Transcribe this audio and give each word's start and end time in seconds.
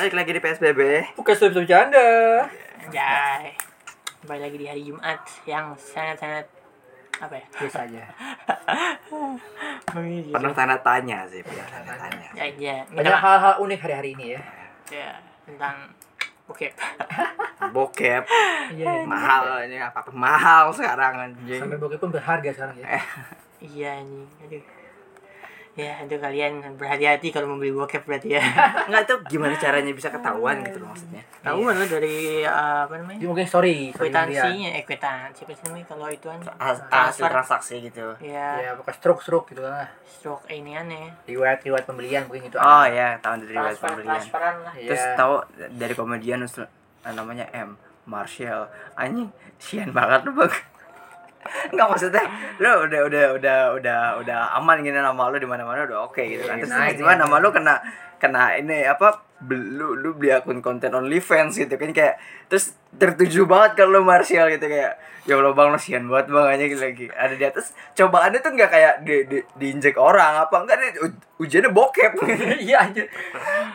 Balik 0.00 0.16
lagi 0.16 0.32
di 0.32 0.40
PSBB. 0.40 0.80
Bukan 1.12 1.34
stop 1.36 1.60
bercanda. 1.60 2.08
Anjay. 2.80 3.52
Kembali 4.24 4.40
lagi 4.48 4.56
di 4.56 4.64
hari 4.64 4.82
Jumat 4.88 5.20
yang 5.44 5.76
sangat-sangat 5.76 6.48
apa 7.20 7.36
ya? 7.36 7.44
Biasa 7.60 7.78
aja. 7.84 8.04
Penuh 10.32 10.52
tanda 10.56 10.80
tanya 10.80 11.28
sih, 11.28 11.44
penuh 11.44 11.68
tanda 11.68 11.92
tanya. 12.00 12.32
Ya, 12.32 12.48
ya. 12.56 12.76
Banyak 12.88 13.12
hal-hal 13.12 13.54
unik 13.60 13.80
hari-hari 13.84 14.16
ini 14.16 14.40
ya. 14.40 14.42
ya 14.88 15.10
tentang 15.44 15.92
bokep. 16.48 16.72
Bokep 17.76 18.24
Iya. 18.72 19.04
mahal 19.04 19.68
ini 19.68 19.84
apa 19.84 20.00
mahal 20.16 20.72
sekarang 20.72 21.28
anjing. 21.28 21.60
Sampai 21.60 21.76
bokep 21.76 22.00
pun 22.00 22.08
berharga 22.08 22.48
sekarang 22.48 22.76
ya. 22.80 22.88
iya 23.76 23.92
nih. 24.00 24.24
Aduh. 24.48 24.79
Ya, 25.70 26.02
itu 26.02 26.12
kalian 26.14 26.74
berhati-hati 26.74 27.30
kalau 27.30 27.46
membeli 27.46 27.70
bokep 27.70 28.02
berarti 28.02 28.34
ya. 28.34 28.42
Enggak 28.90 29.06
tuh 29.06 29.18
gimana 29.24 29.54
caranya 29.54 29.88
bisa 29.90 30.10
ketahuan 30.10 30.60
gitu 30.60 30.78
loh 30.78 30.90
maksudnya. 30.90 31.22
Tahu 31.40 31.62
kan 31.62 31.74
lo 31.74 31.86
dari 31.86 32.16
uh, 32.42 32.84
apa 32.84 32.94
namanya? 32.96 33.16
Jadi 33.16 33.26
mungkin 33.26 33.46
dia. 33.46 33.94
Kwitansinya, 33.94 34.68
eh 34.72 34.82
kwitansi 34.82 35.40
apa 35.40 35.52
sih 35.54 35.64
namanya 35.64 35.86
kalau 35.86 36.06
itu 36.08 36.26
kan 36.26 36.40
Has- 36.58 36.82
Hasil 36.82 36.90
transfer. 36.90 37.28
transaksi 37.30 37.74
gitu. 37.80 38.06
Ya, 38.20 38.48
Ya, 38.60 38.70
pokoknya 38.74 38.96
stroke-stroke 38.98 39.46
gitu 39.48 39.62
lah. 39.62 39.88
stroke 40.04 40.44
ini 40.50 40.74
aneh. 40.74 41.06
Riwayat-riwayat 41.24 41.84
pembelian 41.86 42.22
mungkin 42.26 42.50
gitu. 42.50 42.58
Oh 42.58 42.84
ya, 42.84 43.16
tahun 43.18 43.38
dari 43.40 43.52
riwayat 43.54 43.78
pembelian. 43.78 44.10
transferan 44.12 44.54
lah. 44.60 44.74
Iya. 44.74 44.88
Terus 44.90 45.04
tahu 45.16 45.34
dari 45.72 45.94
komedian 45.94 46.38
terus 46.40 46.66
namanya 47.06 47.46
M 47.52 47.78
Marshall. 48.04 48.68
Anjing, 48.92 49.30
sian 49.56 49.94
banget 49.94 50.26
lu, 50.26 50.34
Bang. 50.34 50.50
Enggak 51.72 51.86
maksudnya 51.88 52.24
lu 52.60 52.70
udah 52.84 53.00
udah 53.08 53.24
udah 53.36 53.58
udah 53.76 53.98
udah 54.20 54.38
aman 54.60 54.80
gini 54.80 54.96
nama 54.96 55.28
lu 55.28 55.36
di 55.36 55.48
mana-mana 55.48 55.84
udah 55.84 56.08
oke 56.08 56.20
gitu 56.20 56.44
kan. 56.44 56.56
Iya, 56.56 56.64
Terus 56.64 56.72
naik 56.72 56.96
tiba-tiba 56.96 57.12
nih. 57.12 57.20
nama 57.24 57.36
lu 57.40 57.48
kena 57.50 57.74
kena 58.20 58.42
ini 58.56 58.78
apa 58.84 59.08
lu 59.48 59.96
lu 59.96 60.10
beli 60.16 60.32
akun 60.32 60.60
konten 60.60 60.92
OnlyFans 60.92 61.56
gitu 61.56 61.74
kan 61.76 61.90
kayak 61.92 62.20
terus 62.48 62.76
tertuju 62.90 63.46
banget 63.46 63.70
kalau 63.76 63.96
lu 63.96 64.02
Marshall 64.02 64.50
gitu 64.50 64.66
kayak 64.66 64.98
ya 65.20 65.36
Allah 65.36 65.52
bang 65.52 65.70
banget 65.76 66.26
bang 66.26 66.46
aja 66.48 66.64
gitu 66.64 66.80
lagi 66.80 67.04
ada 67.08 67.34
di 67.34 67.44
atas 67.44 67.70
cobaannya 67.92 68.40
tuh 68.40 68.50
nggak 68.50 68.66
kayak 68.68 68.94
di, 69.04 69.16
di 69.24 69.38
diinjek 69.54 69.94
orang 69.94 70.40
apa 70.40 70.56
enggak 70.58 70.76
nih 70.76 70.90
u- 70.98 71.20
ujiannya 71.38 71.70
bokep 71.70 72.12
Iya 72.66 72.82
anjir. 72.82 73.06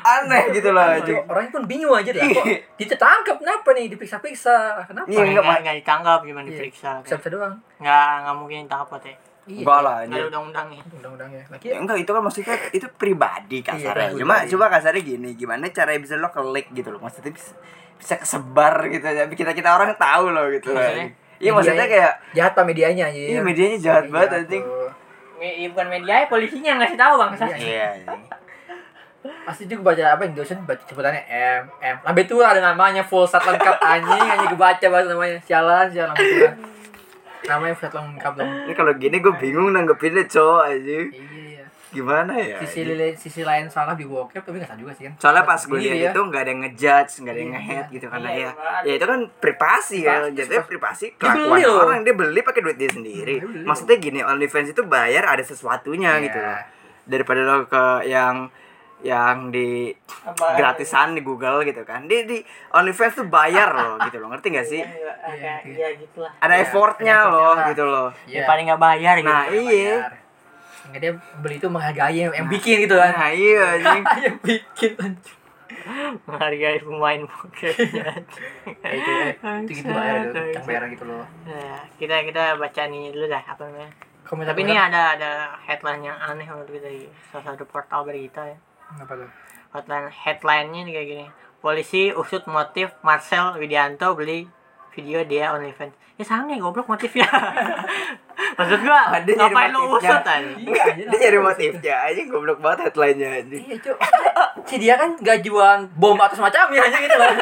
aneh 0.02 0.52
gitu 0.52 0.70
loh 0.70 0.84
Orang- 0.84 1.00
anjing. 1.00 1.18
Orangnya 1.26 1.52
pun 1.52 1.64
bingung 1.66 1.94
aja 1.94 2.12
lah. 2.12 2.28
Kok 2.28 2.46
ditangkap 2.78 3.36
kenapa 3.40 3.70
nih? 3.72 3.86
Diperiksa-periksa. 3.88 4.56
Kenapa? 4.86 5.08
Iya, 5.08 5.22
enggak, 5.24 5.44
Nggak 5.44 5.60
nggak 5.64 5.78
ditangkap 5.80 6.20
gimana 6.22 6.44
Iya. 6.44 6.52
diperiksa. 6.52 6.90
Bisa-bisa 7.02 7.30
doang. 7.32 7.56
Nggak 7.80 8.10
nggak 8.20 8.36
mungkin 8.36 8.58
ditangkap 8.66 8.88
kok 8.90 9.00
teh. 9.02 9.16
Iya. 9.46 9.62
enggak 9.62 9.80
lah 9.80 9.94
Nggak 9.96 10.06
anjir. 10.06 10.18
ada 10.18 10.28
undang-undangnya. 10.28 10.82
Undang-undangnya. 10.92 11.44
Lagi 11.48 11.66
Ya, 11.66 11.76
enggak 11.80 11.98
itu 11.98 12.12
kan 12.12 12.22
maksudnya 12.22 12.56
itu 12.72 12.88
pribadi 12.92 13.58
Iya, 13.58 13.68
kasarnya. 13.68 14.08
pribadi. 14.12 14.22
Cuma 14.22 14.36
coba 14.46 14.66
kasarnya 14.70 15.02
gini, 15.02 15.30
gimana 15.34 15.64
caranya 15.72 16.00
bisa 16.00 16.14
lo 16.16 16.30
klik 16.30 16.68
gitu 16.72 16.90
loh. 16.90 17.00
Maksudnya 17.00 17.32
bisa, 17.32 17.54
bisa 17.98 18.16
kesebar 18.20 18.76
gitu 18.92 19.06
ya. 19.06 19.26
Kita 19.30 19.52
kita 19.56 19.70
orang 19.76 19.96
tahu 19.96 20.32
loh 20.32 20.48
gitu. 20.52 20.72
Maksudnya? 20.76 21.08
Iya 21.36 21.52
maksudnya 21.52 21.88
kayak 21.88 22.14
jahat 22.32 22.52
pak 22.56 22.64
medianya. 22.64 23.12
Iya, 23.12 23.44
medianya 23.44 23.78
jahat 23.80 24.08
banget, 24.08 24.48
anjing. 24.48 24.64
Me- 25.36 25.68
bukan 25.68 25.88
media, 25.92 26.24
ya, 26.24 26.28
polisinya 26.32 26.70
yang 26.74 26.80
ngasih 26.80 26.96
tahu 26.96 27.14
bang. 27.20 27.32
Iya. 27.36 27.58
iya. 27.60 27.88
anjing. 28.08 28.22
Pasti 29.26 29.66
juga 29.66 29.92
baca 29.92 30.04
apa 30.16 30.22
yang 30.22 30.34
dosen 30.38 30.62
baca 30.64 30.80
sebutannya 30.86 31.26
M 31.28 31.66
M. 31.82 31.98
Lambe 32.06 32.22
itu 32.24 32.38
ada 32.46 32.62
namanya 32.62 33.02
full 33.02 33.26
set 33.26 33.42
lengkap 33.42 33.78
anjing 33.82 34.22
anjing 34.22 34.54
kebaca 34.54 34.86
banget 34.86 35.08
namanya. 35.12 35.38
Sialan 35.44 35.86
sialan. 35.90 36.16
Namanya 37.50 37.74
full 37.74 37.90
set 37.90 37.94
lengkap 37.98 38.34
dong. 38.38 38.50
Ini 38.70 38.74
kalau 38.78 38.94
gini 38.96 39.18
gue 39.20 39.34
bingung 39.36 39.74
nanggepinnya 39.74 40.30
cowok 40.30 40.62
aja. 40.72 40.78
Iya 40.78 41.04
iya. 41.10 41.35
Gimana 41.96 42.34
ya? 42.36 42.60
Sisi 42.60 42.82
lain 42.86 43.16
sisi 43.16 43.42
lain 43.42 43.66
salah 43.66 43.94
di 43.94 44.04
bokep 44.04 44.42
tapi 44.42 44.60
nggak 44.60 44.68
salah 44.68 44.80
juga 44.80 44.92
sih 44.92 45.04
kan. 45.06 45.14
Soalnya 45.18 45.44
pas 45.44 45.62
gue 45.62 45.80
lihat 45.80 45.98
ya. 45.98 46.12
itu 46.12 46.20
nggak 46.22 46.42
ada 46.42 46.50
yang 46.50 46.62
ngejudge, 46.62 47.14
nggak 47.18 47.32
ada 47.32 47.40
yang 47.40 47.48
Iya, 47.48 47.58
nge-hate 47.58 47.80
iya. 47.82 47.94
gitu 47.94 48.06
karena 48.06 48.30
Iya, 48.30 48.42
ya, 48.42 48.52
ya 48.84 48.94
itu 48.94 49.06
kan 49.06 49.20
privasi 49.36 49.98
ya, 50.02 50.16
pas- 50.28 50.68
privasi 50.68 51.06
Dia 51.10 51.18
kelakuan 51.18 51.58
loh. 51.62 51.78
orang 51.82 52.00
dia 52.02 52.14
beli 52.14 52.42
pakai 52.42 52.62
duit 52.62 52.76
dia 52.76 52.90
sendiri. 52.90 53.36
Dia. 53.40 53.64
Maksudnya 53.64 53.96
gini, 53.98 54.20
OnlyFans 54.22 54.70
itu 54.70 54.84
bayar 54.84 55.24
ada 55.26 55.42
sesuatunya 55.42 56.12
Iya. 56.14 56.24
gitu 56.24 56.38
loh. 56.38 56.60
Daripada 57.06 57.40
lo 57.42 57.56
ke 57.66 57.84
yang 58.06 58.52
yang 58.98 59.52
di 59.52 59.94
Apa? 60.24 60.58
gratisan 60.58 61.14
di 61.14 61.22
Google 61.22 61.62
gitu 61.64 61.84
kan. 61.84 62.04
Di 62.04 62.26
di 62.26 62.42
OnlyFans 62.72 63.14
tuh 63.16 63.28
bayar 63.28 63.70
loh 63.72 63.96
gitu 64.06 64.18
loh. 64.18 64.28
Ngerti 64.28 64.48
gak 64.52 64.66
sih? 64.66 64.82
Iya, 64.82 65.14
Iya, 65.26 65.34
iya, 65.36 65.54
iya 65.68 65.88
gitulah. 65.96 66.32
Ada 66.36 66.50
Iya, 66.52 66.64
effortnya 66.64 67.16
ada 67.16 67.22
effortnya 67.22 67.54
loh 67.54 67.70
gitu 67.70 67.84
loh. 67.84 68.08
Iya. 68.26 68.36
Daripada 68.42 68.60
nggak 68.64 68.82
bayar 68.82 69.14
gitu. 69.16 69.30
Nah, 69.30 69.44
iya. 69.48 69.96
Enggak 69.96 70.25
dia 71.00 71.12
beli 71.40 71.56
itu 71.58 71.68
menghargai 71.68 72.18
yang, 72.28 72.34
yang 72.34 72.48
bikin 72.48 72.86
gitu 72.86 72.96
kan. 72.98 73.12
Nah, 73.14 73.32
iya 73.32 73.64
anjing. 73.78 74.04
yang 74.26 74.38
bikin 74.42 74.92
anjing. 74.98 75.38
Menghargai 76.26 76.78
pemain 76.82 77.22
bokep. 77.26 77.76
Ya, 78.86 78.90
itu 78.94 79.12
eh, 79.12 79.34
itu 79.66 79.72
gitu 79.82 79.90
bayar 79.94 80.30
itu, 80.30 80.42
yang 80.54 80.66
bayar 80.66 80.84
gitu 80.94 81.06
loh. 81.06 81.26
Nah, 81.46 81.82
kita 81.98 82.16
kita 82.26 82.44
baca 82.58 82.82
ini 82.90 83.14
dulu 83.14 83.26
dah 83.30 83.44
apa 83.46 83.62
namanya. 83.66 83.90
Komentar 84.26 84.58
Tapi 84.58 84.62
ini 84.66 84.74
ada 84.74 85.02
ada 85.18 85.32
headline 85.70 86.02
yang 86.02 86.18
aneh 86.18 86.50
menurut 86.50 86.70
kita 86.70 86.90
dari 86.90 87.06
salah 87.30 87.54
satu 87.54 87.66
portal 87.70 88.02
berita 88.06 88.42
ya. 88.46 88.58
apa 88.98 89.14
tuh? 89.14 89.30
Headline 89.74 90.10
headline-nya 90.10 90.82
nih 90.86 90.94
kayak 90.94 91.08
gini. 91.10 91.26
Polisi 91.62 92.14
usut 92.14 92.46
motif 92.50 92.94
Marcel 93.02 93.58
Widianto 93.58 94.14
beli 94.18 94.50
video 94.96 95.20
dia 95.22 95.52
OnlyFans. 95.52 95.92
Ya 96.16 96.24
sange 96.24 96.56
goblok 96.56 96.88
motifnya. 96.88 97.28
Maksud 98.58 98.80
gua, 98.82 99.00
Ah, 99.06 99.20
dia 99.20 99.36
nyari 99.36 99.52
ngapain 99.52 99.70
lu 99.70 99.80
usut 99.92 100.08
aja? 100.24 100.40
Enggak, 100.40 100.86
dia 100.96 101.06
nyari 101.12 101.40
motifnya 101.40 101.96
aja 102.02 102.22
goblok 102.26 102.60
banget 102.60 102.88
headline-nya 102.88 103.30
anjing. 103.38 103.64
Iya 103.66 103.78
cuy, 103.78 103.96
si 104.64 104.76
dia 104.78 104.96
kan 104.96 105.10
gak 105.18 105.40
jualan 105.42 105.92
bom 105.94 106.16
atau 106.16 106.36
semacamnya 106.36 106.82
aja 106.82 106.98
gitu 106.98 107.14
loh. 107.14 107.36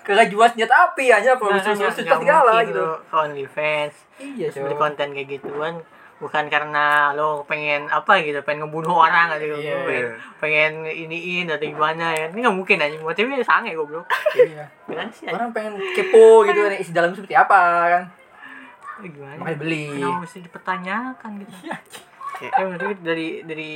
Kagak 0.00 0.28
jual 0.28 0.46
senjata 0.46 0.74
api 0.86 1.04
aja, 1.08 1.34
produksi 1.34 1.66
Nggak- 1.66 1.78
produksi 1.80 2.00
nggak 2.04 2.20
segala 2.20 2.52
gitu. 2.62 2.86
OnlyFans. 3.10 3.94
Iya 4.16 4.46
cuy. 4.48 4.74
konten 4.74 5.08
kayak 5.10 5.28
gituan 5.32 5.74
bukan 6.16 6.46
karena 6.46 6.84
lo 7.10 7.42
pengen 7.42 7.84
apa 7.86 8.20
gitu 8.20 8.38
pengen 8.40 8.64
ngebunuh 8.64 8.96
orang 9.00 9.34
gitu 9.36 9.56
Iya. 9.56 9.76
pengen, 9.82 10.06
pengen 10.38 10.72
iniin 10.86 11.46
atau 11.48 11.66
gimana 11.66 12.06
ya 12.10 12.24
ini 12.28 12.38
nggak 12.38 12.54
mungkin 12.54 12.78
aja 12.78 12.96
motifnya 12.96 13.38
sange 13.40 13.72
goblok 13.72 14.06
Iya. 14.32 14.64
kan 14.86 15.08
sih 15.10 15.26
Orang 15.26 15.50
pengen 15.50 15.74
kepo 15.92 16.42
gitu 16.44 16.58
kan 16.60 16.72
isi 16.72 16.90
dalamnya 16.90 17.16
seperti 17.16 17.34
apa 17.34 17.60
kan. 17.88 18.04
gimana 19.00 19.36
Makanya 19.36 19.58
beli. 19.58 19.84
kenapa 19.90 20.22
mesti 20.22 20.38
dipertanyakan 20.40 21.30
gitu 21.40 21.52
ya 22.36 22.50
menurut 22.60 22.80
gue 22.80 22.96
dari 23.00 23.28
dari 23.42 23.72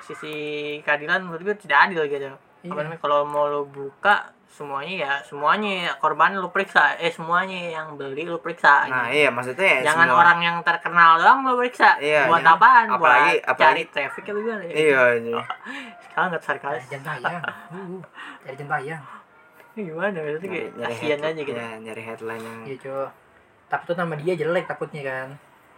sisi 0.00 0.34
keadilan 0.80 1.22
menurut 1.22 1.42
gue 1.42 1.56
tidak 1.58 1.78
adil 1.86 2.02
gitu 2.06 2.32
Iya. 2.62 2.68
apa 2.68 2.80
namanya 2.80 3.00
kalau 3.00 3.24
mau 3.24 3.44
lo 3.44 3.64
buka 3.64 4.32
semuanya 4.52 4.94
ya 4.94 5.12
semuanya 5.22 5.72
korban 5.96 6.36
lo 6.36 6.48
periksa 6.48 6.92
eh 6.94 7.08
semuanya 7.08 7.72
yang 7.72 7.96
beli 7.96 8.22
lo 8.22 8.36
periksa 8.36 8.84
Nah, 8.84 9.08
gitu. 9.08 9.16
iya 9.16 9.28
maksudnya 9.28 9.64
ya 9.66 9.80
jangan 9.86 10.06
semua- 10.06 10.20
orang 10.20 10.38
yang 10.40 10.56
terkenal 10.60 11.16
doang 11.16 11.40
lo 11.42 11.56
periksa 11.56 11.96
Iya, 11.96 12.28
buat 12.28 12.38
iya. 12.38 12.52
apaan 12.52 12.84
Apalagi- 12.86 13.40
buat 13.40 13.48
apalagi- 13.48 13.56
cari 13.56 13.82
traffic 13.88 14.24
apa 14.24 14.38
gimana 14.38 14.62
ya? 14.62 14.72
Iya 14.74 14.98
anjing. 15.10 15.34
sekarang 16.04 16.26
nggak 16.28 16.42
sarkas 16.42 16.82
Jam 16.86 17.00
bayang. 17.02 17.42
Uh, 17.72 18.00
Dari 18.44 18.54
jam 18.54 18.68
bayang. 18.68 19.02
ini 19.72 19.80
gimana 19.88 20.12
maksudnya 20.14 20.48
kayak 20.50 20.68
kasihan 20.78 21.16
head- 21.16 21.24
aja 21.26 21.40
gitu 21.42 21.56
ya, 21.56 21.70
nyari 21.80 22.02
headline 22.04 22.42
yang 22.42 22.58
Iya 22.62 22.76
cuy. 22.78 23.06
Tapi 23.66 23.82
tuh 23.82 23.96
nama 23.96 24.14
dia 24.14 24.34
jelek 24.34 24.64
takutnya 24.66 25.00
kan. 25.02 25.28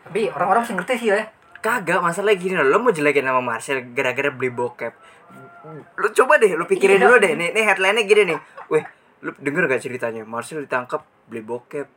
Tapi 0.03 0.21
orang-orang 0.29 0.61
mesti 0.61 0.75
ngerti 0.75 0.95
sih 0.99 1.09
ya. 1.09 1.23
kagak 1.61 1.97
masalah 1.99 2.35
gini 2.35 2.53
lo 2.53 2.77
mau 2.77 2.91
jelekin 2.91 3.23
nama 3.23 3.41
Marcel 3.41 3.81
gara-gara 3.89 4.29
beli 4.29 4.51
bokep 4.51 4.93
lo 5.95 6.09
coba 6.13 6.37
deh 6.37 6.53
lo 6.53 6.65
pikirin 6.65 6.97
Iya. 6.97 7.05
dulu 7.05 7.17
deh. 7.19 7.33
Nih 7.33 7.49
nih 7.51 7.65
headline-nya 7.65 8.05
gini 8.05 8.23
nih. 8.29 8.39
Weh 8.69 8.85
lo 9.21 9.31
denger 9.37 9.65
gak 9.67 9.81
ceritanya? 9.81 10.23
Marcel 10.23 10.61
ditangkap 10.61 11.01
beli 11.27 11.41
bokep. 11.41 11.89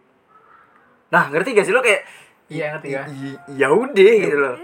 Nah 1.10 1.24
ngerti 1.28 1.52
gak 1.52 1.66
sih 1.66 1.72
lo 1.72 1.80
kayak 1.80 2.04
Iya 2.48 2.66
ngerti 2.74 2.88
ya. 2.90 3.04
"I- 3.06 3.40
ya 3.56 3.68
udah 3.68 4.12
gitu 4.18 4.38
loh. 4.38 4.56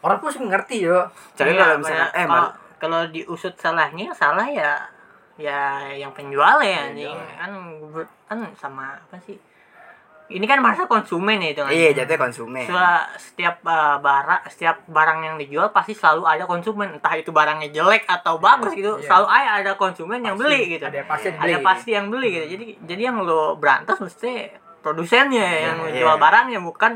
Orang 0.00 0.18
pun 0.18 0.28
mesti 0.28 0.42
ngerti 0.42 0.76
yo. 0.82 0.98
Jadi 1.32 1.50
Iya, 1.50 1.58
kalau 1.58 1.74
bener. 1.78 1.96
eh 2.12 2.24
kalau 2.24 2.28
Mar 2.28 2.44
kalau 2.76 3.00
diusut 3.08 3.54
salahnya 3.56 4.12
salah 4.12 4.44
ya. 4.44 4.76
Ya 5.34 5.60
yang 5.90 6.12
penjual 6.12 6.60
ya 6.60 6.92
anjing. 6.92 7.16
kan 7.32 7.50
kan 8.26 8.38
sama 8.52 8.92
apa 8.92 9.16
sih 9.18 9.40
ini 10.32 10.44
kan 10.44 10.58
masa 10.58 10.84
konsumen 10.84 11.36
ya 11.36 11.48
itu 11.50 11.60
kan 11.60 11.70
iya 11.70 11.90
jatuhnya 11.92 12.20
konsumen 12.20 12.64
Soalnya 12.64 12.98
setiap 13.14 13.56
uh, 13.62 13.96
barang 13.98 14.42
setiap 14.48 14.76
barang 14.86 15.18
yang 15.20 15.36
dijual 15.36 15.68
pasti 15.68 15.92
selalu 15.92 16.22
ada 16.24 16.44
konsumen 16.44 16.96
entah 16.96 17.12
itu 17.12 17.28
barangnya 17.28 17.68
jelek 17.68 18.04
atau 18.06 18.36
bagus 18.36 18.72
gitu 18.72 18.96
Iya. 18.96 19.06
selalu 19.06 19.26
ada 19.28 19.50
ada 19.58 19.72
konsumen 19.74 20.20
yang 20.20 20.34
Pasti. 20.34 20.44
beli 20.44 20.60
gitu 20.70 20.84
Ada 20.84 21.00
pasti 21.04 21.26
yang 21.28 21.36
ada 21.36 21.46
beli. 21.52 21.62
pasti 21.62 21.90
yang 21.90 22.06
beli 22.08 22.28
gitu 22.30 22.46
jadi 22.50 22.64
jadi 22.82 23.02
yang 23.04 23.16
lo 23.20 23.54
berantas 23.54 23.96
mesti 23.96 24.32
produsennya 24.80 25.46
yang 25.62 25.76
Iya, 25.88 26.02
jual 26.02 26.16
iya. 26.16 26.20
barangnya 26.20 26.58
bukan 26.60 26.92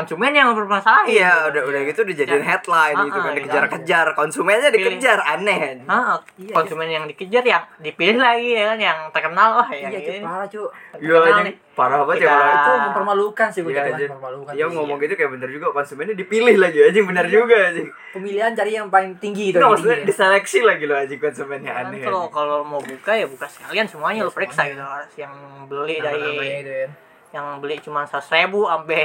konsumen 0.00 0.30
yang 0.30 0.48
bermasalah 0.50 1.04
Iya, 1.04 1.48
udah 1.48 1.62
udah 1.62 1.80
gitu 1.84 2.00
dijadiin 2.02 2.40
Ya. 2.40 2.46
headline 2.50 2.96
gitu 3.02 3.18
kan 3.18 3.30
gitu. 3.30 3.38
dikejar-kejar, 3.42 4.06
konsumennya 4.14 4.68
dikejar, 4.68 5.18
aneh. 5.20 5.84
Ah, 5.84 6.16
Iya, 6.34 6.52
konsumen 6.52 6.86
yang 6.86 7.04
dikejar 7.04 7.42
yang 7.42 7.62
dipilih 7.78 8.16
lagi 8.16 8.50
ya 8.52 8.64
kan 8.66 8.78
yang 8.78 8.98
terkenal 9.10 9.48
wah 9.56 9.68
yang 9.68 9.90
Iya, 9.90 10.00
Cuk, 10.00 10.10
ini 10.10 10.20
parah, 10.22 10.46
Cuk. 10.46 10.68
Iya, 10.96 11.18
nih. 11.42 11.54
parah 11.70 12.02
banget 12.02 12.22
ya 12.22 12.32
Itu 12.32 12.70
mempermalukan 12.82 13.48
sih 13.48 13.60
Iya, 13.60 13.66
begitu 13.66 13.80
kan, 13.80 13.88
anjing. 13.90 14.10
mempermalukan. 14.10 14.52
Iya 14.52 14.64
ngomong 14.70 14.96
gitu 14.98 15.14
kayak 15.14 15.30
bener 15.30 15.48
juga 15.50 15.66
konsumennya 15.70 16.14
dipilih 16.14 16.56
lagi 16.56 16.78
anjing 16.82 17.04
bener 17.06 17.26
juga 17.26 17.56
anjing. 17.66 17.88
Pemilihan 18.10 18.52
cari 18.52 18.72
yang 18.72 18.88
paling 18.88 19.12
tinggi 19.16 19.50
gitu. 19.50 19.58
Yang 19.58 19.70
maksudnya 19.70 19.98
diseleksi 20.04 20.58
lagi 20.60 20.84
loh 20.84 20.96
anjing 20.96 21.18
konsumennya 21.18 21.72
Kan 21.72 21.84
aneh. 21.88 22.00
kalau 22.00 22.24
kalau 22.28 22.58
mau 22.62 22.80
buka 22.80 23.12
ya 23.12 23.26
buka 23.26 23.46
sekalian 23.46 23.84
semuanya 23.84 24.20
lu 24.22 24.30
periksa 24.30 24.64
gitu 24.64 24.80
yang 25.16 25.32
beli 25.66 25.96
dari. 25.98 27.09
Yang 27.30 27.58
beli 27.58 27.78
cuma 27.78 28.02
seratus 28.02 28.28
ribu 28.28 28.66
sampai 28.66 29.02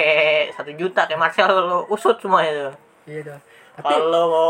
satu 0.50 0.72
juta 0.74 1.06
kayak 1.06 1.20
Marcel 1.20 1.50
lu 1.52 1.86
usut 1.88 2.18
semuanya 2.18 2.70
tuh 2.70 2.74
Iya. 3.06 3.38
Tapi 3.76 3.86
kalau 3.86 4.26
mau 4.28 4.50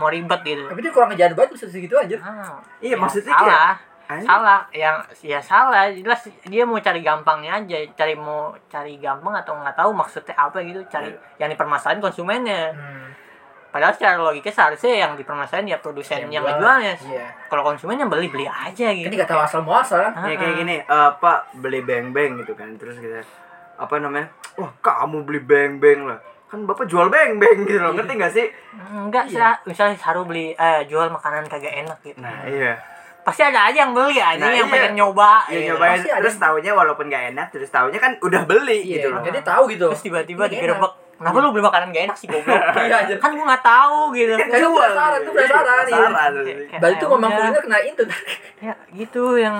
mau 0.00 0.08
ribet 0.08 0.40
gitu. 0.42 0.66
Tapi 0.66 0.80
dia 0.80 0.90
kurang 0.90 1.12
ngejar 1.12 1.30
banget 1.30 1.54
tuh 1.54 1.68
segitu 1.68 1.94
aja. 1.94 2.16
Ah, 2.18 2.58
Iya, 2.80 2.96
ya 2.96 2.96
maksudnya 2.96 3.28
salah. 3.30 3.72
Kayak- 4.08 4.24
salah. 4.24 4.60
Yang 4.72 4.96
ya 5.20 5.38
salah. 5.38 5.84
Jelas 5.92 6.20
dia 6.42 6.62
mau 6.64 6.80
cari 6.80 7.04
gampangnya 7.04 7.60
aja. 7.60 7.76
Cari 7.92 8.16
mau 8.16 8.56
cari 8.66 8.96
gampang 8.96 9.36
atau 9.36 9.52
nggak 9.54 9.76
tahu 9.76 9.90
maksudnya 9.92 10.34
apa 10.34 10.58
gitu. 10.64 10.80
Cari 10.88 11.12
yang 11.36 11.52
dipermasalahin 11.52 12.00
konsumennya. 12.00 12.72
Hmm. 12.72 13.06
Padahal 13.76 13.92
secara 13.92 14.16
logika 14.16 14.48
seharusnya 14.48 14.92
yang 14.98 15.12
dipermasalahin 15.12 15.68
ya 15.68 15.76
produsen 15.76 16.24
yang, 16.24 16.40
jual. 16.40 16.48
ngejualnya 16.48 16.94
Iya. 16.98 17.26
kalau 17.46 17.62
konsumen 17.62 17.94
yang 17.94 18.08
beli 18.08 18.26
beli 18.26 18.48
aja 18.48 18.88
gitu 18.88 19.04
nggak 19.06 19.28
tahu 19.28 19.36
asal 19.38 19.60
muasal 19.60 20.00
kan. 20.02 20.24
Ya 20.24 20.34
kayak 20.34 20.54
gini, 20.56 20.76
eh, 20.78 21.10
Pak 21.14 21.38
beli 21.54 21.80
beng-beng 21.80 22.40
gitu 22.40 22.52
kan. 22.52 22.72
Terus 22.74 22.96
kita 22.96 23.20
apa 23.76 23.94
namanya? 23.98 24.32
Wah, 24.56 24.72
kamu 24.78 25.22
beli 25.22 25.40
beng-beng 25.42 26.08
lah. 26.08 26.16
Kan 26.46 26.64
Bapak 26.64 26.86
jual 26.86 27.06
beng-beng 27.06 27.62
gitu 27.62 27.76
loh. 27.76 27.92
Ngerti 27.92 28.12
gak 28.16 28.32
sih? 28.32 28.46
enggak 28.88 29.24
sih 29.26 29.36
Iya. 29.36 29.60
misalnya 29.62 29.94
Saru 29.94 30.24
beli 30.24 30.50
eh 30.50 30.80
jual 30.86 31.06
makanan 31.06 31.44
kagak 31.44 31.76
enak 31.76 32.00
gitu 32.00 32.16
Nah, 32.16 32.42
iya. 32.44 32.80
pasti 33.20 33.42
ada 33.42 33.66
aja 33.66 33.82
yang 33.82 33.92
beli 33.92 34.16
aja 34.16 34.38
Nah, 34.38 34.54
yang 34.54 34.64
iya. 34.64 34.72
pengen 34.72 34.92
nyoba 34.94 35.42
Ya 35.44 35.52
gitu. 35.52 35.74
nyobain 35.74 35.98
Pasti 35.98 36.08
ada 36.08 36.20
terus 36.22 36.32
yang- 36.32 36.44
taunya 36.46 36.72
walaupun 36.72 37.04
gak 37.06 37.24
enak, 37.30 37.46
terus 37.50 37.68
taunya 37.68 37.98
kan 37.98 38.14
udah 38.22 38.42
beli 38.44 38.78
Iya, 38.80 38.94
gitu 38.96 39.06
loh. 39.10 39.20
jadi 39.20 39.40
tahu 39.42 39.62
gitu. 39.68 39.90
terus 39.90 40.00
tiba-tiba 40.00 40.46
Ini 40.46 40.52
digerebek 40.54 40.92
kenapa 41.16 41.36
lu 41.38 41.48
beli 41.48 41.64
makanan 41.64 41.86
gak 41.90 42.04
enak 42.04 42.16
sih 42.16 42.26
goblok 42.26 42.60
Iya, 42.78 42.96
aja. 42.98 43.14
kan 43.16 43.30
gua 43.32 43.44
nggak 43.46 43.64
tahu 43.64 43.98
gitu 44.12 44.32
Kan 44.32 44.46
itu 44.46 44.68
penasaran, 44.68 45.18
itu 45.18 45.30
penasaran, 45.30 45.84
iya. 45.84 45.96
Penasaran. 45.98 46.92
Itu 46.92 47.04
ya 47.04 47.06
ngomong 47.06 47.24
udah. 47.26 47.38
kuliner 47.40 47.62
kena 47.62 47.78
itu. 47.82 48.02
ya 48.58 48.72
gitu 48.90 49.22
yang 49.36 49.56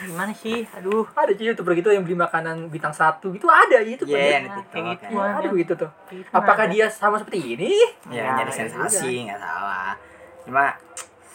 gimana 0.00 0.30
sih 0.32 0.62
aduh 0.70 1.02
ada 1.12 1.32
sih 1.32 1.44
youtuber 1.44 1.72
gitu 1.72 1.90
yang 1.90 2.02
beli 2.02 2.14
makanan 2.14 2.66
bintang 2.68 2.90
satu 2.92 3.30
gitu 3.30 3.46
ada 3.46 3.78
itu 3.80 4.02
Iya, 4.04 4.18
yang 4.38 4.44
di 4.48 4.62
kayak 4.68 4.84
gitu. 4.96 5.04
Ya, 5.12 5.32
ada 5.32 5.48
begitu 5.48 5.72
tuh. 5.76 5.90
Gitu 6.08 6.30
Apakah 6.30 6.66
dia 6.66 6.86
sama 6.88 7.16
seperti 7.16 7.54
ini? 7.54 7.74
Ya, 8.08 8.22
Ya, 8.24 8.30
nyari 8.36 8.48
ya 8.48 8.56
sensasi, 8.60 9.12
nggak 9.24 9.38
salah. 9.38 9.94
Cuma 10.42 10.64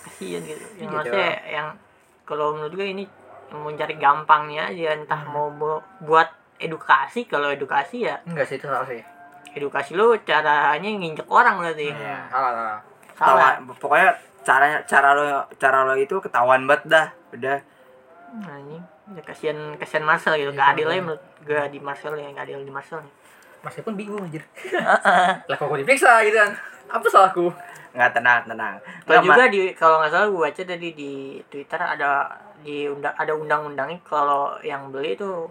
kasihan 0.01 0.41
gitu 0.41 0.63
yang 0.75 0.79
Gitu. 0.81 0.91
maksudnya 0.93 1.31
yang 1.45 1.67
kalau 2.23 2.51
menurut 2.53 2.73
gue 2.73 2.87
ini 2.89 3.03
mau 3.51 3.69
cari 3.69 3.95
gampangnya 3.95 4.63
aja 4.65 4.97
entah 4.97 5.21
Hmm. 5.21 5.31
mau 5.31 5.47
bu- 5.49 5.83
buat 6.01 6.25
edukasi 6.57 7.23
kalau 7.23 7.47
edukasi 7.47 8.03
ya 8.03 8.17
Enggak 8.23 8.45
sih 8.45 8.55
itu 8.55 8.65
salah 8.65 8.83
sih. 8.83 9.03
Edukasi 9.53 9.93
lu 9.93 10.13
caranya 10.19 10.89
nginjek 10.89 11.25
orang 11.25 11.57
berarti 11.57 11.89
Iya, 11.89 12.17
salah 12.27 12.51
salah. 12.51 12.77
salah 13.13 13.33
ketahuan- 13.55 13.77
pokoknya 13.77 14.09
caranya 14.41 14.77
cara 14.83 15.09
lo 15.11 15.23
cara 15.55 15.77
lo 15.83 15.95
itu 15.95 16.15
ketahuan 16.19 16.63
banget 16.63 16.83
dah. 16.87 17.07
Udah. 17.31 17.59
anjing 18.43 18.81
ya 19.09 19.21
kasihan 19.21 19.57
kasihan 19.75 20.01
Marcel 20.01 20.33
gitu 20.35 20.49
Iya, 20.49 20.57
gak 20.57 20.69
adil 20.73 20.87
aja 20.87 21.01
menurut 21.01 21.23
gue 21.39 21.61
di 21.69 21.79
Marcel 21.79 22.13
ya 22.13 22.27
gak 22.29 22.45
adil 22.45 22.59
di 22.59 22.71
Marcel 22.71 22.99
nih 22.99 23.13
Masih 23.61 23.79
pun 23.79 23.93
bingung 23.93 24.19
anjir. 24.19 24.43
lah 25.47 25.55
kok 25.55 25.65
gua 25.65 25.77
diperiksa 25.77 26.19
gitu 26.21 26.35
kan. 26.35 26.51
Apa 26.89 27.07
salahku? 27.07 27.47
Nggak 27.89 28.11
tenang, 28.11 28.41
tenang. 28.43 28.75
Kalau 29.07 29.23
juga 29.23 29.45
di 29.47 29.71
kalau 29.71 29.95
nggak 29.97 30.11
salah 30.11 30.27
gue 30.27 30.41
baca 30.41 30.61
tadi 30.65 30.89
di 30.91 31.13
Twitter 31.45 31.79
ada 31.79 32.27
di 32.59 32.83
undang 32.85 33.13
ada 33.13 33.31
undang-undangnya 33.31 34.03
kalau 34.03 34.59
yang 34.59 34.89
beli 34.89 35.13
itu 35.13 35.47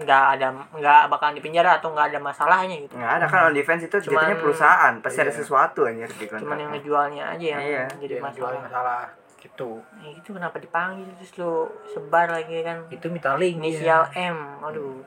nggak 0.00 0.24
ada 0.34 0.46
nggak 0.72 1.00
bakalan 1.06 1.34
dipenjara 1.34 1.76
atau 1.76 1.92
nggak 1.92 2.06
ada 2.08 2.18
masalahnya 2.18 2.76
gitu. 2.78 2.94
nggak 2.94 3.12
ada 3.16 3.26
kan 3.26 3.40
on 3.44 3.52
defense 3.52 3.84
itu 3.84 3.96
Cuman- 4.00 4.24
jadinya 4.24 4.36
perusahaan, 4.38 4.92
pasti 4.98 5.18
ada 5.18 5.28
Iya. 5.28 5.38
sesuatu 5.38 5.80
anjir 5.84 6.08
di 6.08 6.24
Cuman 6.24 6.56
yang 6.56 6.70
ngejualnya 6.72 7.24
aja 7.30 7.46
yang 7.50 7.60
Iya. 7.60 7.84
jadi 8.00 8.14
jual 8.16 8.24
masalah. 8.24 8.60
masalah 8.62 9.02
gitu. 9.36 9.70
Ya, 9.98 10.10
itu 10.12 10.30
kenapa 10.30 10.56
dipanggil 10.56 11.08
terus 11.14 11.32
lu 11.34 11.52
sebar 11.86 12.28
lagi 12.28 12.60
kan 12.60 12.84
Itu 12.88 13.08
minta 13.08 13.32
link 13.34 13.56
inisial 13.56 14.08
iya. 14.10 14.32
M. 14.32 14.60
Aduh. 14.62 15.00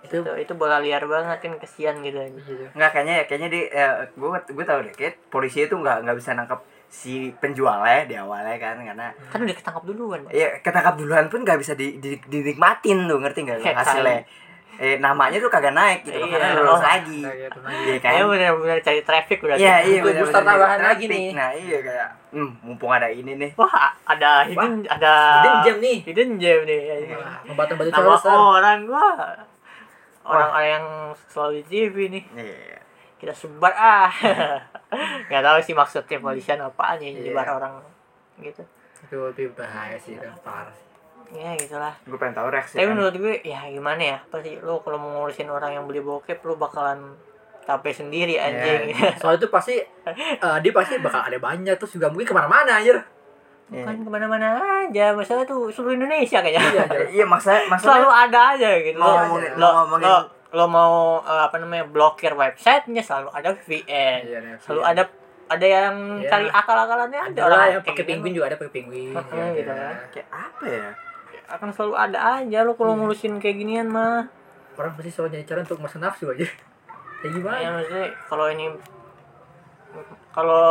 Itu 0.00 0.22
Itu 0.22 0.32
itu 0.34 0.52
bola 0.54 0.78
liar 0.78 1.04
banget 1.04 1.38
kan 1.40 1.54
kesian 1.56 1.98
gitu 2.00 2.16
aja. 2.16 2.30
gitu. 2.32 2.64
Nggak 2.72 2.90
kayaknya 2.90 3.14
ya 3.16 3.24
kayaknya 3.24 3.48
di 3.48 3.60
eh, 3.66 3.92
gue 4.10 4.28
gue 4.48 4.64
tahu 4.64 4.78
deh 4.82 4.94
kayak 4.94 5.14
polisi 5.28 5.62
itu 5.62 5.74
nggak 5.74 6.02
nggak 6.02 6.16
bisa 6.16 6.32
nangkap 6.32 6.62
si 6.90 7.14
penjualnya 7.32 8.02
di 8.04 8.14
awalnya 8.14 8.56
kan 8.56 8.76
karena 8.76 9.06
Kan 9.30 9.40
udah 9.40 9.54
ketangkap 9.54 9.84
duluan. 9.84 10.20
Ya 10.28 10.58
ketangkap 10.58 10.94
duluan 10.96 11.26
pun 11.26 11.40
nggak 11.40 11.56
bisa 11.56 11.72
di, 11.72 11.96
di, 11.96 12.18
dinikmatin 12.20 13.06
tuh 13.06 13.16
ngerti 13.16 13.40
nggak 13.40 13.56
lo 13.56 13.64
Kayak 13.64 13.78
hasilnya 13.80 14.20
eh 14.76 14.96
namanya 14.96 15.36
tuh 15.36 15.46
kagak 15.46 15.70
naik 15.70 16.00
gitu 16.02 16.16
Iya. 16.16 16.24
karena 16.30 16.56
lulus 16.56 16.72
Oh. 16.72 16.80
lagi 16.80 17.20
Nah, 17.20 17.34
gitu 17.38 17.58
lagi. 17.60 17.84
iya 17.84 17.96
kan 17.96 18.10
Kayak 18.10 18.26
benar-benar 18.26 18.78
cari 18.80 19.00
traffic 19.02 19.38
udah. 19.38 19.54
iya 19.54 19.74
iya 19.78 19.98
Butuh 20.00 20.08
bener-bener 20.08 20.24
booster 20.24 20.40
tambahan 20.42 20.80
lagi 20.80 21.04
traffic. 21.04 21.10
nih. 21.12 21.26
nah 21.30 21.50
iya 21.52 21.78
kayak 21.80 22.08
hmm, 22.32 22.50
mumpung 22.60 22.90
ada 22.90 23.08
ini 23.08 23.32
nih 23.36 23.50
Wah, 23.54 23.76
ada 24.02 24.30
hidden 24.42 24.72
ada 24.88 25.12
Hidden 25.36 25.54
gem 25.62 25.76
nih. 25.78 25.96
Hidden 26.02 26.30
gem 26.38 26.60
nih. 26.64 26.80
Wah, 27.12 27.36
Membantu-bantu 27.44 27.90
Nama 27.92 28.32
orang 28.32 28.78
gua 28.82 29.06
orang-orang 30.22 30.66
yang 30.66 30.86
selalu 31.26 31.52
di 31.54 31.64
TV 31.66 31.94
nih 32.08 32.24
iya 32.34 32.79
kita 33.20 33.30
sebar 33.30 33.70
ah 33.70 34.08
nggak 35.28 35.42
tahu 35.42 35.58
sih 35.60 35.72
maksudnya 35.72 36.18
polisian 36.18 36.58
apaan 36.58 36.96
ya 36.96 37.08
Iya. 37.10 37.20
nyebar 37.26 37.48
orang 37.54 37.72
gitu 38.38 38.64
Itu 39.02 39.16
itu 39.30 39.52
bahaya 39.52 39.96
sih, 39.96 40.12
itu 40.12 40.24
parah 40.40 40.68
sih. 40.70 40.86
ya 41.32 41.54
gitulah 41.54 41.94
gue 42.00 42.16
pengen 42.16 42.34
tahu 42.34 42.48
reaksi 42.48 42.74
tapi 42.74 42.84
kan. 42.84 42.92
menurut 42.92 43.14
gue 43.14 43.34
ya 43.42 43.60
gimana 43.66 44.02
ya 44.02 44.18
pasti 44.26 44.56
lu 44.56 44.80
kalau 44.80 44.96
mau 44.96 45.10
ngurusin 45.14 45.46
orang 45.46 45.72
yang 45.72 45.84
beli 45.84 46.00
bokep 46.00 46.40
lu 46.40 46.56
bakalan 46.56 47.14
capek 47.62 47.94
sendiri 47.94 48.34
anjing 48.34 48.90
Soalnya 49.20 49.38
itu 49.38 49.48
pasti 49.48 49.78
eh, 49.78 50.56
dia 50.58 50.72
pasti 50.72 50.98
bakal 50.98 51.22
ada 51.22 51.38
banyak 51.38 51.76
terus 51.76 51.92
juga 51.92 52.08
mungkin 52.08 52.24
ke 52.24 52.34
mana-mana 52.34 52.72
anjir. 52.74 52.98
Iya. 53.68 53.86
bukan 53.86 54.02
ke 54.02 54.10
mana-mana 54.10 54.46
aja 54.82 55.14
masalah 55.14 55.44
tuh 55.44 55.70
seluruh 55.70 55.94
Indonesia 55.94 56.40
kayaknya 56.40 56.58
Iya, 56.66 56.82
anjir. 56.82 57.02
iya 57.12 57.24
maksudnya 57.24 57.62
selalu 57.78 58.08
ada 58.08 58.40
aja 58.50 58.68
gitu 58.80 58.98
Mau 58.98 59.06
lo, 59.06 59.14
ngomongin- 59.22 59.54
lo, 59.54 59.62
mau 59.62 59.74
ngomongin- 59.86 60.10
lo, 60.10 60.18
lo 60.50 60.66
mau 60.66 60.94
eh, 61.20 61.42
apa 61.42 61.56
namanya 61.56 61.84
blokir 61.84 62.32
websitenya 62.32 63.00
selalu 63.00 63.28
ada 63.30 63.54
VPN 63.54 64.18
Iya, 64.24 64.38
selalu 64.58 64.82
ada 64.84 65.02
ada 65.46 65.66
yang 65.66 65.96
Iya. 66.18 66.28
cari 66.28 66.46
akal-akalannya 66.48 67.20
ada 67.24 67.40
Ada 67.40 67.48
lah 67.48 67.64
yang 67.68 67.72
kayak 67.76 67.86
pakai 67.88 68.02
gitu. 68.02 68.10
penguin 68.12 68.32
juga 68.32 68.46
ada 68.46 68.56
pakai 68.56 68.72
penguin. 68.72 69.12
Heeh, 69.12 69.30
Iya, 69.32 69.46
gitu 69.52 69.70
kan. 69.72 69.94
kayak 70.10 70.28
apa 70.28 70.64
ya 70.66 70.88
akan 71.50 71.68
selalu 71.70 71.94
ada 71.96 72.18
aja 72.36 72.58
lo 72.62 72.72
kalau 72.72 72.92
ngurusin 72.94 73.38
kayak 73.38 73.56
ginian 73.56 73.86
mah 73.86 74.30
Orang 74.74 74.94
pasti 74.94 75.10
selalu 75.10 75.28
nyari 75.32 75.44
cara 75.44 75.60
untuk 75.60 75.78
masa 75.78 75.96
nafsu 75.98 76.26
aja. 76.28 76.46
Ya 77.20 77.28
gimana? 77.28 77.58
ya 77.58 77.68
maksudnya 77.70 78.06
kalau 78.24 78.46
ini 78.48 78.64
kalau 80.30 80.64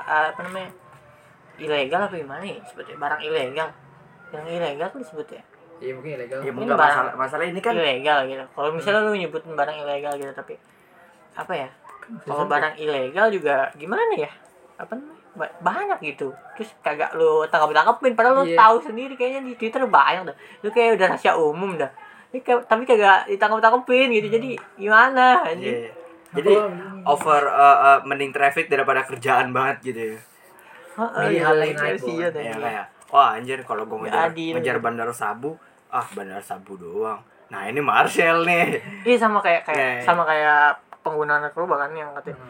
eh, 0.00 0.26
apa 0.28 0.40
namanya 0.42 0.68
ilegal 1.56 2.00
apa 2.02 2.14
gimana 2.14 2.44
ya 2.44 2.58
sebetulnya 2.66 2.98
barang 2.98 3.20
ilegal 3.22 3.68
yang 4.30 4.44
ilegal 4.44 4.88
tuh 4.90 5.00
disebut 5.00 5.26
ya 5.30 5.42
Iya 5.78 5.92
mungkin 5.92 6.10
ilegal. 6.14 6.38
ya 6.38 6.44
Ini 6.44 6.50
mungkin 6.50 6.70
barang- 6.70 6.86
masalah. 6.86 7.12
Masalah 7.16 7.44
ini 7.44 7.60
kan 7.60 7.74
ilegal 7.74 8.18
gitu. 8.24 8.44
Kalau 8.48 8.70
misalnya 8.70 9.00
lu 9.02 9.12
nyebutin 9.14 9.52
barang 9.52 9.76
ilegal 9.76 10.14
gitu 10.14 10.32
tapi 10.32 10.54
apa 11.34 11.52
ya? 11.52 11.68
Kalau 12.22 12.44
barang 12.44 12.74
ilegal 12.76 13.26
juga 13.28 13.68
gimana 13.74 14.12
ya? 14.14 14.30
Apa 14.76 14.92
namanya? 14.92 15.22
Ba- 15.34 15.54
banyak 15.60 15.98
gitu. 16.04 16.30
Terus 16.54 16.70
kagak 16.78 17.10
lu 17.12 17.42
tangkap 17.48 17.74
tangkapin 17.74 18.14
padahal 18.14 18.42
lu 18.42 18.44
Iya. 18.46 18.54
tahu 18.56 18.76
sendiri 18.82 19.14
kayaknya 19.14 19.42
di 19.44 19.54
twitter 19.56 19.82
banyak 19.82 20.30
dah. 20.30 20.36
Lu 20.62 20.68
kayak 20.68 20.94
udah 20.94 21.06
rahasia 21.10 21.34
umum 21.34 21.74
dah. 21.74 21.90
Ini 22.30 22.38
kayak- 22.40 22.64
tapi 22.64 22.82
kagak 22.84 23.26
ditangkap 23.26 23.58
tangkapin 23.60 24.08
gitu. 24.10 24.28
Jadi 24.30 24.48
gimana 24.76 25.42
anjing? 25.42 25.74
Iya. 25.80 25.92
jadi 26.34 26.50
over 27.06 27.46
uh, 27.46 27.54
uh, 27.78 27.98
mending 28.02 28.34
traffic 28.34 28.66
daripada 28.66 29.06
kerjaan 29.06 29.54
banget 29.54 29.94
gitu 29.94 30.00
ya. 30.02 30.18
Heeh, 30.94 31.20
Milih 31.20 31.30
gitu. 31.30 31.46
hal 31.46 31.56
lain 31.56 31.76
aja, 31.76 32.26
ya 32.32 32.54
kayak 32.56 32.86
wah 33.14 33.38
anjir 33.38 33.62
kalau 33.62 33.86
gue 33.86 33.98
ngejar 34.02 34.34
adil. 34.34 34.58
ngejar 34.58 34.76
bandar 34.82 35.06
sabu 35.14 35.54
ah 35.86 36.02
bandar 36.10 36.42
sabu 36.42 36.74
doang. 36.74 37.22
Nah 37.46 37.70
ini 37.70 37.78
Marshall 37.78 38.42
nih. 38.42 38.82
Iya 39.06 39.16
sama 39.22 39.38
kayak 39.38 39.62
kayak 39.62 39.78
Iya. 39.78 40.02
sama 40.02 40.26
kayak 40.26 40.82
pengguna 41.06 41.38
narkoba 41.38 41.86
kan 41.86 41.94
yang 41.94 42.10
katanya 42.18 42.42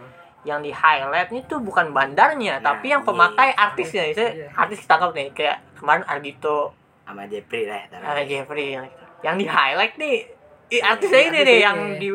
yang 0.44 0.60
di 0.60 0.72
highlightnya 0.72 1.44
tuh 1.44 1.60
bukan 1.60 1.92
bandarnya 1.92 2.60
Nah, 2.60 2.72
tapi 2.72 2.88
yang 2.88 3.04
pemakai 3.04 3.52
iya. 3.52 3.60
artisnya. 3.60 4.02
Misalnya 4.08 4.32
Iya. 4.32 4.48
artis 4.56 4.78
ketangkap 4.80 5.10
nih 5.12 5.28
kayak 5.36 5.56
kemarin 5.76 6.04
Ardito 6.08 6.72
sama 7.04 7.28
Jepri 7.28 7.68
lah 7.68 7.84
ada 7.84 8.24
Jeffrey 8.24 8.72
yang, 8.72 8.88
yang 9.20 9.36
di 9.36 9.44
highlight 9.44 10.00
nih 10.00 10.24
i, 10.72 10.80
artisnya 10.80 11.20
ini 11.28 11.38
nih 11.44 11.44
ini. 11.44 11.56
yang 11.60 11.78
di 12.00 12.08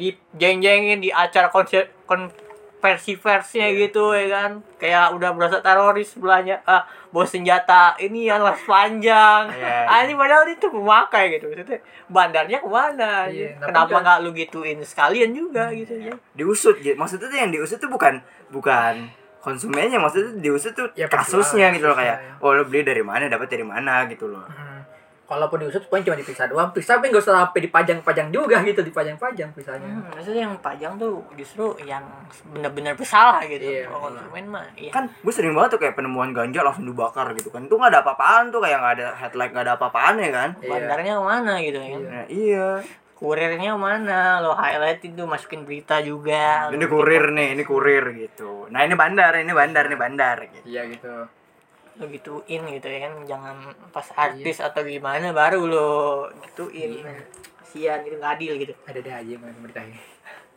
di 0.00 0.08
jeng-jengin 0.32 1.04
di 1.04 1.12
acara 1.12 1.52
konser 1.52 1.92
kon 2.08 2.32
versi-versinya 2.80 3.68
gitu 3.76 4.16
ya 4.16 4.26
kan? 4.32 4.50
Kayak 4.80 5.12
udah 5.12 5.36
berasa 5.36 5.60
teroris 5.60 6.16
sebelahnya 6.16 6.64
ah 6.64 6.88
bawa 7.10 7.22
senjata 7.24 7.98
ini 7.98 8.24
yang 8.24 8.38
las 8.38 8.62
panjang 8.62 9.50
Iya, 9.50 9.82
ah 9.84 9.98
iya. 9.98 10.06
ini 10.06 10.14
padahal 10.14 10.46
itu 10.46 10.62
pemakai 10.64 11.24
gitu. 11.32 11.50
Maksudnya 11.50 11.78
bandarnya 12.06 12.58
ke 12.58 12.68
mana? 12.68 13.26
Iya, 13.26 13.54
tapi 13.56 13.66
kenapa 13.66 13.90
kan- 13.90 14.02
nggak 14.02 14.18
lu 14.20 14.30
gituin 14.32 14.78
sekalian 14.80 15.30
juga 15.32 15.68
gitu 15.70 15.90
ya? 15.92 16.14
Diusut 16.32 16.78
gitu 16.78 16.94
maksudnya 16.94 17.26
tuh 17.26 17.36
yang 17.36 17.50
diusut 17.50 17.76
tuh 17.76 17.88
bukan 17.88 18.22
bukan 18.48 19.10
konsumennya 19.38 19.96
maksudnya 19.96 20.38
diusut 20.38 20.70
tuh 20.70 20.86
Ya, 20.94 21.06
kasusnya 21.06 21.72
gitu 21.72 21.84
loh 21.84 21.96
kayak 21.96 22.38
oh 22.38 22.52
lo 22.52 22.62
beli 22.62 22.82
dari 22.82 23.02
mana 23.02 23.26
dapat 23.26 23.48
dari 23.48 23.64
mana? 23.64 24.06
gitu 24.06 24.26
loh. 24.26 24.44
Hmm. 24.44 24.69
Kalaupun 25.30 25.62
diusut 25.62 25.86
pokoknya 25.86 26.10
cuma 26.10 26.16
diperiksa 26.18 26.44
doang. 26.44 26.74
Periksa 26.74 26.98
tapi 26.98 27.06
nggak 27.06 27.22
usah 27.22 27.34
sampai 27.38 27.62
dipajang-pajang 27.62 28.28
juga 28.28 28.58
gitu, 28.60 28.82
dipajang-pajang 28.82 29.54
pisahnya. 29.54 29.86
Hmm, 29.86 30.10
maksudnya 30.10 30.42
yang 30.42 30.58
pajang 30.58 30.98
tuh 30.98 31.22
justru 31.32 31.70
yang 31.80 32.02
benar-benar 32.50 32.98
bersalah 32.98 33.38
gitu. 33.46 33.62
Iya, 33.62 33.86
Kalau 33.86 34.10
iya. 34.10 34.18
konsumen 34.18 34.44
mah 34.48 34.66
iya. 34.74 34.90
kan 34.90 35.06
gue 35.06 35.30
sering 35.30 35.54
banget 35.54 35.70
tuh 35.70 35.80
kayak 35.80 35.94
penemuan 35.94 36.32
ganja 36.32 36.60
langsung 36.60 36.82
dibakar 36.82 37.30
gitu 37.32 37.48
kan 37.48 37.62
itu 37.62 37.70
nggak 37.70 37.90
ada 37.90 38.00
apa-apaan 38.02 38.50
tuh 38.50 38.58
kayak 38.58 38.78
nggak 38.80 38.94
ada 38.96 39.06
headlight 39.14 39.50
nggak 39.52 39.64
ada 39.64 39.74
apa-apaan 39.78 40.14
ya 40.18 40.30
kan 40.30 40.50
Iya. 40.58 40.66
bandarnya 40.68 41.12
ke 41.14 41.22
mana 41.22 41.52
gitu 41.60 41.78
ya 41.78 41.88
kan. 41.88 42.00
nah, 42.02 42.26
iya 42.26 42.68
Kurirnya 43.14 43.76
mana? 43.76 44.40
Lo 44.40 44.56
highlight 44.56 45.04
itu 45.04 45.22
masukin 45.22 45.68
berita 45.68 46.00
juga. 46.00 46.72
ini 46.72 46.88
kurir 46.88 47.28
nih 47.30 47.48
ini 47.52 47.62
kurir 47.62 48.04
gitu 48.16 48.64
nah 48.68 48.80
ini 48.80 48.96
bandar 48.96 49.36
ini 49.36 49.52
bandar 49.52 49.84
ini 49.84 49.94
bandar 49.94 50.36
gitu 50.48 50.64
Iya 50.64 50.82
gitu. 50.88 51.14
Lo 52.00 52.08
gituin 52.08 52.62
gitu 52.66 52.86
ya 52.86 52.98
kan 53.04 53.14
jangan 53.24 53.56
pas 53.90 54.02
Iya. 54.02 54.16
artis 54.32 54.58
atau 54.58 54.80
gimana 54.80 55.30
baru 55.30 55.60
lo 55.62 55.88
gituin 56.42 56.96
Iya. 56.98 57.12
kasihan 57.60 58.00
itu 58.00 58.16
nggak 58.16 58.32
adil 58.34 58.52
gitu 58.58 58.72
Ada 58.82 58.98
ada 58.98 59.12
aja 59.20 59.30
yang 59.30 59.42
pemerintah 59.44 59.84
ini. 59.84 59.98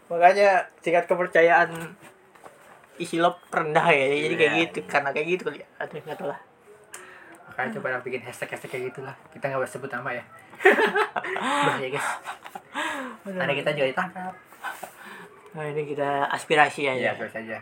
makanya 0.07 0.49
tingkat 0.79 1.03
kepercayaan 1.05 1.69
isi 2.95 3.17
lo 3.17 3.35
rendah 3.49 3.87
ya 3.87 4.05
jadi 4.07 4.35
kayak 4.35 4.51
Iya, 4.51 4.61
gitu 4.63 4.77
karena 4.85 5.09
kayak 5.11 5.27
gitu 5.29 5.41
kali 5.43 5.59
ya 5.59 5.67
aduh 5.77 5.99
nggak 5.99 6.17
tahu 6.17 6.29
lah 6.29 6.39
Makanya 7.43 7.69
coba 7.77 7.87
lah 7.91 8.01
bikin 8.01 8.21
hashtag-hashtag 8.23 8.65
kayak 8.67 8.83
gitu 8.89 9.05
lah. 9.05 9.13
Kita 9.29 9.45
nggak 9.45 9.69
sebut 9.69 9.85
nama 9.85 10.09
ya. 10.09 10.25
Bahaya 11.69 11.85
guys. 11.87 12.09
Ada 13.29 13.53
kita 13.53 13.69
juga 13.73 13.87
ditangkap. 13.93 14.33
nah 15.53 15.65
ini 15.69 15.85
kita 15.85 16.33
aspirasi 16.33 16.81
Iya, 16.81 16.91
aja 16.97 17.09
terus 17.13 17.37
aja. 17.37 17.57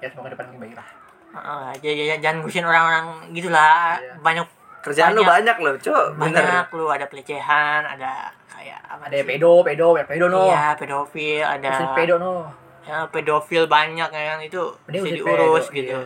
Ya 0.00 0.06
semoga 0.08 0.32
depan 0.32 0.48
lebih 0.48 0.60
baik 0.62 0.74
lah. 0.80 0.88
J- 1.76 2.16
jangan 2.16 2.40
ngusin 2.40 2.62
orang-orang 2.62 3.06
gitulah 3.30 3.96
Iya. 3.96 4.16
banyak 4.18 4.46
kerjaan 4.80 5.12
lu 5.12 5.22
banyak 5.22 5.56
loh 5.56 5.74
cok 5.76 6.04
bener 6.14 6.40
banyak 6.40 6.66
lu 6.72 6.86
ada 6.86 7.06
pelecehan 7.06 7.82
ada 7.82 8.30
kayak 8.46 8.78
apa 8.82 9.02
Ada 9.04 9.16
sih? 9.16 9.26
pedo, 9.26 9.52
pedo, 9.60 9.86
banyak 9.92 10.08
pedo 10.08 10.26
no. 10.26 10.46
iya 10.46 10.72
pedofil 10.72 11.42
ada 11.42 11.68
Terus 11.68 11.90
pedo 11.92 12.14
no. 12.16 12.34
ya, 12.82 13.02
pedofil 13.06 13.66
banyak 13.66 14.08
ya 14.08 14.22
kan 14.28 14.38
itu 14.40 14.62
Mending 14.86 15.02
mesti 15.02 15.16
diurus 15.16 15.66
pedo, 15.66 15.76
gitu 15.76 15.98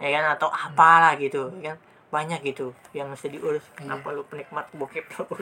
iya. 0.00 0.02
ya 0.02 0.08
kan 0.14 0.24
atau 0.32 0.48
apalah 0.48 1.12
gitu 1.14 1.52
ya 1.54 1.70
kan 1.70 1.78
banyak 2.10 2.40
gitu 2.44 2.66
yang 2.90 3.06
mesti 3.06 3.28
diurus 3.28 3.60
Iya. 3.62 3.76
kenapa 3.76 4.08
lu 4.10 4.24
penikmat 4.24 4.66
bokep 4.72 5.04
lu 5.12 5.24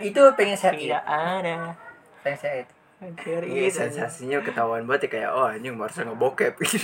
Itu 0.00 0.22
pengen 0.32 0.54
share 0.54 0.72
tidak 0.72 1.02
ada 1.02 1.74
Pengen 2.22 2.38
share 2.38 2.56
it. 2.62 2.68
Anjir, 2.98 3.40
Iya, 3.40 3.62
itu. 3.64 3.78
sensasinya 3.78 4.42
ketahuan 4.42 4.82
banget 4.82 5.06
ya 5.06 5.10
kayak 5.12 5.30
oh 5.30 5.46
anjing 5.46 5.74
barusan 5.74 6.02
ngebokep 6.04 6.50
gitu. 6.60 6.82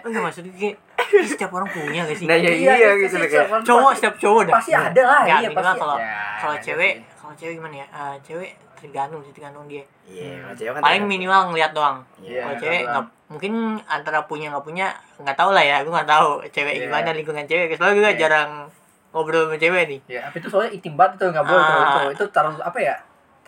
enggak 0.00 0.22
maksudnya 0.22 0.52
kayak 0.54 0.76
setiap 1.22 1.52
orang 1.52 1.68
punya 1.68 2.00
gak 2.02 2.16
sih 2.16 2.24
Nah, 2.24 2.32
ya 2.34 2.48
Iya, 2.48 2.72
iya 2.74 2.88
itu 2.90 3.04
gitu 3.04 3.16
loh 3.16 3.28
kayak. 3.28 3.46
cowok 3.60 3.92
setiap 3.94 4.14
cowok 4.16 4.42
dah 4.44 4.54
Pasti 4.56 4.72
ada 4.72 5.02
lah, 5.02 5.20
Nggak, 5.22 5.38
iya, 5.38 5.48
minimal 5.48 5.60
pasti 5.62 5.78
kalau 5.78 5.96
kalau 6.38 6.56
cewek 6.58 6.92
kalau 7.14 7.34
cewek 7.36 7.52
gimana 7.54 7.76
ya 7.76 7.86
Eh, 7.90 8.14
cewek 8.22 8.50
tergantung 8.74 9.20
sih 9.20 9.32
tergantung 9.32 9.64
dia 9.66 9.84
Iya, 10.02 10.32
kalau 10.40 10.54
cewek 10.54 10.72
kan 10.72 10.80
paling 10.80 11.04
minimal 11.04 11.40
ngeliat 11.46 11.72
doang 11.72 11.96
Iya, 12.18 12.40
kalau 12.42 12.56
cewek 12.58 12.80
nggak 12.86 13.04
mungkin 13.28 13.52
antara 13.84 14.18
punya 14.24 14.48
nggak 14.48 14.64
punya 14.64 14.86
nggak 15.18 15.36
tahu 15.36 15.50
lah 15.52 15.60
ya 15.60 15.76
gue 15.78 15.92
nggak 15.92 16.08
tahu 16.08 16.28
cewek 16.48 16.72
Iya. 16.74 16.82
gimana 16.84 17.08
lingkungan 17.12 17.44
cewek 17.44 17.76
soalnya 17.76 17.94
gue 17.98 18.04
Iya. 18.06 18.16
jarang 18.18 18.50
ngobrol 19.08 19.44
sama 19.44 19.56
cewek 19.56 19.82
nih 19.86 20.00
Ya, 20.08 20.20
tapi 20.24 20.36
itu 20.38 20.48
soalnya 20.48 20.70
intim 20.70 20.94
banget 20.94 21.16
tuh 21.16 21.28
nggak 21.28 21.44
boleh 21.44 21.60
tuh. 21.60 21.76
Ah. 21.76 21.84
itu. 21.84 22.00
Itu 22.14 22.24
taruh 22.28 22.52
apa 22.54 22.78
ya? 22.78 22.96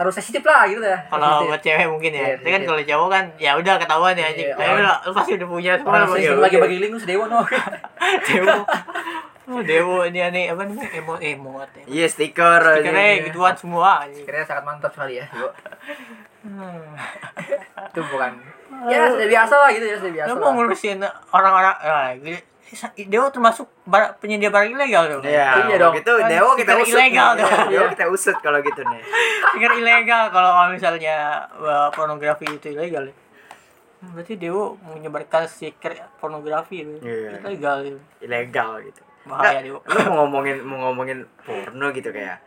Taruh 0.01 0.09
sensitif 0.11 0.41
lah 0.41 0.65
gitu 0.65 0.81
ya. 0.81 0.97
kalau 1.07 1.45
buat 1.45 1.61
cewek 1.61 1.85
mungkin 1.85 2.09
ya 2.11 2.25
Iya, 2.25 2.35
tapi 2.35 2.49
kan 2.49 2.61
iya. 2.61 2.69
kalau 2.73 2.83
cowok 2.83 3.09
kan 3.13 3.25
ya 3.37 3.51
udah 3.53 3.75
ketahuan 3.77 4.15
ya 4.15 4.27
anjing 4.27 4.49
Iya, 4.49 4.57
orang- 4.57 4.81
lu, 4.81 4.93
lu 5.05 5.13
pasti 5.13 5.31
udah 5.37 5.49
punya 5.53 5.73
semua 5.77 5.97
iya, 6.17 6.31
lagi 6.33 6.57
iya. 6.57 6.63
bagi 6.65 6.77
link 6.81 6.93
lu 6.93 6.99
sedewa 6.99 7.25
no. 7.27 7.41
dewo 8.27 8.57
oh 9.51 9.61
dewo 9.61 9.97
ini 10.07 10.21
aneh 10.23 10.45
apa 10.49 10.63
namanya 10.63 10.89
emo 10.95 11.15
emot 11.15 11.71
ya 11.75 11.85
Iya, 11.85 12.07
stiker 12.09 12.61
stikernya 12.65 13.29
gituan 13.29 13.53
semua. 13.53 14.09
Kira 14.09 14.41
sangat 14.41 14.65
mantap 14.65 14.89
sekali 14.91 15.21
ya. 15.21 15.27
Yo. 15.33 15.53
Hmm. 16.41 16.97
Itu 17.91 18.01
bukan. 18.01 18.33
Ya, 18.87 19.05
sudah 19.05 19.29
biasa 19.29 19.55
lah 19.59 19.69
gitu 19.69 19.85
ya, 19.85 19.97
sudah 19.99 20.15
biasa. 20.17 20.29
lu 20.31 20.33
lah. 20.33 20.41
mau 20.41 20.53
ngurusin 20.57 20.99
orang-orang 21.29 21.75
ah, 21.77 22.09
Dewo 23.03 23.27
termasuk 23.29 23.67
bar- 23.83 24.15
penyedia 24.17 24.47
barang 24.47 24.71
ilegal 24.71 25.05
dong 25.09 25.23
Iya, 25.23 25.59
Iya 25.61 25.75
kalau 25.75 25.79
dong. 25.81 25.95
gitu 25.97 26.13
Kan 26.15 26.29
Dewo 26.29 26.51
kita 26.55 26.73
usut. 26.77 26.95
ilegal 26.95 27.29
nih. 27.29 27.41
dong. 27.41 27.53
Dewo 27.69 27.85
kita 27.89 28.05
usut 28.07 28.37
kalau 28.39 28.59
gitu 28.61 28.81
nih. 28.81 29.03
stiker 29.45 29.73
ilegal 29.77 30.25
kalau 30.29 30.51
misalnya 30.69 31.17
wah, 31.57 31.91
pornografi 31.91 32.47
itu 32.47 32.71
ilegal 32.71 33.05
ya. 33.05 33.15
Berarti 34.03 34.35
Dewo 34.35 34.63
menyebarkan 34.87 35.45
stiker 35.45 35.93
pornografi 36.17 36.77
itu 36.81 36.95
Iya. 37.01 37.43
ilegal 37.43 37.79
itu. 37.85 37.99
Ilegal 38.21 38.71
gitu. 38.83 39.03
Bahaya 39.23 39.61
Nggak, 39.61 39.63
Dewo. 39.63 39.79
Lu 39.85 39.99
mau 40.01 40.15
ngomongin 40.23 40.57
mau 40.61 40.79
ngomongin 40.87 41.19
porno 41.41 41.91
gitu 41.91 42.09
kayak 42.09 42.39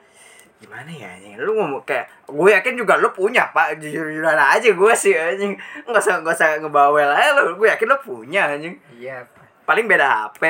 gimana 0.55 0.87
ya 0.87 1.11
anjing 1.11 1.35
lu 1.35 1.51
ngomong 1.53 1.83
kayak 1.83 2.07
gue 2.23 2.49
yakin 2.49 2.79
juga 2.79 2.95
lu 2.95 3.11
punya 3.11 3.51
pak 3.51 3.75
jujur 3.77 4.07
jujuran 4.07 4.39
aja 4.39 4.71
gue 4.71 4.93
sih 4.95 5.11
anjing 5.11 5.59
nggak 5.83 5.99
usah 5.99 6.23
nggak 6.23 6.31
usah 6.31 6.55
ngebawel 6.57 7.03
aja 7.05 7.35
lu 7.35 7.59
gue 7.59 7.67
yakin 7.67 7.83
lu 7.83 7.99
punya 7.99 8.47
anjing 8.47 8.79
Iya. 8.95 9.27
Paling 9.63 9.85
beda 9.85 10.07
hp 10.29 10.43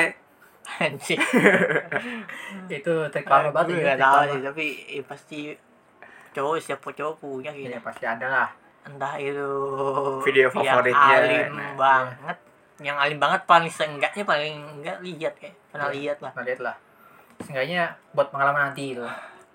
Anjing. 0.64 1.20
Itu 2.72 2.94
terkenal 3.08 3.52
banget 3.52 3.68
Gue 3.68 3.76
ya. 3.76 3.84
nggak 3.86 4.00
tahu 4.00 4.20
sih 4.26 4.40
tapi 4.42 4.64
ya, 4.88 5.02
pasti 5.04 5.38
cowok 6.32 6.56
setiap 6.56 6.80
cowok 6.88 7.14
punya 7.18 7.52
gitu. 7.52 7.68
Iya, 7.68 7.78
pasti 7.78 8.04
ada 8.04 8.26
lah. 8.26 8.48
Entah 8.82 9.16
itu 9.16 9.44
Video 10.22 10.48
favoritnya. 10.48 10.96
yang 11.04 11.20
alim 11.20 11.48
Nah, 11.52 11.72
banget. 11.74 12.36
Yang 12.80 12.96
alim 12.98 13.18
banget 13.18 13.40
paling 13.44 13.68
seenggaknya 13.68 14.24
paling 14.24 14.54
enggak 14.74 14.96
lihat 15.00 15.32
kayak 15.36 15.52
pernah 15.68 15.88
Iya. 15.88 15.94
lihat 15.94 16.18
lah. 16.20 16.32
Nah, 16.32 16.42
lihat 16.42 16.60
lah. 16.60 16.76
Seenggaknya 17.40 17.82
buat 18.12 18.28
pengalaman 18.28 18.62
nanti 18.66 18.84
itu. 18.92 19.04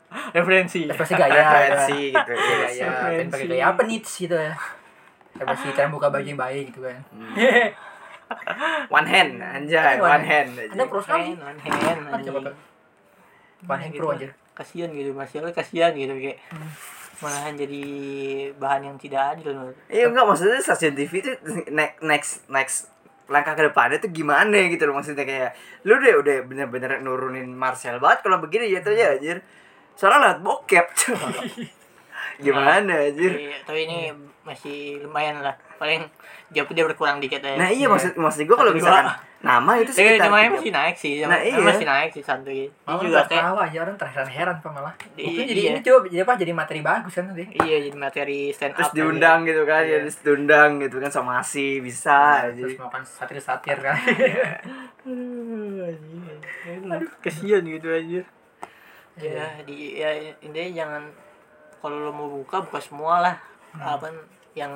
Referensi. 0.38 0.86
Referensi 0.86 1.14
gaya. 1.16 1.34
referensi 1.34 2.00
gitu 2.12 2.32
Iya, 2.32 2.46
iya. 2.70 2.86
Referensi. 2.86 2.86
Pengen 3.10 3.28
pakai 3.30 3.48
gaya 3.50 3.64
apa 3.68 3.82
nih 3.84 3.98
gitu 4.00 4.36
ya. 4.36 4.54
Referensi 5.36 5.68
cara 5.74 5.90
buka 5.90 6.08
baju 6.08 6.22
yang 6.24 6.38
baik 6.38 6.64
gitu 6.70 6.86
kan. 6.86 7.02
one 8.98 9.06
hand 9.06 9.32
anjay 9.38 9.98
One 9.98 10.10
one 10.12 10.26
hand. 10.26 10.50
hand 10.54 10.72
Anda 10.72 10.84
pro 10.86 11.00
sekali. 11.00 11.34
Hand, 11.34 11.42
one 11.42 11.60
hand, 11.60 11.78
Kan. 11.80 11.98
One 13.66 13.82
hand 13.82 13.92
Gitu. 13.92 14.00
pro 14.00 14.14
aja. 14.14 14.30
Kasihan 14.54 14.92
gitu, 14.92 15.12
Marcelo 15.12 15.48
kasihan 15.50 15.92
gitu 15.92 16.12
kayak 16.14 16.40
malahan 17.20 17.56
jadi 17.56 17.84
bahan 18.56 18.82
yang 18.86 18.96
tidak 18.96 19.36
adil. 19.36 19.72
Iya 19.88 20.08
enggak 20.08 20.26
maksudnya 20.26 20.60
stasiun 20.60 20.96
TV 20.96 21.12
itu 21.18 21.32
next 21.70 22.00
next 22.02 22.32
next 22.48 22.78
langkah 23.28 23.54
ke 23.54 23.62
depannya 23.62 24.00
tuh 24.00 24.10
gimana 24.10 24.58
gitu 24.68 24.84
loh 24.84 24.96
maksudnya 24.96 25.22
kayak 25.22 25.52
lu 25.84 25.96
deh 25.96 26.16
udah 26.16 26.44
bener-bener 26.44 26.98
nurunin 26.98 27.46
Marcel 27.46 28.00
banget 28.00 28.24
kalau 28.24 28.42
begini 28.42 28.72
jatuhnya 28.72 29.16
anjir 29.16 29.38
soalnya 29.94 30.34
liat 30.34 30.40
bokep 30.42 30.86
gimana 32.46 32.94
anjir 33.06 33.32
Tapi, 33.36 33.46
tapi 33.68 33.80
ini 33.86 34.00
masih 34.42 34.78
lumayan 35.04 35.44
lah. 35.44 35.54
Paling 35.80 36.04
jawab 36.50 36.70
dia 36.70 36.84
berkurang 36.84 37.18
dikit 37.18 37.40
aja. 37.40 37.56
nah 37.56 37.70
iya 37.70 37.86
maksud 37.86 38.14
maksud 38.16 38.44
gue 38.44 38.54
kalau 38.54 38.70
misalkan 38.72 39.06
nama 39.40 39.72
itu 39.78 39.88
Tapi 39.88 40.02
sekitar 40.12 40.28
namanya 40.28 40.44
tiga- 40.44 40.58
masih 40.58 40.72
naik 40.74 40.96
sih. 40.96 41.14
Nah, 41.16 41.28
Namanya 41.32 41.46
iya. 41.48 41.64
masih 41.64 41.86
naik 41.88 42.10
sih 42.12 42.20
santuy. 42.20 42.62
Ini 42.66 42.70
Malah 42.84 43.00
juga 43.00 43.20
kayak 43.24 43.44
tahu 43.46 43.58
aja 43.62 43.78
orang 43.80 43.96
terheran-heran 43.96 44.56
pak 44.58 44.72
malah. 44.74 44.94
Di- 45.14 45.24
Mungkin 45.24 45.46
jadi 45.46 45.62
iya. 45.62 45.70
ini 45.70 45.80
coba 45.80 45.98
jadi 46.06 46.22
apa? 46.22 46.34
Jadi 46.36 46.52
materi 46.54 46.80
bagus 46.82 47.14
kan 47.14 47.24
nanti. 47.26 47.44
iya 47.58 47.78
jadi 47.80 47.96
materi 47.98 48.40
stand 48.50 48.74
terus 48.74 48.86
up 48.86 48.94
diundang 48.94 49.40
gitu 49.44 49.62
kan 49.64 49.82
Iya. 49.82 49.98
ya 49.98 50.12
diundang 50.20 50.70
gitu 50.80 50.96
kan 50.98 51.10
somasi 51.10 51.80
bisa 51.80 52.18
Terus 52.50 52.76
aja 52.76 52.84
makan 52.84 53.02
satir-satir 53.02 53.78
kan. 53.80 53.96
Aduh, 56.90 57.12
kesian 57.20 57.64
gitu 57.64 57.88
aja. 57.88 58.22
Ya, 59.16 59.46
di 59.62 59.96
ya 59.96 60.10
intinya 60.40 60.70
jangan 60.76 61.04
kalau 61.78 61.98
lo 62.02 62.12
mau 62.12 62.28
buka 62.30 62.60
buka 62.62 62.80
semua 62.80 63.20
lah. 63.22 63.36
Apa 63.72 64.10
yang 64.52 64.74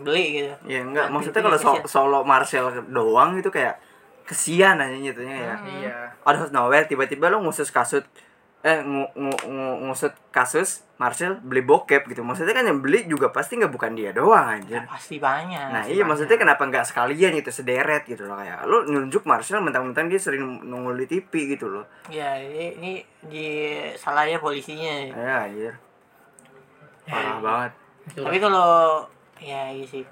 beli 0.00 0.40
gitu. 0.40 0.52
ya 0.66 0.80
enggak 0.80 1.06
Nah, 1.06 1.12
maksudnya 1.12 1.40
kalau 1.40 1.56
so- 1.56 1.86
solo 1.86 2.20
Marcel 2.22 2.66
doang 2.86 3.34
itu 3.34 3.48
kayak 3.48 3.78
kesian 4.22 4.76
aja 4.76 4.94
jatuhnya 4.94 5.36
ya 5.36 5.54
Iya. 5.58 5.96
out 6.20 6.38
of 6.38 6.50
nowhere 6.50 6.84
tiba-tiba 6.84 7.26
lo 7.26 7.38
ngusus 7.40 7.68
kasus 7.68 8.02
eh 8.60 8.78
ngu, 8.78 9.02
ngu, 9.12 9.34
ngu- 9.44 9.78
ngusut 9.84 10.14
kasus 10.30 10.86
Marcel 10.94 11.34
beli 11.36 11.58
bokep 11.60 12.06
gitu 12.06 12.22
maksudnya 12.22 12.52
kan 12.52 12.62
yang 12.62 12.78
beli 12.78 13.02
juga 13.04 13.26
pasti 13.28 13.58
nggak 13.58 13.70
bukan 13.70 13.90
dia 13.92 14.10
doang 14.10 14.46
anjir 14.54 14.78
Pasti 14.84 15.18
banyak. 15.18 15.66
nah 15.68 15.82
pasti 15.82 15.90
iya 15.92 15.98
banyak. 15.98 16.06
maksudnya 16.08 16.38
kenapa 16.38 16.62
nggak 16.64 16.86
sekalian 16.86 17.34
gitu 17.34 17.50
sederet 17.52 18.02
gitu 18.04 18.22
loh 18.22 18.38
kayak 18.38 18.62
lo 18.62 18.82
nunjuk 18.84 19.22
Marcel 19.24 19.58
mentang-mentang 19.58 20.06
dia 20.06 20.16
sering 20.16 20.42
nongol 20.62 20.94
di 20.96 21.06
TV 21.08 21.32
gitu 21.50 21.66
loh 21.68 21.84
Ya, 22.06 22.38
ini, 22.38 22.78
ini 22.78 22.92
di 23.20 23.46
salahnya 23.96 24.38
polisinya. 24.38 25.10
ya 25.10 25.42
anjir 25.44 25.74
parah 27.04 27.38
banget 27.40 27.72
Betul. 28.04 28.24
Tapi 28.24 28.38
kalau 28.38 28.68
ya 29.38 29.68
iya 29.68 29.84
sih. 29.84 30.04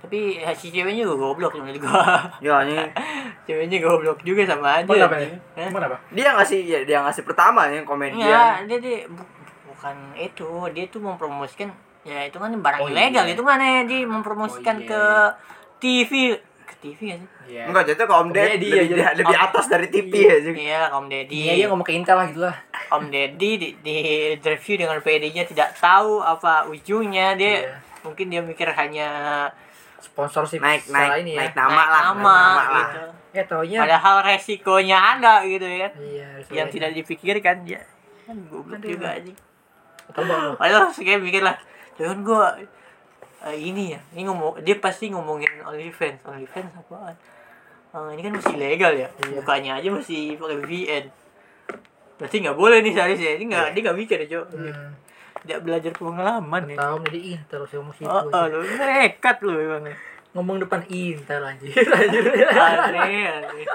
tapi 0.00 0.40
ya, 0.40 0.48
si 0.50 0.72
ceweknya 0.72 1.04
juga 1.04 1.28
goblok 1.28 1.52
menurut 1.54 1.76
gua 1.76 2.00
Ya 2.44 2.56
anjing. 2.56 2.80
ceweknya 3.46 3.78
goblok 3.78 4.18
juga 4.20 4.42
sama 4.44 4.80
aja 4.80 4.88
kenapa 4.88 5.16
nih? 5.18 5.28
Hah? 5.28 5.66
Emang 5.66 5.76
kenapa? 5.76 5.96
Dia 6.08 6.28
ngasih 6.32 6.60
ya, 6.64 6.78
dia 6.82 6.98
ngasih 7.00 7.22
pertama 7.22 7.68
nih 7.68 7.84
komedian. 7.84 8.16
Enggak, 8.16 8.54
dia 8.64 8.78
dia 8.80 8.98
bu- 9.06 9.32
bukan 9.68 9.96
itu, 10.16 10.48
dia 10.70 10.84
tuh 10.88 11.00
mempromosikan 11.00 11.68
ya 12.00 12.24
itu 12.24 12.36
kan 12.36 12.48
barang 12.48 12.80
Oh, 12.80 12.88
ilegal 12.88 13.28
iya. 13.28 13.34
itu 13.36 13.42
kan 13.42 13.60
ya 13.60 13.84
dia 13.84 14.00
mempromosikan 14.04 14.76
Oh, 14.76 14.80
iya, 14.80 14.88
ke 14.88 15.02
TV 15.78 16.12
ke 16.70 16.76
TV 16.78 16.98
kan 17.08 17.18
sih? 17.18 17.30
Iya. 17.50 17.62
Enggak 17.66 17.84
jatuh 17.84 18.06
ke 18.06 18.14
Om 18.14 18.28
Ded 18.30 18.46
Deddy 18.52 18.68
lebih, 18.70 19.04
lebih 19.16 19.36
Om- 19.36 19.44
atas 19.44 19.64
dari 19.66 19.86
TV 19.86 20.12
Iya. 20.14 20.32
aja. 20.32 20.50
Iya, 20.52 20.80
Om 20.92 21.06
Deddy. 21.06 21.36
Iya, 21.36 21.52
dia 21.52 21.66
ngomong 21.66 21.84
ke 21.84 21.92
Intel 21.92 22.14
lah 22.14 22.26
gitu 22.26 22.40
lah. 22.42 22.56
Om 22.88 23.04
Deddy 23.06 23.50
di, 23.52 23.68
di 23.76 23.96
interview 24.32 24.74
dengan 24.76 24.98
PD-nya 24.98 25.44
tidak 25.44 25.74
tahu 25.76 26.18
apa 26.18 26.64
ujungnya 26.66 27.34
dia 27.34 27.52
Iya. 27.60 27.74
mungkin 28.00 28.26
dia 28.26 28.40
mikir 28.40 28.70
hanya 28.70 29.08
Sponsorship 30.00 30.58
Naik 30.58 30.80
salah 30.82 31.12
naik 31.12 31.20
ini 31.20 31.32
ya. 31.34 31.40
naik 31.44 31.54
nama 31.54 31.68
naik 31.70 31.86
lah. 31.86 32.02
nama, 32.02 32.16
naik 32.16 32.40
nama 32.40 32.72
lah. 32.72 32.86
gitu. 32.88 33.02
Ya 33.30 33.42
taunya. 33.44 33.78
Padahal 33.78 34.16
resikonya 34.24 34.98
ada 35.12 35.34
gitu 35.44 35.62
ya 35.62 35.78
kan. 35.78 35.92
Iya, 36.00 36.28
Yang 36.50 36.68
tidak 36.72 36.90
dipikirkan 36.94 37.56
ya. 37.62 37.80
Kan 38.24 38.36
goblok 38.46 38.80
Aduh. 38.80 38.90
juga 38.90 39.08
aja. 39.12 39.32
Padahal 40.56 40.90
saya 40.90 41.16
mikir 41.16 41.38
lah, 41.38 41.54
jangan 41.94 42.18
gua 42.20 42.56
eh, 43.42 43.56
ini 43.56 43.92
ya, 43.92 44.00
ini 44.12 44.22
ngomong 44.24 44.60
dia 44.60 44.76
pasti 44.76 45.08
ngomongin 45.08 45.48
OnlyFans, 45.60 46.22
OnlyFans 46.22 46.70
apaan? 46.76 47.16
Eh, 47.90 48.08
ini 48.14 48.20
kan 48.22 48.32
masih 48.34 48.54
legal 48.54 48.92
ya, 48.92 49.08
Iya. 49.08 49.40
bukanya 49.40 49.70
aja 49.76 49.88
masih 49.88 50.36
pakai 50.36 50.56
VPN. 50.58 51.04
Berarti 52.16 52.36
nggak 52.38 52.54
boleh 52.54 52.78
nih 52.80 52.92
seharusnya, 52.92 53.30
ini 53.34 53.44
nggak, 53.48 53.66
dia 53.72 53.80
nggak 53.82 53.98
mikir 53.98 54.16
ya 54.20 54.26
cok, 54.30 54.46
Hmm. 54.52 54.88
tidak 55.40 55.58
belajar 55.64 55.92
pengalaman 55.96 56.62
nih. 56.66 56.76
Tahu 56.76 56.96
jadi 57.08 57.20
Intel 57.32 57.62
sih 57.64 57.80
situ. 57.96 58.04
Oh, 58.06 58.22
oh 58.22 58.44
lu 58.46 58.60
nekat 58.60 59.36
lu 59.40 59.56
emang. 59.56 59.88
Ngomong 60.30 60.62
depan 60.62 60.84
Intel 60.86 61.42
anjir. 61.42 61.74
anjir. 61.74 62.22
Aneh, 62.54 63.24
aneh. 63.26 63.66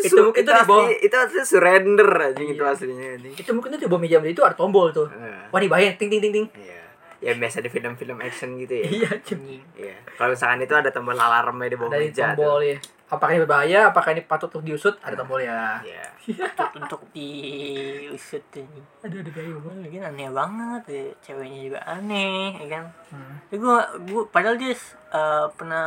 itu 0.00 0.16
mungkin 0.16 0.40
itu 0.40 0.48
di 0.48 0.64
bawah. 0.64 0.88
itu 0.88 1.12
asli 1.12 1.42
surrender 1.44 2.08
aja 2.08 2.40
itu 2.40 2.56
Iya. 2.56 2.72
aslinya 2.72 3.06
anjing. 3.18 3.34
Itu 3.36 3.50
mungkin 3.52 3.68
tuh 3.74 3.80
di 3.82 3.84
bawah 3.84 4.00
meja 4.00 4.16
itu 4.22 4.40
ada 4.40 4.56
tombol 4.56 4.88
tuh. 4.88 5.10
Iya. 5.12 5.52
Wah, 5.52 5.60
dibayar 5.60 5.92
ting 5.98 6.08
ting 6.08 6.22
ting 6.24 6.32
ting. 6.32 6.46
Iya. 6.56 6.79
Ya 7.20 7.36
biasa 7.36 7.60
di 7.60 7.68
film-film 7.68 8.16
action 8.24 8.56
gitu 8.56 8.80
ya. 8.80 8.84
Iya, 8.88 9.10
cuy. 9.20 9.60
Iya. 9.76 9.96
Kalau 10.16 10.32
misalkan 10.32 10.60
itu 10.64 10.72
ada 10.72 10.88
tombol 10.88 11.16
alarmnya 11.20 11.68
di 11.68 11.76
bawah 11.76 11.92
Ada 11.92 12.00
meja. 12.00 12.26
tuh. 12.32 12.40
tombol 12.40 12.60
ya. 12.64 12.78
Apakah 13.10 13.32
ini 13.34 13.40
berbahaya? 13.42 13.80
Apakah 13.90 14.10
ini 14.14 14.22
patut 14.24 14.48
untuk 14.48 14.64
diusut? 14.64 14.94
Ada 15.04 15.20
tombol 15.20 15.44
ya. 15.44 15.84
Iya. 15.84 16.04
Untuk, 16.24 16.68
untuk 16.80 17.00
diusut 17.12 18.44
ini. 18.56 18.80
Aduh, 19.04 19.20
aduh, 19.20 19.32
aduh. 19.36 19.84
Lagi 19.84 19.98
aneh 20.00 20.28
banget 20.32 20.82
ya, 20.88 21.04
ceweknya 21.20 21.58
juga 21.68 21.80
aneh, 21.84 22.56
ya 22.56 22.66
kan? 22.72 22.84
Hmm. 23.12 23.34
Ya 23.52 23.56
gua, 23.60 23.78
gua 24.08 24.22
padahal 24.30 24.56
dia 24.56 24.72
eh, 24.72 25.46
pernah 25.58 25.86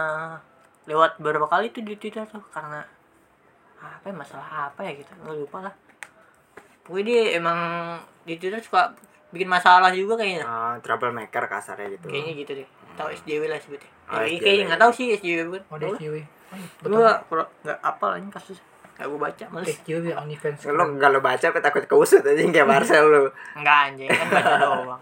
lewat 0.83 1.17
beberapa 1.23 1.47
kali 1.47 1.71
tuh 1.71 1.81
di 1.81 1.95
Twitter 1.95 2.27
tuh 2.27 2.43
karena 2.51 2.83
apa 3.83 4.05
ya 4.07 4.15
masalah 4.15 4.71
apa 4.71 4.79
ya 4.83 4.95
gitu 4.95 5.11
nggak 5.15 5.37
lupa 5.43 5.57
lah 5.67 5.73
pokoknya 6.83 7.03
dia 7.07 7.21
emang 7.39 7.59
di 8.23 8.35
Twitter 8.39 8.59
suka 8.59 8.91
bikin 9.33 9.49
masalah 9.49 9.89
juga 9.89 10.13
kayaknya 10.15 10.43
Ah, 10.43 10.77
troublemaker 10.77 11.43
kasarnya 11.43 11.89
gitu. 11.91 12.05
kayaknya 12.07 12.33
gitu 12.37 12.51
deh 12.55 12.67
tahu 12.93 13.09
SJW 13.11 13.43
lah 13.45 13.57
sebutnya 13.57 13.89
Oh, 14.05 14.19
Eh, 14.19 14.29
SJW. 14.29 14.39
kayaknya 14.39 14.63
nggak 14.69 14.81
tahu 14.81 14.91
sih 14.93 15.05
SJW 15.11 15.39
bukan 15.49 15.61
Oh, 15.83 15.95
SJW. 15.95 16.15
gua 16.85 17.11
kurang 17.25 17.49
nggak 17.59 17.79
apa 17.81 18.05
lagi 18.07 18.27
kasus 18.29 18.57
nggak 18.93 19.07
gua 19.09 19.19
baca 19.23 19.43
males 19.49 19.67
SJW 19.75 20.05
OnlyFans. 20.13 20.59
Lo 20.69 20.85
kalau 20.95 21.19
baca 21.19 21.41
apa 21.43 21.59
takut 21.59 21.83
keusut 21.83 22.21
aja 22.21 22.37
kayak 22.37 22.67
Marcel 22.67 23.03
lu. 23.03 23.23
nggak 23.59 23.77
anjing 23.83 24.07
kan 24.07 24.27
baca 24.29 24.53
doang 24.55 25.01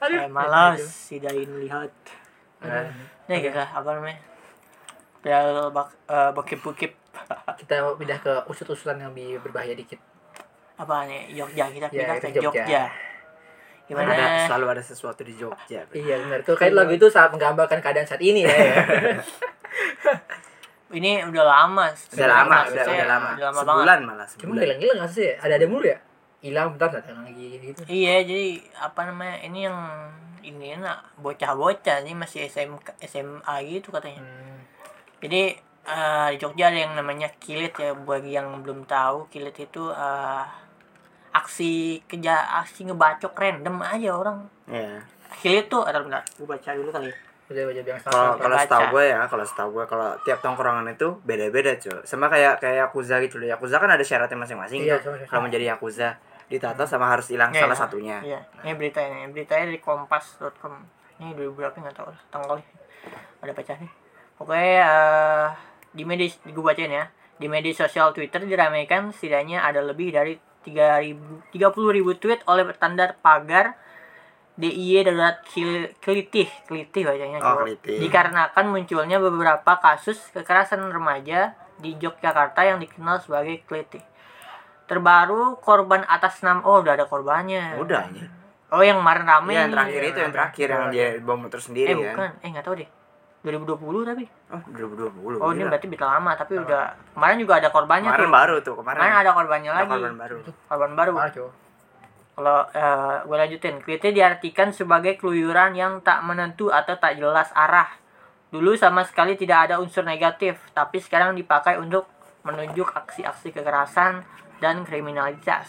Aduh. 0.00 0.18
Saya 0.18 0.28
malas 0.28 0.80
sidain 0.80 1.48
lihat 1.58 1.92
Nah, 2.60 2.88
Nih 3.26 3.40
guys, 3.42 3.56
apa 3.68 3.88
namanya? 3.90 4.16
Piala 5.20 5.68
bak 5.68 5.92
eh, 6.04 6.30
bukip-bukip 6.32 6.92
Kita 7.56 7.92
pindah 7.94 8.18
ke 8.18 8.32
usut-usutan 8.46 8.96
yang 8.98 9.08
lebih 9.10 9.40
berbahaya 9.40 9.72
dikit. 9.72 10.00
Apa 10.74 11.06
nih 11.06 11.30
Jogja 11.32 11.64
kita 11.68 11.86
Ya, 11.86 11.98
pindah 12.02 12.16
kita 12.16 12.28
ke 12.28 12.40
Jogja. 12.40 12.64
Jogja. 12.64 12.82
Gimana? 13.84 14.10
ada 14.10 14.48
selalu 14.48 14.66
ada 14.72 14.82
sesuatu 14.82 15.20
di 15.22 15.34
Jogja. 15.36 15.80
Iya 15.88 16.14
benar 16.18 16.38
tuh 16.40 16.56
kayak 16.56 16.72
lagu 16.72 16.92
itu 16.92 17.06
saat 17.06 17.28
menggambarkan 17.30 17.78
keadaan 17.78 18.04
saat 18.04 18.20
ini 18.20 18.42
ya. 18.42 18.50
Ini 20.94 21.26
udah 21.26 21.42
lama. 21.44 21.90
Udah 21.90 22.28
lama, 22.28 22.56
udah, 22.70 22.84
Saya 22.86 23.02
udah 23.02 23.08
lama. 23.10 23.28
Udah 23.34 23.46
lama 23.50 23.60
banget. 23.60 23.74
Sebulan 23.74 23.98
malah 24.06 24.26
Cuma 24.30 24.38
sebulan. 24.38 24.62
hilang-hilang 24.62 24.96
nggak 25.02 25.10
sih? 25.10 25.30
Ada 25.34 25.54
ada 25.58 25.66
mulu 25.66 25.86
ya? 25.90 25.98
Hilang 26.38 26.66
bentar 26.76 26.88
datang 26.92 27.18
lagi 27.24 27.46
gitu. 27.58 27.80
Iya, 27.90 28.14
jadi 28.22 28.48
apa 28.78 29.00
namanya? 29.10 29.36
Ini 29.42 29.58
yang 29.66 29.78
ini 30.44 30.66
enak 30.78 31.18
bocah-bocah 31.18 32.04
ini 32.04 32.12
masih 32.14 32.46
SMK 32.46 32.94
SMA 33.02 33.54
gitu 33.66 33.90
katanya. 33.90 34.22
Hmm. 34.22 34.60
Jadi 35.18 35.42
eh, 35.82 36.26
di 36.30 36.36
Jogja 36.38 36.70
ada 36.70 36.78
yang 36.78 36.94
namanya 36.94 37.32
kilit 37.42 37.74
ya 37.74 37.90
bagi 37.96 38.36
yang 38.36 38.62
belum 38.62 38.86
tahu 38.86 39.26
kilit 39.34 39.56
itu 39.58 39.90
eh, 39.90 40.44
aksi 41.34 41.98
keja 42.06 42.62
aksi 42.62 42.86
ngebacok 42.86 43.34
random 43.34 43.82
aja 43.82 44.10
orang 44.14 44.38
Iya. 44.70 45.02
kilit 45.42 45.66
tuh 45.66 45.82
ada 45.82 45.98
bentar 46.00 46.22
gue 46.22 46.46
baca 46.46 46.70
dulu 46.72 46.88
kali 46.88 47.10
ya. 47.10 47.16
Kalau 48.00 48.40
sama. 48.40 48.40
kalau 48.40 48.56
setahu 48.56 48.84
gue 48.96 49.04
ya, 49.04 49.20
kalau 49.28 49.44
setahu 49.44 49.68
gue 49.76 49.84
kalau 49.84 50.08
tiap 50.24 50.40
tongkrongan 50.40 50.88
itu 50.88 51.12
beda-beda 51.28 51.76
cuy. 51.76 52.00
Sama 52.08 52.32
kayak 52.32 52.56
kayak 52.56 52.88
yakuza 52.88 53.20
gitu 53.20 53.36
loh. 53.36 53.52
Yakuza 53.52 53.76
kan 53.76 53.92
ada 53.92 54.00
syaratnya 54.00 54.40
masing-masing. 54.40 54.80
Iya, 54.80 54.96
sama-sama. 55.04 55.28
Kalau 55.28 55.42
menjadi 55.44 55.64
yakuza 55.76 56.16
ditata 56.48 56.88
sama 56.88 57.12
harus 57.12 57.28
hilang 57.28 57.52
Iya, 57.52 57.68
salah 57.68 57.76
iya. 57.76 57.82
satunya. 57.84 58.16
Iya, 58.24 58.40
ini 58.64 58.72
beritanya. 58.80 59.28
Beritanya 59.28 59.64
dari 59.68 59.76
kompas.com. 59.76 60.72
Ini 61.20 61.36
2000 61.36 61.52
berapa 61.52 61.76
nggak 61.76 61.96
tahu 62.00 62.08
tanggal 62.32 62.56
ada 63.44 63.52
baca 63.52 63.72
nih. 63.76 63.92
Pokoknya 64.40 64.72
eh, 64.80 65.46
di 65.92 66.02
media 66.08 66.28
gue 66.48 66.64
bacain 66.64 66.96
ya. 66.96 67.04
Di 67.36 67.46
media 67.52 67.76
sosial 67.76 68.16
Twitter 68.16 68.40
diramaikan 68.40 69.12
setidaknya 69.12 69.60
ada 69.60 69.84
lebih 69.84 70.16
dari 70.16 70.32
3000 70.64 71.52
30.000 71.52 72.20
tweet 72.20 72.40
oleh 72.48 72.64
tanda 72.74 73.12
pagar 73.20 73.76
DIY 74.54 75.02
darurat 75.02 75.42
kelitih, 75.98 76.46
kelitih 76.70 77.02
bacanya. 77.02 77.42
Oh, 77.42 77.66
kelitih. 77.66 77.98
Dikarenakan 77.98 78.70
munculnya 78.70 79.18
beberapa 79.18 79.82
kasus 79.82 80.30
kekerasan 80.30 80.78
remaja 80.94 81.58
di 81.82 81.98
Yogyakarta 81.98 82.62
yang 82.62 82.78
dikenal 82.78 83.18
sebagai 83.18 83.66
kelitih. 83.66 84.02
Terbaru 84.86 85.58
korban 85.58 86.06
atas 86.06 86.38
nama 86.46 86.62
oh 86.62 86.78
udah 86.78 86.94
ada 86.94 87.06
korbannya. 87.10 87.82
Udah 87.82 88.06
aja. 88.06 88.24
Oh 88.74 88.82
yang 88.82 89.02
kemarin 89.02 89.24
rame 89.26 89.50
Iya, 89.54 89.60
yang 89.66 89.70
terakhir 89.74 90.00
itu 90.02 90.18
yang 90.18 90.34
terakhir 90.34 90.66
yang 90.70 90.84
dia 90.90 91.06
bom 91.22 91.38
motor 91.38 91.60
sendiri 91.62 91.90
Eh 91.90 91.94
kan. 91.94 92.02
bukan, 92.14 92.30
eh 92.42 92.48
nggak 92.54 92.64
tahu 92.66 92.74
deh. 92.78 92.88
2020 93.44 94.08
tapi. 94.08 94.24
Oh, 94.48 94.62
2020. 94.72 95.44
Oh 95.44 95.52
ini 95.52 95.68
berarti 95.68 95.84
berita 95.84 96.08
lama 96.08 96.32
tapi 96.32 96.56
udah 96.56 96.96
kemarin 97.12 97.36
juga 97.36 97.54
ada 97.60 97.68
korbannya 97.68 98.08
kemarin 98.08 98.24
tuh. 98.24 98.32
baru 98.32 98.56
tuh, 98.64 98.74
kemarin. 98.80 98.98
Kemarin 99.04 99.16
ada 99.20 99.30
korbannya 99.36 99.70
Ada 99.70 99.76
lagi. 99.76 99.90
korban 99.92 100.14
baru. 100.16 100.36
Korban 100.64 100.92
baru. 100.96 101.14
Kalau 102.34 102.58
eh, 102.72 103.16
gue 103.22 103.36
lanjutin, 103.36 103.74
klite 103.84 104.08
diartikan 104.10 104.72
sebagai 104.72 105.20
keluyuran 105.20 105.76
yang 105.76 106.00
tak 106.00 106.24
menentu 106.24 106.72
atau 106.72 106.96
tak 106.96 107.20
jelas 107.20 107.52
arah. 107.54 107.86
Dulu 108.50 108.74
sama 108.74 109.04
sekali 109.04 109.36
tidak 109.36 109.70
ada 109.70 109.78
unsur 109.78 110.02
negatif, 110.02 110.58
tapi 110.74 110.98
sekarang 110.98 111.36
dipakai 111.36 111.78
untuk 111.78 112.08
menunjuk 112.42 112.90
aksi-aksi 112.90 113.54
kekerasan 113.54 114.24
dan 114.58 114.82
kriminalitas. 114.82 115.68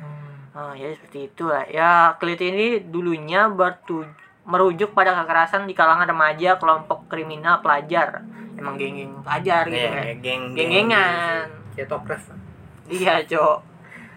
Hmm. 0.00 0.48
Oh, 0.52 0.72
ya 0.74 0.90
seperti 0.96 1.28
itulah. 1.30 1.64
Ya, 1.70 2.16
klit 2.18 2.40
ini 2.42 2.82
dulunya 2.82 3.46
bertu 3.52 4.02
merujuk 4.42 4.90
pada 4.90 5.14
kekerasan 5.14 5.64
di 5.64 5.72
kalangan 5.72 6.04
remaja, 6.04 6.58
kelompok 6.58 7.06
kriminal, 7.06 7.62
pelajar. 7.62 8.26
Emang 8.52 8.74
geng-geng 8.74 9.22
pelajar 9.22 9.66
gitu 9.66 9.74
Iya, 9.76 9.90
kan. 9.90 10.04
geng 10.20 10.42
Geng-gengan. 10.52 11.46
Kayak 11.72 11.88
top 11.88 12.02
ref. 12.04 12.24
Iya, 12.86 13.14
Cok. 13.24 13.58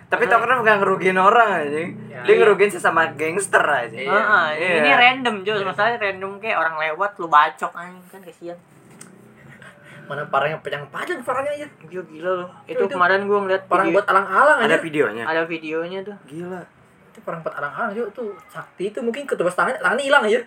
Tapi 0.06 0.24
Tokref 0.26 0.62
gak 0.62 0.78
ngerugiin 0.80 1.18
orang 1.18 1.50
aja. 1.60 1.66
Ya, 1.66 1.86
dia 2.22 2.30
iya. 2.30 2.34
ngerugiin 2.38 2.70
sesama 2.70 3.10
gangster 3.14 3.62
aja. 3.62 3.90
Iya. 3.90 4.12
Heeh, 4.12 4.46
Iya. 4.54 4.76
ini 4.80 4.92
random, 4.92 5.36
Cok. 5.42 5.66
Masalahnya 5.66 5.98
random 6.00 6.38
kayak 6.38 6.58
orang 6.58 6.76
lewat 6.78 7.18
lu 7.18 7.28
bacok 7.28 7.72
anjing 7.74 8.06
kan 8.08 8.22
kasihan. 8.22 8.58
Mana 10.06 10.22
parahnya 10.30 10.62
panjang 10.62 10.86
panjang 10.94 11.18
parahnya 11.26 11.52
aja. 11.52 11.66
Gila 11.82 12.04
gila 12.06 12.32
loh. 12.38 12.50
Itu, 12.66 12.86
Itu 12.86 12.94
kemarin 12.94 13.26
gua 13.26 13.42
ngeliat 13.42 13.66
Parang 13.66 13.90
video- 13.90 13.98
buat 13.98 14.06
alang-alang. 14.06 14.58
Ada 14.62 14.78
videonya. 14.78 15.24
ada 15.26 15.42
videonya 15.44 16.00
tuh. 16.06 16.18
Gila. 16.30 16.62
Itu 17.16 17.24
parang 17.24 17.40
buat 17.40 17.56
alang-alang 17.56 17.96
aja 17.96 18.04
tuh. 18.12 18.36
Sakti 18.46 18.92
itu 18.92 19.00
mungkin 19.00 19.24
ketebas 19.24 19.56
tangan, 19.56 19.80
tangannya 19.80 20.04
hilang 20.04 20.24
aja. 20.24 20.44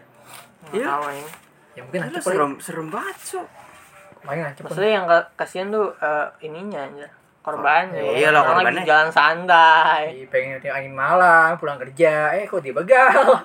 Nggak 0.69 0.77
Iya. 0.77 1.25
Ya 1.73 1.81
mungkin 1.81 2.01
hancur 2.05 2.21
serem 2.21 2.53
serem 2.61 2.87
banget, 2.93 3.17
Cok. 3.25 3.47
Main 4.21 4.45
hancur. 4.45 4.63
Maksudnya 4.69 4.93
yang 4.93 5.07
ka- 5.09 5.29
kasihan 5.35 5.73
tuh 5.73 5.89
eh, 5.97 6.27
ininya 6.43 6.85
aja. 6.85 7.09
Korbannya. 7.41 7.97
Oh, 7.97 8.13
iyalah, 8.13 8.45
Orang 8.45 8.61
korbannya. 8.61 8.77
lagi 8.77 8.85
jalan 8.85 9.09
santai. 9.09 10.03
Lagi 10.13 10.25
pengen 10.29 10.61
angin 10.61 10.93
malam, 10.93 11.57
pulang 11.57 11.81
kerja, 11.81 12.37
eh 12.37 12.45
kok 12.45 12.61
dia 12.61 12.77
begal. 12.77 13.41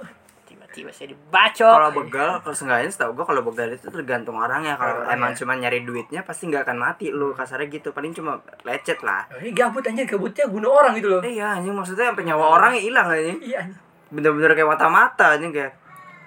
Tiba-tiba 0.74 0.90
saya 0.90 1.08
dibacok. 1.10 1.70
Kalau 1.72 1.92
begal, 1.94 2.30
kalau 2.42 2.56
seenggaknya 2.56 2.90
setahu 2.90 3.12
gua 3.14 3.26
kalau 3.26 3.42
begal 3.44 3.70
itu 3.70 3.86
tergantung 3.88 4.36
orangnya. 4.36 4.74
Kalau 4.74 5.00
Orangnya. 5.00 5.14
emang 5.16 5.32
cuma 5.34 5.54
nyari 5.54 5.80
duitnya 5.82 6.22
pasti 6.22 6.46
nggak 6.46 6.64
akan 6.64 6.78
mati 6.80 7.08
lu 7.08 7.32
kasarnya 7.32 7.70
gitu. 7.70 7.90
Paling 7.90 8.12
cuma 8.12 8.36
lecet 8.62 9.00
lah. 9.00 9.30
Ini 9.36 9.52
gabut 9.52 9.84
anjir, 9.84 10.04
gabutnya 10.04 10.46
bunuh 10.46 10.74
orang 10.74 10.94
gitu 10.94 11.08
loh. 11.08 11.22
Eh 11.22 11.34
iya 11.34 11.54
anjing 11.54 11.72
maksudnya 11.72 12.10
sampai 12.10 12.26
nyawa 12.26 12.46
orangnya 12.52 12.82
hilang 12.82 13.08
aja. 13.08 13.34
Iya. 13.36 13.62
Bener-bener 14.10 14.52
kayak 14.52 14.68
mata-mata 14.68 15.26
anjing 15.32 15.50
kayak 15.50 15.78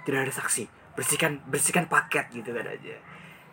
tidak 0.02 0.22
ada 0.22 0.32
saksi. 0.32 0.64
bersihkan 0.94 1.44
bersihkan 1.44 1.84
paket 1.86 2.24
gitu 2.32 2.56
kan 2.56 2.64
aja 2.64 2.96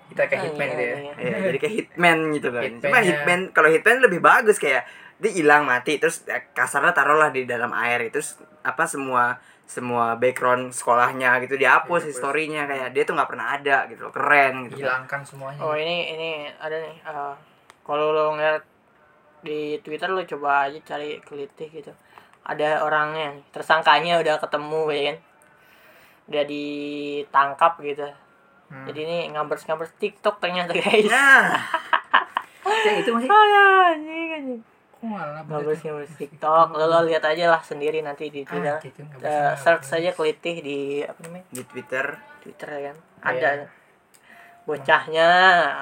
kita 0.08 0.24
kayak 0.26 0.40
Ah, 0.40 0.46
hitman 0.48 0.64
iya, 0.64 0.72
gitu 0.72 0.84
ya 0.84 0.96
iya. 0.96 1.12
ya 1.28 1.38
jadi 1.44 1.58
kayak 1.60 1.74
hitman 1.76 2.18
gitu 2.32 2.48
kan 2.50 2.62
cuma 2.64 2.72
Hitman-nya- 2.80 3.04
hitman 3.10 3.40
kalau 3.52 3.68
hitman 3.68 3.98
lebih 4.00 4.20
bagus 4.22 4.56
kayak 4.56 4.88
dia 5.18 5.32
hilang 5.34 5.64
mati 5.64 6.00
terus 6.00 6.24
eh, 6.24 6.48
kasarnya 6.50 6.96
taruhlah 6.96 7.32
di 7.32 7.44
dalam 7.44 7.68
air 7.74 8.00
itu 8.06 8.24
apa 8.62 8.84
semua 8.86 9.44
semua 9.64 10.20
background 10.20 10.76
sekolahnya 10.76 11.40
gitu 11.48 11.56
dihapus 11.58 12.06
historinya 12.06 12.68
kayak 12.68 12.94
dia 12.94 13.04
tuh 13.08 13.16
nggak 13.16 13.30
pernah 13.32 13.48
ada 13.58 13.88
gitu 13.90 14.06
loh 14.06 14.14
keren 14.14 14.68
gitu 14.70 14.84
kan. 14.84 15.02
hilangkan 15.08 15.22
semuanya 15.26 15.60
Oh 15.64 15.74
ini 15.74 16.14
ini 16.14 16.30
ada 16.60 16.78
nih. 16.78 16.96
eh, 17.00 17.36
kalau 17.82 18.12
lo 18.12 18.36
ngeliat 18.36 18.64
di 19.44 19.76
Twitter 19.84 20.08
lo 20.12 20.24
coba 20.24 20.72
aja 20.72 20.80
cari 20.84 21.20
kelitih 21.24 21.68
gitu. 21.72 21.92
Ada 22.44 22.84
orangnya, 22.84 23.40
nih, 23.40 23.44
tersangkanya 23.56 24.20
udah 24.20 24.36
ketemu 24.40 24.84
ya 24.92 25.02
kan. 25.08 25.18
Udah 26.28 26.44
ditangkap 26.48 27.74
gitu. 27.84 28.08
Hmm. 28.72 28.86
Jadi 28.88 29.00
ini 29.04 29.18
ngabers-ngabers 29.36 29.96
TikTok 30.00 30.40
ternyata 30.40 30.72
guys. 30.76 31.08
nah 31.08 31.60
ya 32.88 32.92
itu 33.00 33.12
masih 33.12 33.30
anjing 33.32 34.30
anjing. 34.32 34.62
Kok 35.04 35.12
malah 35.12 35.44
Ngabers-ngabers 35.44 36.16
TikTok. 36.16 36.68
Lo, 36.80 36.88
lo 36.88 37.00
lihat 37.04 37.28
aja 37.28 37.52
lah 37.52 37.60
sendiri 37.60 38.00
nanti 38.00 38.32
di 38.32 38.48
Twitter. 38.48 38.80
Ah, 38.80 38.80
gitu, 38.80 39.04
nggak 39.04 39.20
ngabers. 39.20 39.60
search 39.60 39.84
saja 39.84 40.10
kelitih 40.16 40.64
di 40.64 40.80
apa 41.04 41.20
namanya? 41.28 41.44
di 41.52 41.62
twitter 41.68 42.06
Twitter 42.40 42.68
ya 42.72 42.82
kan. 42.88 42.98
Iya. 43.36 43.52
Ada. 43.52 43.68
Bocahnya, 44.64 45.30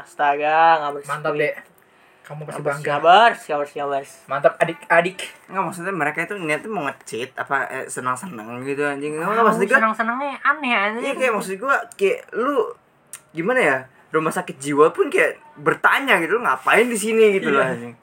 astaga, 0.01 0.81
ngabers. 0.81 1.05
mantap 1.05 1.37
deh 1.37 1.53
kamu 2.21 2.47
pasti 2.47 2.61
bangga 2.63 2.93
ngabers, 2.95 3.41
ngabers, 3.49 3.71
ngabers. 3.75 4.11
mantap 4.29 4.53
adik-adik 4.61 5.19
nggak 5.51 5.63
maksudnya 5.67 5.93
mereka 5.93 6.19
itu 6.23 6.35
niatnya 6.39 6.69
mau 6.71 6.85
nge-cheat 6.87 7.33
apa 7.35 7.67
eh, 7.67 7.85
senang-senang 7.91 8.61
gitu 8.63 8.87
anjing 8.87 9.19
nggak 9.19 9.25
nggak 9.25 9.45
maksud 9.51 9.61
gue 9.67 9.75
senang-senangnya 9.75 10.37
aneh 10.39 10.71
aneh. 10.71 11.01
iya 11.01 11.13
kayak 11.17 11.33
maksud 11.35 11.59
gue 11.59 11.75
kayak 11.99 12.19
lu 12.37 12.71
gimana 13.35 13.59
ya 13.59 13.77
rumah 14.15 14.31
sakit 14.31 14.55
jiwa 14.63 14.95
pun 14.95 15.11
kayak 15.11 15.43
bertanya 15.59 16.23
gitu 16.23 16.39
lu 16.39 16.41
ngapain 16.45 16.87
di 16.87 16.95
sini 16.95 17.35
gitu 17.35 17.51
loh 17.51 17.65
anjing 17.67 18.00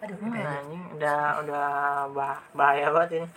aduh 0.00 0.16
Hmm, 0.16 0.32
anjing 0.32 0.82
udah 0.96 1.18
udah 1.44 1.66
bah 2.10 2.36
bahaya 2.52 2.88
banget 2.90 3.10
ini. 3.18 3.28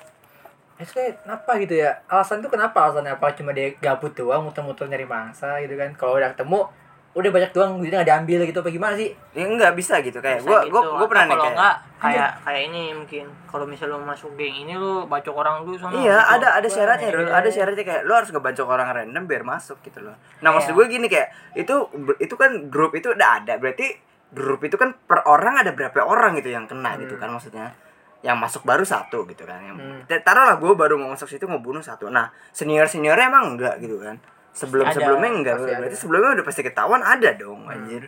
Eh, 0.73 0.85
kayak 0.85 1.21
kenapa 1.21 1.51
gitu 1.59 1.75
ya? 1.77 1.91
Alasan 2.07 2.39
tuh 2.39 2.49
kenapa 2.49 2.77
alasannya? 2.81 3.13
Apa 3.13 3.29
cuma 3.31 3.51
dia 3.51 3.69
gabut 3.77 4.09
doang, 4.11 4.41
muter-muter 4.41 4.87
nyari 4.87 5.05
mangsa 5.05 5.59
gitu 5.59 5.75
kan? 5.75 5.93
Kalau 5.93 6.17
udah 6.17 6.33
ketemu, 6.33 6.65
udah 7.13 7.29
banyak 7.29 7.51
doang 7.51 7.77
duitnya 7.77 8.01
nggak 8.01 8.09
diambil 8.09 8.39
gitu 8.43 8.57
apa 8.57 8.69
gimana 8.69 8.95
sih? 8.95 9.13
ya 9.31 9.45
nggak 9.45 9.73
bisa 9.75 10.01
gitu 10.01 10.17
kayak 10.17 10.41
Bisa 10.41 10.49
gue 10.49 10.59
gitu. 10.65 10.73
gue 10.73 10.81
gue 10.81 10.97
Atau 10.97 11.07
pernah 11.07 11.23
nih 11.23 11.29
kalau 11.29 11.43
kayak 11.43 11.53
enggak 11.53 11.75
kayak 12.01 12.29
kayak 12.41 12.61
ini 12.65 12.83
mungkin 12.91 13.25
kalau 13.45 13.65
misalnya 13.65 13.93
lu 13.93 14.03
masuk 14.03 14.29
geng 14.33 14.55
ini 14.57 14.73
lu 14.73 14.93
bacok 15.05 15.35
orang 15.35 15.55
dulu 15.61 15.77
sama 15.77 15.93
Iya, 15.93 16.17
gitu. 16.17 16.33
ada 16.33 16.47
ada 16.57 16.67
syaratnya, 16.67 17.07
Iya. 17.07 17.17
Dul. 17.21 17.29
ada 17.29 17.49
syaratnya 17.51 17.83
kayak 17.83 18.01
lu 18.03 18.13
harus 18.15 18.29
ngebacok 18.29 18.67
orang 18.67 18.87
random 18.89 19.23
biar 19.23 19.43
masuk 19.43 19.77
gitu 19.83 19.99
loh. 20.01 20.15
Nah, 20.41 20.49
maksud 20.49 20.73
Iya. 20.73 20.77
gue 20.79 20.85
gini 20.89 21.05
kayak 21.05 21.27
itu 21.53 21.75
itu 22.17 22.33
kan 22.33 22.51
grup 22.67 22.91
itu 22.93 23.13
udah 23.13 23.29
ada, 23.39 23.53
berarti 23.57 23.93
grup 24.33 24.59
itu 24.59 24.75
kan 24.75 24.97
per 24.99 25.21
orang 25.23 25.55
ada 25.55 25.71
berapa 25.71 25.93
orang 26.01 26.35
gitu 26.35 26.49
yang 26.49 26.65
kena 26.65 26.97
gitu 26.97 27.15
kan 27.15 27.29
maksudnya. 27.29 27.71
Yang 28.19 28.37
masuk 28.39 28.61
baru 28.63 28.81
satu 28.83 29.23
gitu 29.25 29.43
kan. 29.43 29.59
Yang 29.59 29.77
Hmm. 29.77 29.99
Ta- 30.03 30.23
taruhlah 30.23 30.55
gue 30.55 30.73
baru 30.73 30.95
mau 30.95 31.11
masuk 31.11 31.27
situ 31.27 31.43
ngebunuh 31.43 31.79
satu. 31.79 32.07
Nah, 32.07 32.27
senior-seniornya 32.49 33.27
emang 33.27 33.53
enggak 33.53 33.77
gitu 33.77 33.99
kan. 33.99 34.17
Sebelum-sebelumnya 34.53 35.27
Ada, 35.27 35.37
enggak, 35.37 35.55
berarti 35.57 35.85
ada. 35.87 35.97
sebelumnya 35.97 36.29
udah 36.33 36.45
pasti 36.45 36.61
ketahuan 36.61 37.01
ada 37.01 37.29
dong 37.33 37.65
anjir. 37.65 38.07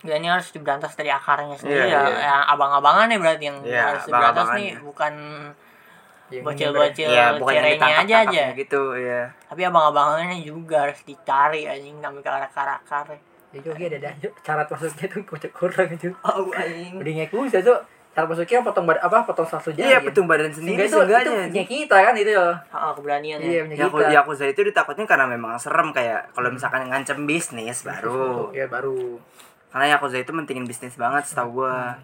Ya, 0.00 0.16
ini 0.16 0.28
harus 0.28 0.48
diberantas 0.48 0.92
dari 0.92 1.08
akarnya 1.08 1.56
sendiri 1.56 1.84
Iya, 1.84 1.92
ya. 1.92 2.00
iya. 2.06 2.18
Yang 2.26 2.42
abang-abangan 2.48 3.06
nih 3.06 3.18
berarti 3.18 3.44
yang 3.44 3.58
Iya, 3.60 3.82
harus 3.84 4.02
diberantas 4.06 4.46
nih 4.54 4.66
ya. 4.66 4.78
bukan 4.80 5.12
Yang 6.30 6.44
bocil-bocil 6.46 7.08
bukan 7.36 7.52
yang 7.52 7.64
cerenya 7.66 7.96
aja 7.98 8.16
aja. 8.22 8.44
gitu, 8.54 8.82
ya. 8.94 9.22
Tapi 9.44 9.60
abang-abangannya 9.62 10.38
juga 10.40 10.86
harus 10.86 11.00
dicari 11.02 11.66
anjing 11.66 11.98
sampai 11.98 12.22
ke 12.22 12.30
akar-akar. 12.30 13.06
Ya 13.50 13.58
juga 13.60 13.82
ada 13.82 13.98
dah, 13.98 14.12
Cuk. 14.16 14.32
cara 14.40 14.62
masuknya 14.62 15.06
tuh 15.06 15.20
kocok 15.26 15.52
kurang 15.52 15.88
itu. 15.90 16.08
Oh 16.22 16.46
anjing. 16.50 16.94
Udah 16.96 17.12
ngek 17.12 17.30
bisa 17.32 17.58
tuh. 17.60 17.78
Cara 18.10 18.26
masuknya 18.26 18.58
potong 18.60 18.84
bad 18.84 18.98
apa 18.98 19.22
potong 19.22 19.42
satu 19.44 19.70
jari. 19.70 19.86
Iya, 19.86 19.98
petung 20.00 20.26
badan 20.26 20.50
sendiri 20.50 20.82
Sehingga 20.82 21.18
itu, 21.18 21.30
itu 21.30 21.30
punya 21.48 21.64
kita 21.64 21.96
kan 22.00 22.14
itu 22.14 22.30
ya. 22.30 22.46
Ah, 22.68 22.90
keberanian 22.90 23.38
Iya, 23.38 23.50
ya. 23.52 23.62
punya 23.64 23.76
Yaku, 23.80 23.96
kita. 23.96 24.10
Yakuza 24.12 24.44
itu 24.46 24.60
ditakutnya 24.64 25.04
karena 25.04 25.26
memang 25.26 25.54
serem 25.56 25.90
kayak 25.90 26.30
kalau 26.30 26.50
misalkan 26.50 26.86
ngancem 26.86 27.22
bisnis 27.22 27.82
baru. 27.82 28.50
Iya 28.50 28.66
baru. 28.66 29.18
Karena 29.68 29.86
Yakuza 29.94 30.18
itu 30.18 30.30
mentingin 30.30 30.66
bisnis 30.66 30.94
banget 30.94 31.22
setahu 31.24 31.62
gua. 31.62 31.94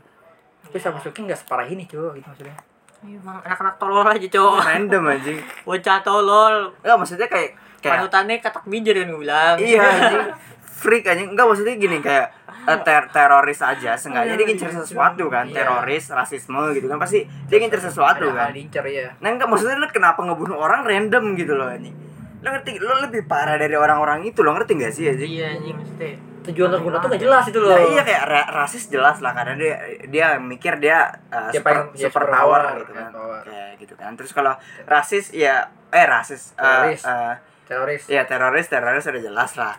Tapi 0.63 0.79
saya 0.79 0.95
masukin 0.95 1.27
nggak 1.27 1.41
separah 1.41 1.67
ini 1.67 1.83
cuy 1.85 2.11
gitu 2.15 2.27
maksudnya. 2.29 2.55
Iya, 3.03 3.19
Emang 3.19 3.39
anak-anak 3.41 3.75
tolol 3.77 4.03
aja, 4.03 4.29
Cok. 4.29 4.55
Random 4.63 5.03
anjing. 5.13 5.39
Bocah 5.63 5.99
tolol. 6.01 6.55
Enggak 6.81 6.97
maksudnya 6.97 7.27
kayak 7.27 7.51
kayak 7.79 8.03
Panutannya 8.03 8.37
katak 8.41 8.65
bijir 8.67 8.95
kan 8.95 9.11
gue 9.11 9.21
bilang. 9.21 9.55
iya 9.59 9.79
anjing. 9.83 10.27
Freak 10.77 11.09
anjing. 11.09 11.33
Enggak 11.33 11.49
maksudnya 11.49 11.75
gini 11.75 11.99
kayak 11.99 12.37
eh, 12.67 12.79
ter- 12.83 13.09
teroris 13.09 13.59
aja 13.59 13.97
sengaja 13.97 14.29
dia 14.31 14.45
ngincer 14.45 14.69
sesuatu 14.69 15.25
kan, 15.27 15.47
Iya. 15.47 15.65
teroris, 15.65 16.05
rasisme 16.11 16.61
gitu 16.71 16.85
kan 16.85 16.99
pasti 16.99 17.19
dia 17.25 17.57
ngincer 17.57 17.81
sesuatu 17.83 18.29
kan. 18.29 18.53
diincar 18.53 18.85
ya. 18.85 19.09
Nah 19.19 19.31
enggak 19.31 19.47
maksudnya 19.47 19.75
lu 19.75 19.89
kenapa 19.89 20.21
ngebunuh 20.21 20.55
orang 20.55 20.83
random 20.83 21.33
gitu 21.35 21.55
loh 21.55 21.67
anjing. 21.67 21.97
Lo 22.37 22.53
ngerti, 22.53 22.77
lo 22.77 23.01
lebih 23.01 23.25
parah 23.25 23.57
dari 23.57 23.73
orang-orang 23.73 24.23
itu 24.23 24.39
lo 24.41 24.53
ngerti 24.53 24.77
gak 24.77 24.93
sih 24.93 25.09
anjing? 25.09 25.31
Iya 25.33 25.47
anjing 25.57 25.75
mesti. 25.75 26.11
Tujuan 26.47 26.79
bunuh 26.79 27.01
tuh 27.01 27.09
nggak 27.09 27.19
jelas 27.21 27.45
itu 27.45 27.59
loh. 27.59 27.73
Nah, 27.73 27.83
iya 27.89 28.03
kayak 28.03 28.23
ra- 28.23 28.51
rasis 28.55 28.87
jelas 28.87 29.19
lah 29.19 29.33
karena 29.33 29.57
dia 29.57 29.75
dia 30.07 30.27
mikir 30.39 30.79
dia 30.79 31.09
uh, 31.27 31.51
Dia 31.51 31.59
super, 31.59 31.73
pengen- 31.75 31.91
ya, 31.91 32.07
super 32.07 32.23
super 32.23 32.25
power 32.31 32.61
power, 32.61 32.79
gitu 32.79 32.93
kan. 32.93 33.11
power. 33.11 33.43
Kayak 33.43 33.73
gitu 33.81 33.95
kan. 33.97 34.11
Terus 34.15 34.31
kalau 34.31 34.55
rasis 34.85 35.33
ya 35.33 35.55
eh 35.89 36.07
rasis 36.07 36.55
uh, 36.55 36.87
Teroris. 36.87 37.03
uh, 37.03 37.35
Teroris. 37.67 38.03
ya 38.07 38.23
teroris 38.23 38.67
teroris 38.69 39.03
udah 39.05 39.23
jelas 39.25 39.53
lah. 39.57 39.75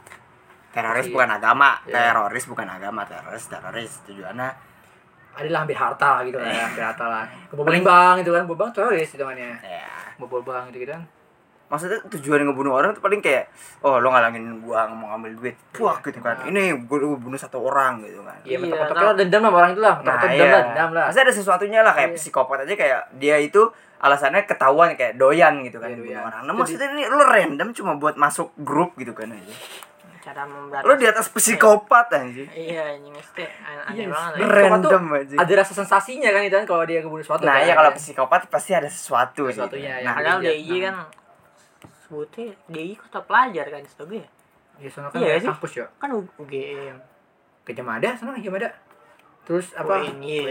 Teroris 0.77 1.05
Iya. 1.05 1.13
bukan 1.13 1.29
agama, 1.31 1.69
Iya. 1.83 1.93
teroris 2.13 2.45
bukan 2.45 2.67
agama, 2.69 3.01
teroris 3.03 3.45
teroris 3.49 3.91
tujuannya. 4.05 4.49
Adalah 5.33 5.59
ambil 5.65 5.77
harta 5.77 6.11
gitu 6.23 6.37
lah 6.37 6.49
ya, 6.49 6.63
ambil 6.65 6.83
harta 6.85 7.05
lah. 7.05 7.25
Kebobolan 7.49 7.81
bank 7.81 8.15
itu 8.21 8.31
kan, 8.31 8.43
bobang 8.45 8.69
teroris 8.69 9.09
itu 9.09 9.21
kan 9.21 9.33
ya. 9.33 9.53
Ya. 9.59 9.85
Bobol 10.17 10.41
bank 10.41 10.69
gitu 10.69 10.85
kan. 10.85 11.01
Maksudnya 11.67 11.99
tujuan 12.07 12.47
ngebunuh 12.47 12.79
orang 12.79 12.95
tuh 12.95 13.03
paling 13.03 13.19
kayak 13.19 13.51
oh 13.83 13.99
lo 13.99 14.07
ngalangin 14.07 14.63
gua 14.63 14.87
mau 14.87 15.11
ngambil 15.11 15.35
duit. 15.35 15.55
Puak 15.75 15.99
gitu 16.01 16.23
kan. 16.23 16.39
Ini 16.47 16.87
gua, 16.87 16.95
gua 17.03 17.19
bunuh 17.19 17.35
satu 17.35 17.59
orang 17.59 17.99
gitu 18.01 18.23
kan. 18.23 18.39
Iya, 18.47 18.55
Iya, 18.55 18.57
mentok-mentoknya 18.63 19.03
nah. 19.03 19.17
dendam 19.19 19.41
lah 19.43 19.49
sama 19.51 19.57
orang 19.59 19.71
itu 19.73 19.81
lah, 19.83 19.95
mentok-mentok 19.99 20.29
dendam 20.31 20.47
lah, 20.47 20.61
dendam 20.63 20.89
lah. 20.95 21.05
Pasti 21.11 21.21
ada 21.21 21.33
sesuatunya 21.35 21.79
lah 21.83 21.93
kayak 21.93 22.09
Iya. 22.09 22.17
psikopat 22.17 22.57
aja 22.63 22.73
kayak 22.73 22.99
dia 23.19 23.35
itu 23.37 23.61
alasannya 23.99 24.41
ketahuan 24.47 24.95
kayak 24.95 25.19
doyan 25.19 25.59
gitu 25.61 25.77
kan 25.77 25.91
Iya, 25.91 25.99
bunuh 25.99 26.23
orang. 26.23 26.41
Nah, 26.47 26.53
Itu 26.53 26.59
maksudnya 26.63 26.87
ini 26.87 27.03
lo 27.03 27.23
random 27.27 27.67
cuma 27.75 27.91
buat 27.97 28.15
masuk 28.15 28.47
grup 28.57 28.95
gitu 28.95 29.11
kan 29.11 29.27
aja. 29.27 29.53
Cara 30.27 30.43
memberantas. 30.43 30.83
Lo 30.83 30.99
di 30.99 31.07
atas 31.07 31.31
psikopat 31.31 32.07
aja. 32.11 32.43
Iya 32.51 32.99
anjing 32.99 33.15
mesti 33.15 33.43
aneh 33.47 33.95
Iya, 33.95 34.05
banget. 34.11 34.31
Psikopat 34.35 34.35
ya. 34.35 34.43
tuh 34.43 34.51
Random 34.51 35.03
aja. 35.15 35.35
Ada 35.39 35.53
rasa 35.55 35.73
sensasinya 35.73 36.29
kan 36.35 36.41
itu 36.43 36.55
kan 36.59 36.65
kalau 36.67 36.83
dia 36.83 36.99
kebunuh 36.99 37.23
sesuatu. 37.23 37.47
Nah, 37.47 37.55
kan. 37.55 37.63
iya 37.63 37.73
kalau 37.73 37.91
psikopat 37.95 38.41
pasti 38.51 38.71
ada 38.75 38.91
sesuatu 38.91 39.47
gitu. 39.47 39.55
Sesuatunya, 39.55 40.03
Nah, 40.03 40.11
ya. 40.11 40.11
Padahal 40.11 40.39
Iya, 40.43 40.51
DIY 40.51 40.77
kan 40.83 40.95
sebutnya 42.03 42.47
DIY 42.67 42.93
kota 42.99 43.19
pelajar 43.23 43.65
kan 43.71 43.79
setahu 43.87 44.07
gue 44.11 44.19
ya. 44.19 44.27
Iya, 44.77 44.89
sono 44.91 45.07
kan 45.07 45.17
Iya 45.17 45.39
kampus 45.41 45.71
ya. 45.73 45.85
Kan 45.95 46.09
UGM. 46.11 46.97
Gajah 47.63 47.85
Mada, 47.87 48.09
sana 48.13 48.35
Gajah 48.35 48.51
Mada. 48.51 48.69
Terus 49.47 49.71
apa? 49.79 50.03
UNY. 50.03 50.43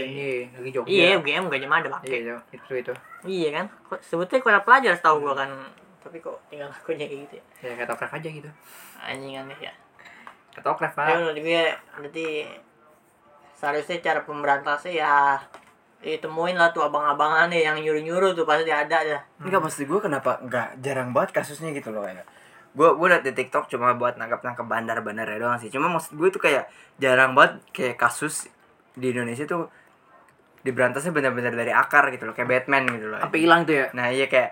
Negeri 0.57 0.71
Jogja. 0.73 0.89
Iya, 0.89 1.21
UGM 1.21 1.53
gak 1.53 1.61
cuma 1.61 1.75
ada 1.77 1.89
pakai. 1.93 2.09
Iya, 2.25 2.41
itu, 2.49 2.65
itu, 2.65 2.73
itu. 2.81 2.93
Iya 3.29 3.49
kan? 3.53 3.65
Sebutnya 4.01 4.41
kota 4.41 4.59
pelajar 4.65 4.97
setahu 4.97 5.21
gua 5.21 5.37
kan. 5.37 5.49
Tapi 6.07 6.23
kok 6.23 6.39
tinggal 6.47 6.71
akunya 6.71 7.03
kayak 7.03 7.21
gitu 7.27 7.33
ya. 7.35 7.75
Ya, 7.75 7.83
kata 7.83 8.07
aja 8.07 8.29
gitu. 8.31 8.47
Anjing 9.03 9.35
aneh 9.35 9.59
ya. 9.59 9.73
Kata 10.55 10.71
Tapi 10.71 10.87
Pak. 10.95 11.19
menurut 11.19 11.39
gue 11.43 11.63
berarti 11.99 12.27
seharusnya 13.59 13.99
cara 13.99 14.23
pemberantasnya 14.23 14.93
ya 14.95 15.13
ditemuin 15.99 16.55
lah 16.55 16.71
tuh 16.71 16.87
abang-abangan 16.87 17.51
nih 17.51 17.67
yang 17.67 17.77
nyuruh-nyuruh 17.83 18.31
tuh 18.31 18.47
pasti 18.47 18.71
ada 18.71 18.97
dah. 19.03 19.21
Enggak 19.43 19.59
maksud 19.59 19.83
gue 19.83 19.99
kenapa 19.99 20.39
enggak 20.39 20.79
jarang 20.79 21.11
banget 21.11 21.35
kasusnya 21.35 21.75
gitu 21.75 21.91
loh 21.91 22.07
kayak. 22.07 22.23
Gue 22.71 22.87
gue 22.95 23.07
liat 23.11 23.27
di 23.27 23.33
TikTok 23.35 23.67
cuma 23.67 23.91
buat 23.99 24.15
nangkap-nangkap 24.15 24.63
bandar-bandar 24.63 25.27
doang 25.35 25.59
sih. 25.59 25.67
Cuma 25.67 25.91
maksud 25.91 26.15
gue 26.15 26.31
tuh 26.31 26.39
kayak 26.39 26.71
jarang 27.01 27.35
banget 27.35 27.59
kayak 27.75 27.99
kasus 27.99 28.47
di 28.95 29.11
Indonesia 29.11 29.43
tuh 29.43 29.67
diberantasnya 30.61 31.13
benar-benar 31.13 31.53
dari 31.53 31.71
akar 31.71 32.11
gitu 32.13 32.27
loh, 32.27 32.33
kayak 32.35 32.49
Batman 32.49 32.83
gitu 32.91 33.07
loh. 33.13 33.19
Sampai 33.21 33.39
hilang 33.39 33.61
tuh 33.63 33.75
ya. 33.77 33.85
Nah, 33.93 34.11
iya 34.11 34.25
kayak 34.27 34.51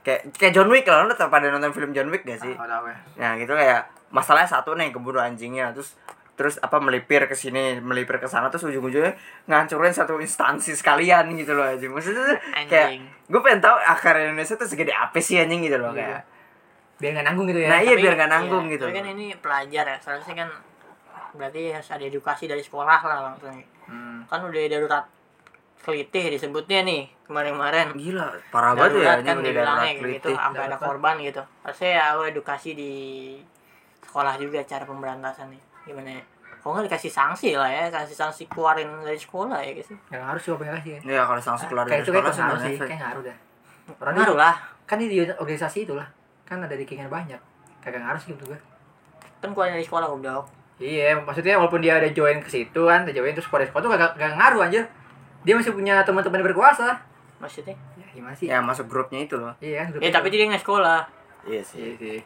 kayak 0.00 0.20
kayak 0.32 0.52
John 0.52 0.68
Wick 0.68 0.84
lah, 0.84 1.04
lo 1.04 1.12
tau 1.12 1.26
pada 1.26 1.48
nonton 1.48 1.72
film 1.72 1.90
John 1.90 2.08
Wick 2.08 2.22
gak 2.22 2.38
sih? 2.38 2.52
Tahu 2.52 2.84
ya. 2.86 2.96
Nah, 3.16 3.32
gitu 3.36 3.52
kayak 3.52 3.80
masalahnya 4.10 4.48
satu 4.48 4.74
nih 4.74 4.90
keburu 4.90 5.16
anjingnya 5.16 5.70
terus 5.70 5.94
terus 6.34 6.56
apa 6.56 6.80
melipir 6.80 7.20
ke 7.24 7.36
sini, 7.36 7.76
melipir 7.78 8.16
ke 8.16 8.24
sana 8.24 8.48
terus 8.48 8.64
ujung-ujungnya 8.64 9.12
ngancurin 9.44 9.92
satu 9.92 10.16
instansi 10.16 10.72
sekalian 10.72 11.28
gitu 11.36 11.52
loh 11.52 11.68
anjing. 11.68 11.92
Maksudnya 11.92 12.22
tuh 12.24 12.38
kayak 12.64 12.88
Anjing. 12.96 13.02
gue 13.28 13.40
pengen 13.40 13.60
tahu 13.60 13.76
akar 13.76 14.16
Indonesia 14.16 14.56
tuh 14.56 14.64
segede 14.64 14.88
apa 14.90 15.20
sih 15.20 15.36
anjing 15.36 15.60
gitu 15.60 15.76
loh 15.76 15.92
Iya. 15.92 16.00
kayak. 16.00 16.22
Biar 16.96 17.10
nggak 17.12 17.26
nanggung 17.28 17.46
gitu 17.48 17.60
ya. 17.60 17.68
Nah, 17.68 17.80
iya 17.80 17.92
Tapi- 17.92 18.02
biar 18.04 18.14
nggak 18.16 18.30
nanggung 18.32 18.64
iya, 18.68 18.72
gitu. 18.72 18.84
Tapi 18.88 18.96
kan 18.96 19.08
ini 19.10 19.26
pelajar 19.36 19.84
ya, 19.84 19.96
seharusnya 20.00 20.34
kan 20.36 20.48
berarti 21.30 21.60
harus 21.70 21.88
ada 21.88 22.04
edukasi 22.04 22.44
dari 22.44 22.62
sekolah 22.64 23.00
lah 23.04 23.18
langsung. 23.30 23.56
Hmm. 23.84 24.24
Kan 24.24 24.40
udah 24.42 24.60
darurat 24.64 25.04
kelitih 25.80 26.36
disebutnya 26.36 26.84
nih 26.84 27.08
kemarin-kemarin. 27.24 27.96
Gila, 27.96 28.36
parah 28.52 28.76
banget 28.76 29.00
ya 29.00 29.16
kan 29.24 29.40
udah 29.40 29.48
dibilangnya 29.48 29.56
darurat 29.64 29.80
kayak 29.96 30.14
gitu 30.20 30.28
sampai 30.36 30.62
ada 30.68 30.76
korban 30.76 31.14
gitu. 31.24 31.42
Harusnya 31.64 31.90
ya 31.96 32.04
lo 32.14 32.22
edukasi 32.28 32.70
di 32.76 32.92
sekolah 34.04 34.36
juga 34.36 34.60
cara 34.68 34.84
pemberantasan 34.84 35.48
nih. 35.48 35.62
Gimana 35.88 36.20
ya? 36.20 36.22
Kalau 36.60 36.76
nggak 36.76 36.92
dikasih 36.92 37.08
sanksi 37.08 37.56
lah 37.56 37.72
ya 37.72 37.88
kasih 37.88 38.12
sanksi 38.12 38.44
keluarin 38.44 38.84
dari 39.00 39.16
sekolah 39.16 39.64
ya 39.64 39.72
guys 39.72 39.96
yang 40.12 40.20
harus 40.28 40.44
juga 40.44 40.56
pengen 40.60 40.74
kasih 40.76 40.92
ya. 40.92 41.00
Iya, 41.08 41.22
kalau 41.24 41.40
sanksi 41.40 41.64
keluar 41.72 41.84
kayak 41.88 42.04
dari 42.04 42.04
itu 42.04 42.12
kayak 42.12 42.24
sekolah 42.28 42.36
sih 42.36 42.44
ngaruh 42.44 42.60
sih 42.60 42.76
kayak 42.84 43.00
ngaruh 43.00 43.22
dah. 43.24 43.36
Orang 43.96 44.14
ngaruh 44.20 44.36
lah. 44.36 44.54
Kan 44.84 44.96
ini 45.00 45.08
di 45.08 45.18
organisasi 45.24 45.88
itu 45.88 45.96
lah 45.96 46.04
kan 46.44 46.60
ada 46.60 46.76
dikingan 46.76 47.08
banyak. 47.08 47.40
Kagak 47.80 48.04
ngaruh 48.04 48.20
sih 48.20 48.36
gitu 48.36 48.44
gue 48.52 48.60
kan 49.40 49.56
keluarin 49.56 49.80
dari 49.80 49.86
sekolah 49.88 50.06
goblok. 50.12 50.44
Iya 50.76 51.16
maksudnya 51.16 51.56
walaupun 51.56 51.80
dia 51.80 51.96
ada 51.96 52.12
join 52.12 52.44
ke 52.44 52.52
situ 52.52 52.80
kan 52.84 53.08
ada 53.08 53.12
join 53.16 53.32
terus 53.32 53.48
keluar 53.48 53.64
dari 53.64 53.72
sekolah 53.72 53.84
tuh 53.88 53.92
kagak 53.96 54.32
ngaruh 54.36 54.60
anjir 54.68 54.84
dia 55.46 55.54
masih 55.56 55.72
punya 55.72 56.00
teman-teman 56.04 56.40
yang 56.42 56.48
berkuasa. 56.52 57.00
Maksudnya? 57.40 57.76
Ya 57.96 58.06
gimana 58.12 58.34
sih 58.36 58.46
Ya 58.48 58.60
masuk 58.60 58.86
grupnya 58.90 59.24
itu 59.24 59.36
loh. 59.40 59.52
iya 59.64 59.88
kan 59.88 59.96
ya 60.00 60.10
tapi 60.12 60.28
dia 60.28 60.48
nggak 60.48 60.62
sekolah. 60.62 61.04
Iya 61.48 61.64
iya 61.76 61.92
sih 61.96 62.20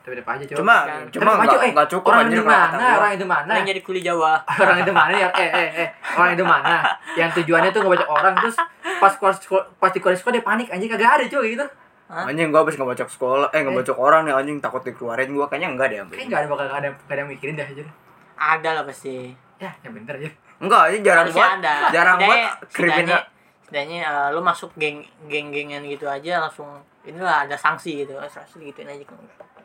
tapi 0.00 0.16
tetap 0.16 0.32
aja 0.32 0.44
coba 0.48 0.58
Cuma 0.64 0.76
kan. 0.88 1.02
cuma 1.12 1.30
nggak 1.36 1.60
eh, 1.60 1.72
nggak 1.76 1.88
cukup 1.92 2.08
orang 2.08 2.24
anjir 2.24 2.40
itu 2.40 2.44
mana? 2.48 2.86
orang 2.96 3.12
itu 3.12 3.26
mana? 3.28 3.52
Yang 3.52 3.66
jadi 3.68 3.80
kuli 3.84 4.00
Jawa. 4.00 4.32
Orang 4.64 4.78
itu 4.80 4.92
mana 4.96 5.12
yang 5.12 5.32
eh 5.36 5.50
eh 5.52 5.68
eh. 5.84 5.88
Orang 6.16 6.30
itu 6.32 6.44
mana? 6.44 6.76
Yang 7.20 7.30
tujuannya 7.36 7.70
tuh 7.70 7.80
ngebaca 7.84 8.06
orang 8.08 8.32
terus 8.40 8.56
pas 8.96 9.12
keluar 9.12 9.34
sekolah 9.36 9.64
pas 9.76 9.92
di 9.92 10.00
keluar 10.00 10.16
sekolah 10.16 10.34
dia 10.40 10.44
panik 10.44 10.66
anjing 10.72 10.88
kagak 10.88 11.20
ada 11.20 11.24
cuy 11.28 11.52
gitu. 11.52 11.66
Hah? 12.08 12.24
Anjing 12.26 12.48
gua 12.48 12.64
habis 12.64 12.74
ngebocok 12.80 13.08
sekolah, 13.12 13.48
eh 13.52 13.60
ngebocok 13.60 13.96
orang 14.00 14.24
nih 14.24 14.32
anjing 14.34 14.56
takut 14.58 14.80
dikeluarin 14.82 15.30
gua. 15.36 15.46
Kayaknya 15.52 15.68
enggak 15.76 15.86
deh 15.92 15.96
kayak 16.00 16.06
ambil. 16.08 16.16
nggak 16.26 16.40
ada 16.40 16.48
bakal 16.48 16.64
ada 16.72 17.18
yang 17.20 17.28
mikirin 17.28 17.54
dah 17.60 17.68
aja 17.68 17.82
ada 18.40 18.70
lah 18.80 18.84
pasti. 18.88 19.36
Ya 19.60 19.70
yang 19.84 19.92
bentar 19.92 20.16
aja 20.16 20.32
Enggak, 20.60 20.82
ini 20.90 20.98
jarang 21.00 21.24
Harusnya 21.24 21.40
banget. 21.42 21.58
ada 21.58 21.74
Jarang 21.90 22.18
banget 22.18 22.40
kriminal. 22.68 23.00
setidaknya 23.00 23.18
setidaknya 23.64 23.98
eh, 24.02 24.28
lu 24.30 24.40
masuk 24.40 24.70
geng 24.76 24.98
geng-gengan 25.24 25.82
gitu 25.84 26.04
aja 26.04 26.32
langsung 26.38 26.68
inilah 27.00 27.44
ada 27.44 27.56
sanksi 27.56 28.04
gitu 28.04 28.12
sanksi 28.20 28.60
gituin 28.62 28.86
aja 28.86 29.04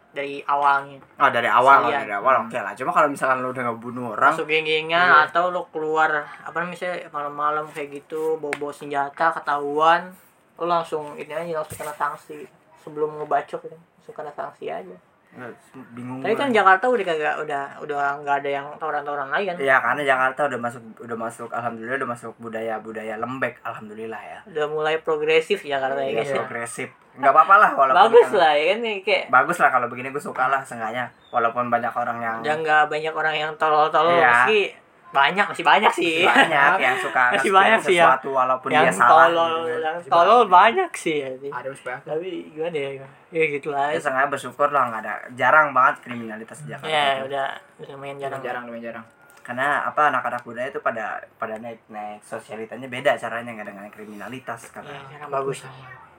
dari 0.09 0.39
awalnya 0.41 0.95
Ah 1.19 1.27
dari 1.27 1.43
awal, 1.45 1.83
Sekalian. 1.83 2.01
dari 2.01 2.15
awal 2.15 2.33
oke 2.41 2.55
lah. 2.55 2.71
Cuma 2.71 2.87
kalau 2.89 3.11
misalkan 3.11 3.43
lu 3.43 3.51
udah 3.51 3.63
ngebunuh 3.67 4.15
orang, 4.15 4.31
masuk 4.31 4.47
geng-gengan 4.47 5.27
atau 5.27 5.51
lu 5.51 5.67
keluar 5.69 6.07
apa 6.39 6.55
namanya 6.55 7.11
malam-malam 7.11 7.67
kayak 7.67 7.91
gitu 7.93 8.39
bawa-bawa 8.39 8.71
senjata 8.71 9.35
ketahuan 9.35 10.15
lu 10.55 10.65
langsung 10.65 11.19
ini 11.19 11.27
aja 11.27 11.59
langsung 11.59 11.75
kena 11.75 11.91
sanksi 11.91 12.47
sebelum 12.79 13.19
ngebacok 13.19 13.59
gitu 13.61 13.75
langsung 13.75 14.15
kena 14.15 14.31
sanksi 14.31 14.71
aja 14.71 14.95
nggak, 15.35 15.51
bingung. 15.91 16.19
tapi 16.19 16.33
kan 16.33 16.49
Jakarta 16.49 16.85
udah 16.85 17.05
kagak 17.05 17.35
udah 17.37 17.63
udah 17.77 17.95
nggak 18.17 18.35
ada 18.39 18.49
yang 18.51 18.65
tawuran-tawuran 18.75 19.27
lagi 19.27 19.45
kan 19.45 19.55
Iya, 19.57 19.77
karena 19.77 20.01
Jakarta 20.01 20.39
udah 20.45 20.59
masuk 20.61 20.81
udah 20.97 21.17
masuk 21.19 21.49
alhamdulillah 21.49 21.97
udah 21.97 22.09
masuk 22.09 22.31
budaya-budaya 22.37 23.15
lembek 23.15 23.59
alhamdulillah 23.61 24.17
ya. 24.17 24.39
udah 24.45 24.65
mulai 24.65 24.95
progresif 24.97 25.61
Jakarta 25.61 25.99
ya 25.99 26.07
Iya, 26.07 26.15
guys 26.17 26.29
ya 26.29 26.35
progresif. 26.37 26.89
Enggak 27.15 27.31
apa-apa 27.31 27.55
lah 27.57 27.71
walaupun 27.73 27.99
bagus 28.09 28.27
kan- 28.29 28.37
lah 28.37 28.51
ya 28.53 28.65
kan 28.65 28.79
nih, 28.81 28.95
kayak 29.01 29.23
Bagus 29.29 29.57
lah 29.57 29.69
kalau 29.69 29.87
begini 29.87 30.07
gue 30.09 30.19
suka 30.19 30.43
lah 30.45 30.59
seenggaknya 30.59 31.05
walaupun 31.29 31.67
banyak 31.67 31.91
orang 31.91 32.17
yang 32.19 32.37
udah 32.39 32.55
nggak 32.57 32.83
banyak 32.87 33.13
orang 33.13 33.35
yang 33.37 33.51
tolol-tolol 33.55 34.11
Iya. 34.13 34.31
meski 34.43 34.61
banyak 35.15 35.45
masih 35.47 35.63
banyak 35.63 35.91
sih 35.91 36.15
banyak 36.21 36.75
yang 36.85 36.97
suka 36.99 37.23
Masih 37.31 37.49
banyak 37.49 37.79
sih 37.81 37.95
ya. 37.95 38.03
sesuatu 38.11 38.29
walaupun 38.29 38.69
yang 38.69 38.83
dia 38.83 38.91
salah. 38.91 39.31
tolol 39.31 39.53
gitu. 39.63 39.79
yang 39.79 39.95
Masih 39.95 40.11
tolol 40.11 40.41
banyak. 40.43 40.51
banyak 40.51 40.91
sih 40.93 41.15
ya 41.17 41.29
ada 41.49 41.69
banyak 41.71 42.01
tapi 42.03 42.27
gimana 42.51 42.75
ya 42.75 42.89
ya 43.31 43.43
gitu 43.49 43.67
lah 43.69 43.87
Ya 43.87 43.97
sengaja 43.97 44.27
bersyukur 44.27 44.67
lah 44.67 44.83
nggak 44.87 45.01
ada 45.01 45.15
jarang 45.33 45.71
banget 45.71 45.95
kriminalitas 46.01 46.57
di 46.61 46.69
Jakarta. 46.69 46.87
ya 46.87 47.05
itu. 47.15 47.23
udah 47.27 47.47
udah 47.79 47.95
main 47.95 48.15
jarang 48.15 48.37
jarang 48.37 48.43
jarang 48.43 48.63
lumayan 48.67 48.83
jarang 48.85 49.05
Karena 49.41 49.67
apa 49.83 50.09
anak-anak 50.09 50.41
muda 50.41 50.61
itu 50.63 50.79
pada 50.79 51.21
pada 51.37 51.55
naik 51.55 51.77
naik 51.87 52.17
sosialitanya 52.21 52.87
beda 52.87 53.13
caranya 53.15 53.53
nggak 53.53 53.67
dengan 53.67 53.85
kriminalitas 53.87 54.59
ya, 54.63 54.69
karena 54.73 54.97
sekarang 54.99 55.29
bagus 55.29 55.59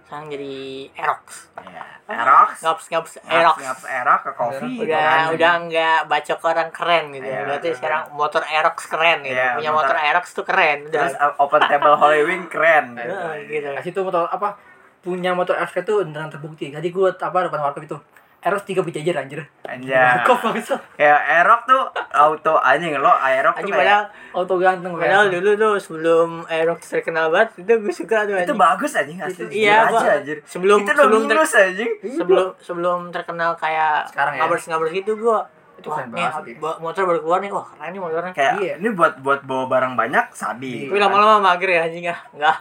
sekarang 0.06 0.30
jadi 0.30 0.54
erox 0.94 1.50
ya, 1.58 1.82
erox, 2.06 2.62
ngaps 2.62 2.84
ngaps 2.86 3.12
erox, 3.18 3.26
erox 3.28 3.56
ngaps 3.58 3.84
erok 3.84 4.20
ke 4.22 4.32
kopi, 4.32 4.70
gitu 4.70 4.82
udah 4.86 5.02
kan. 5.02 5.26
udah 5.34 5.52
nggak 5.66 5.98
bacok 6.06 6.40
orang 6.44 6.70
keren 6.70 7.04
gitu 7.10 7.26
Iya. 7.26 7.42
berarti 7.42 7.68
sekarang 7.74 8.02
motor 8.12 8.42
erox 8.46 8.76
keren 8.86 9.18
gitu 9.20 9.34
Iya, 9.34 9.58
punya 9.58 9.70
motor- 9.72 9.90
motor 9.92 10.06
erox 10.06 10.24
tuh 10.30 10.46
keren 10.46 10.78
udah 10.84 11.02
Terus 11.02 11.14
uh, 11.18 11.34
open 11.36 11.60
table 11.60 11.96
Holy 11.96 12.22
Wing 12.22 12.46
keren. 12.46 12.86
Nah, 12.96 13.34
gitu 13.40 13.66
Kasih 13.74 13.90
tuh 13.90 14.02
motor 14.04 14.24
apa 14.24 14.54
punya 14.98 15.30
motor 15.32 15.54
RS 15.54 15.82
tuh 15.82 16.02
beneran 16.02 16.26
terbukti. 16.28 16.70
Tadi 16.70 16.90
gua 16.90 17.10
apa 17.10 17.38
depan 17.42 17.62
warkop 17.62 17.78
itu. 17.80 17.98
RS 18.46 18.62
3 18.64 18.78
berjajar 18.80 19.14
anjir. 19.18 19.40
Anjay. 19.60 20.22
Kok 20.28 20.38
bagus. 20.40 20.70
Ya 20.94 21.14
erok 21.36 21.66
tuh 21.66 21.82
auto 22.12 22.54
anjing 22.56 22.94
lo 22.94 23.10
aerok 23.10 23.52
tuh 23.52 23.60
Anjing 23.60 23.74
kayak 23.74 23.82
padahal 23.82 24.04
Auto 24.32 24.54
ganteng 24.56 24.92
padahal 24.94 25.26
dulu 25.28 25.50
tuh 25.52 25.74
sebelum 25.76 26.28
erox 26.46 26.80
terkenal 26.86 27.28
banget 27.28 27.58
itu 27.58 27.72
gue 27.74 27.90
suka 27.90 28.22
tuh 28.22 28.34
itu 28.34 28.46
anjing. 28.46 28.56
bagus 28.56 28.92
anjing 28.94 29.18
asli 29.18 29.42
Itu- 29.42 29.52
iya, 29.52 29.84
aja 29.84 30.08
anjir. 30.16 30.38
Sebelum- 30.42 30.80
itu 30.80 30.92
sebelum 30.92 31.22
ter- 31.22 31.34
minus 31.34 31.52
anjing. 31.52 31.90
sebelum 32.06 32.46
sebelum 32.56 32.98
terkenal 33.10 33.50
kayak 33.54 34.06
Sekarang 34.06 34.32
ya? 34.32 34.40
ngabers 34.40 34.64
ngabers 34.64 34.92
gitu 34.94 35.12
gua 35.16 35.42
Itu 35.76 35.88
keren 35.88 36.08
banget 36.08 36.56
motor 36.56 37.02
baru 37.04 37.20
keluar 37.20 37.38
nih 37.38 37.50
wah 37.50 37.66
keren 37.66 37.90
nih 37.90 38.00
motornya 38.00 38.32
Kayak 38.32 38.52
Iya. 38.58 38.74
ini 38.78 38.88
buat 38.90 39.12
buat 39.20 39.40
bawa 39.42 39.64
barang 39.66 39.92
banyak 39.94 40.24
sabi. 40.30 40.86
tapi 40.86 40.96
lama-lama 40.96 41.36
mager 41.42 41.68
ya 41.68 41.80
anjing 41.84 42.06
ah 42.06 42.18
enggak 42.30 42.56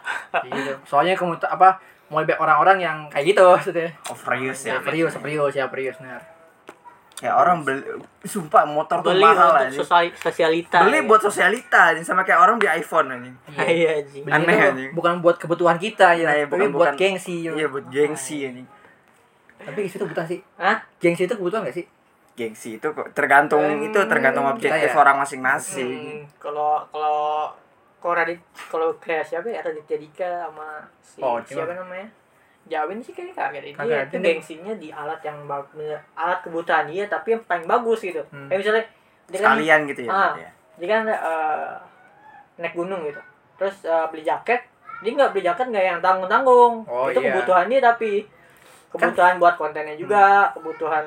Gitu. 0.46 0.72
Soalnya 0.84 1.14
kamu 1.14 1.40
apa 1.42 1.80
mau 2.08 2.20
banyak 2.20 2.38
orang-orang 2.38 2.78
yang 2.80 2.98
kayak 3.08 3.26
gitu 3.28 3.44
maksudnya. 3.44 3.90
overuse 4.06 4.62
ya. 4.64 4.72
Ya, 4.72 4.78
serius, 4.82 5.12
serius, 5.12 5.54
ya 5.54 5.66
serius 5.66 5.98
benar. 5.98 6.22
Kayak 7.16 7.32
orang 7.34 7.58
beli 7.62 7.80
sumpah 8.22 8.68
motor 8.68 9.00
tuh 9.00 9.10
beli 9.10 9.24
mahal 9.24 9.50
untuk 9.50 9.64
anjing. 9.64 9.80
sosial 9.80 10.12
sosialita 10.14 10.84
Beli 10.84 10.98
ya. 10.98 11.04
buat 11.06 11.22
sosialita 11.22 11.80
anjing 11.90 12.04
sama 12.04 12.22
kayak 12.22 12.40
orang 12.40 12.56
di 12.56 12.68
iPhone 12.68 13.08
anjing. 13.10 13.36
iya 13.64 13.90
anjing 14.04 14.22
Belinya 14.22 14.44
Aneh, 14.44 14.52
tuh 14.54 14.70
anjing. 14.70 14.92
bukan 14.92 15.14
buat 15.20 15.36
kebutuhan 15.38 15.78
kita 15.78 16.12
ya, 16.14 16.24
Nah, 16.24 16.36
iya, 16.36 16.46
tapi 16.46 16.52
bukan- 16.62 16.72
buat 16.72 16.82
bukan- 16.90 16.96
gengsi. 16.98 17.48
Iya 17.48 17.66
buat 17.66 17.86
gengsi 17.88 18.38
anjing. 18.44 18.68
Tapi 19.58 19.78
gengsi 19.80 19.96
itu 19.96 20.04
kebutuhan 20.04 20.28
sih. 20.28 20.40
Hah? 20.56 20.78
Gengsi 20.98 21.22
itu 21.24 21.34
kebutuhan 21.34 21.64
gak 21.64 21.74
sih? 21.74 21.86
Gengsi 22.36 22.70
itu 22.76 22.88
tergantung 23.16 23.64
Hmm, 23.64 23.88
itu 23.88 24.00
tergantung 24.06 24.44
objektif 24.46 24.92
ya. 24.92 25.00
orang 25.00 25.16
masing-masing. 25.18 26.20
Hmm, 26.20 26.28
kalau 26.38 26.84
kalau 26.86 27.48
kalau 28.06 28.14
Radit 28.14 28.38
kalau 28.70 28.94
kayak 28.96 29.26
siapa 29.26 29.48
ya 29.48 29.60
Raditya 29.60 29.98
Dika 29.98 30.30
sama 30.46 30.78
si 31.02 31.18
Oh, 31.18 31.42
siapa 31.42 31.66
cuma- 31.66 31.82
namanya 31.82 32.06
Jawin 32.66 32.98
sih 32.98 33.14
kayaknya 33.14 33.34
kagak 33.36 33.62
deh 33.62 33.74
dia 33.76 33.98
itu 34.04 34.18
gengsinya 34.20 34.74
di 34.76 34.90
alat 34.90 35.18
yang 35.20 35.38
bagus 35.46 35.98
alat 36.14 36.40
kebutuhan 36.40 36.86
dia 36.86 37.06
tapi 37.06 37.34
yang 37.34 37.42
paling 37.44 37.66
bagus 37.66 38.00
gitu 38.00 38.22
Hmm. 38.28 38.46
kayak 38.46 38.60
misalnya 38.60 38.84
dia 39.26 39.38
kan 39.40 39.50
Sekalian 39.52 39.80
gitu 39.88 40.02
ya. 40.02 40.10
Ah. 40.12 40.34
ya. 40.36 40.50
dia 40.76 40.88
kan 40.88 41.02
eh, 41.08 41.74
naik 42.58 42.74
gunung 42.74 43.02
gitu 43.04 43.22
terus 43.56 43.76
eh, 43.84 44.06
beli 44.08 44.22
jaket 44.22 44.62
dia 45.02 45.12
nggak 45.12 45.30
beli 45.30 45.42
jaket 45.44 45.66
nggak 45.68 45.86
yang 45.88 46.00
tanggung 46.00 46.26
tanggung 46.28 46.74
Oh, 46.86 47.06
itu 47.06 47.18
iya. 47.20 47.34
kebutuhan 47.34 47.66
dia 47.68 47.80
tapi 47.80 48.26
kebutuhan 48.90 49.38
buat 49.38 49.56
kontennya 49.56 49.94
juga 49.94 50.50
kebutuhan 50.52 51.04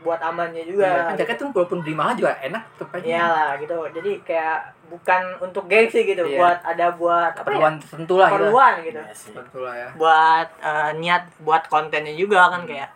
buat 0.00 0.20
amannya 0.20 0.62
juga 0.62 0.84
Iya, 0.84 1.04
kan 1.06 1.14
jaket 1.16 1.36
tuh 1.36 1.48
walaupun 1.48 1.78
beli 1.80 1.94
mahal 1.94 2.12
juga 2.12 2.36
enak 2.38 2.60
tetep 2.70 2.88
aja. 2.92 3.06
Iya 3.08 3.24
lah 3.24 3.50
gitu. 3.56 3.72
Jadi 3.90 4.12
kayak 4.20 4.73
bukan 4.88 5.22
untuk 5.40 5.64
gengsi 5.66 6.04
gitu, 6.04 6.22
Iya. 6.24 6.38
buat 6.38 6.58
ada 6.64 6.86
buat 6.94 7.32
apa 7.32 7.44
ya? 7.44 7.56
Keperluan 7.56 7.74
tertentu 7.80 8.14
lah 8.20 8.28
gitu. 8.28 8.36
Keperluan 8.38 8.72
gitu. 8.84 9.00
Sih. 9.12 9.32
Tertentu 9.32 9.58
lah 9.64 9.74
ya. 9.74 9.88
Buat 9.96 10.48
eh, 10.60 10.90
niat 11.00 11.22
buat 11.40 11.62
kontennya 11.68 12.14
juga 12.14 12.48
kan 12.52 12.62
kayak 12.68 12.90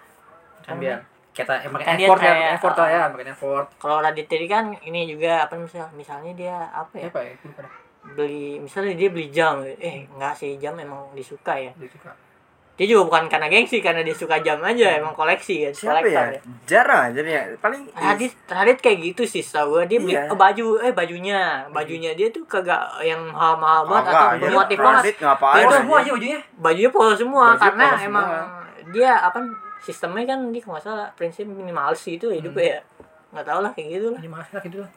Kan 0.69 0.77
biar 0.77 1.01
kita 1.33 1.55
eh, 1.65 1.71
makin 1.73 1.87
Kan 1.87 1.95
dia 1.97 2.07
effort 2.11 2.21
ya, 2.21 2.25
kayak, 2.29 2.37
makin 2.37 2.57
effort 2.59 2.77
lah 2.77 2.89
ya, 2.89 2.99
uh, 2.99 3.09
makin 3.15 3.29
effort. 3.33 3.67
kalau 3.81 3.97
Radit 4.05 4.27
tadi 4.29 4.47
kan 4.51 4.65
ini 4.85 5.01
juga 5.09 5.49
apa 5.49 5.55
misalnya 5.57 5.89
misalnya 5.97 6.33
dia 6.37 6.57
apa 6.75 6.95
ya? 6.99 7.09
Apa 7.09 7.21
ya? 7.25 7.33
Beli 8.13 8.59
misalnya 8.61 8.93
dia 8.97 9.09
beli 9.09 9.29
jam. 9.33 9.65
Eh, 9.65 10.05
enggak 10.13 10.35
sih 10.37 10.61
jam 10.61 10.77
memang 10.77 11.15
disuka 11.17 11.57
ya. 11.57 11.73
Dia 11.79 11.89
suka. 11.89 12.13
Dia 12.79 12.87
juga 12.87 13.03
bukan 13.05 13.27
karena 13.27 13.47
gengsi 13.49 13.79
karena 13.79 14.01
dia 14.01 14.15
suka 14.15 14.39
jam 14.39 14.63
aja, 14.63 14.87
emang 14.95 15.11
koleksi 15.11 15.67
ya, 15.67 15.71
Siapa 15.71 15.99
kolektor 15.99 16.27
ya? 16.31 16.41
Jarang 16.65 17.01
aja 17.11 17.21
ya. 17.21 17.43
Paling 17.59 17.83
Radit, 17.91 18.33
Radit 18.47 18.79
kayak 18.79 18.99
gitu 19.05 19.23
sih 19.25 19.43
tau 19.43 19.67
gue 19.69 19.83
dia 19.85 19.99
beli 19.99 20.15
Iya. 20.15 20.31
baju 20.31 20.67
eh 20.79 20.93
bajunya 20.93 21.41
bajunya 21.69 22.15
dia 22.15 22.31
tuh 22.31 22.47
kagak 22.47 22.79
yang 23.03 23.19
mahal-mahal 23.29 23.83
banget 23.85 24.05
atau 24.09 24.29
bermotif 24.41 24.79
banget 24.79 25.03
Radit 25.03 25.17
ngapain? 25.19 25.59
Polo 25.61 25.75
semua 25.77 25.97
aja 25.99 26.11
bajunya. 26.13 26.39
bajunya 26.57 26.91
polo 26.93 27.13
semua 27.13 27.45
Baju 27.49 27.59
karena 27.61 27.83
polo 27.85 27.97
semua. 27.97 28.07
emang 28.07 28.29
dia 28.89 29.13
apa 29.19 29.39
sistemnya 29.81 30.25
kan 30.25 30.39
dia 30.47 30.61
kalau 30.61 30.73
nggak 30.73 30.85
salah 30.85 31.09
prinsip 31.13 31.45
minimalis 31.45 32.03
itu 32.05 32.27
hidupnya 32.29 32.67
ya 32.73 32.81
nggak 33.31 33.45
tahu 33.45 33.59
lah 33.61 33.71
kayak 33.73 33.89
gitu 33.93 34.07
lah 34.09 34.19
Ini 34.19 34.31
mahal 34.31 34.59
gitu 34.61 34.79
lah. 34.79 34.91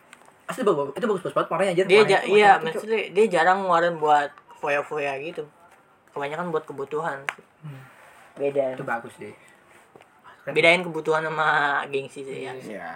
Asli 0.46 0.62
bagus, 0.62 0.94
itu 0.94 1.06
bagus 1.08 1.24
banget 1.28 1.50
makanya 1.50 1.72
aja. 1.72 1.84
dia 1.84 1.98
warnanya 1.98 2.14
ja- 2.14 2.26
iya 2.28 2.52
maksudnya 2.58 3.00
dia 3.10 3.26
jarang 3.28 3.58
ngeluarin 3.60 3.98
buat 3.98 4.30
foya-foya 4.56 5.18
gitu 5.20 5.44
kebanyakan 6.12 6.48
buat 6.48 6.64
kebutuhan 6.64 7.18
Hmm. 7.62 7.82
beda 8.38 8.74
Itu 8.74 8.84
bagus 8.84 9.14
sih. 9.18 9.34
Keren. 10.42 10.54
bedain 10.58 10.82
kebutuhan 10.82 11.22
sama 11.22 11.50
gengsi 11.94 12.26
sih 12.26 12.50
ya 12.50 12.54
Iya. 12.58 12.92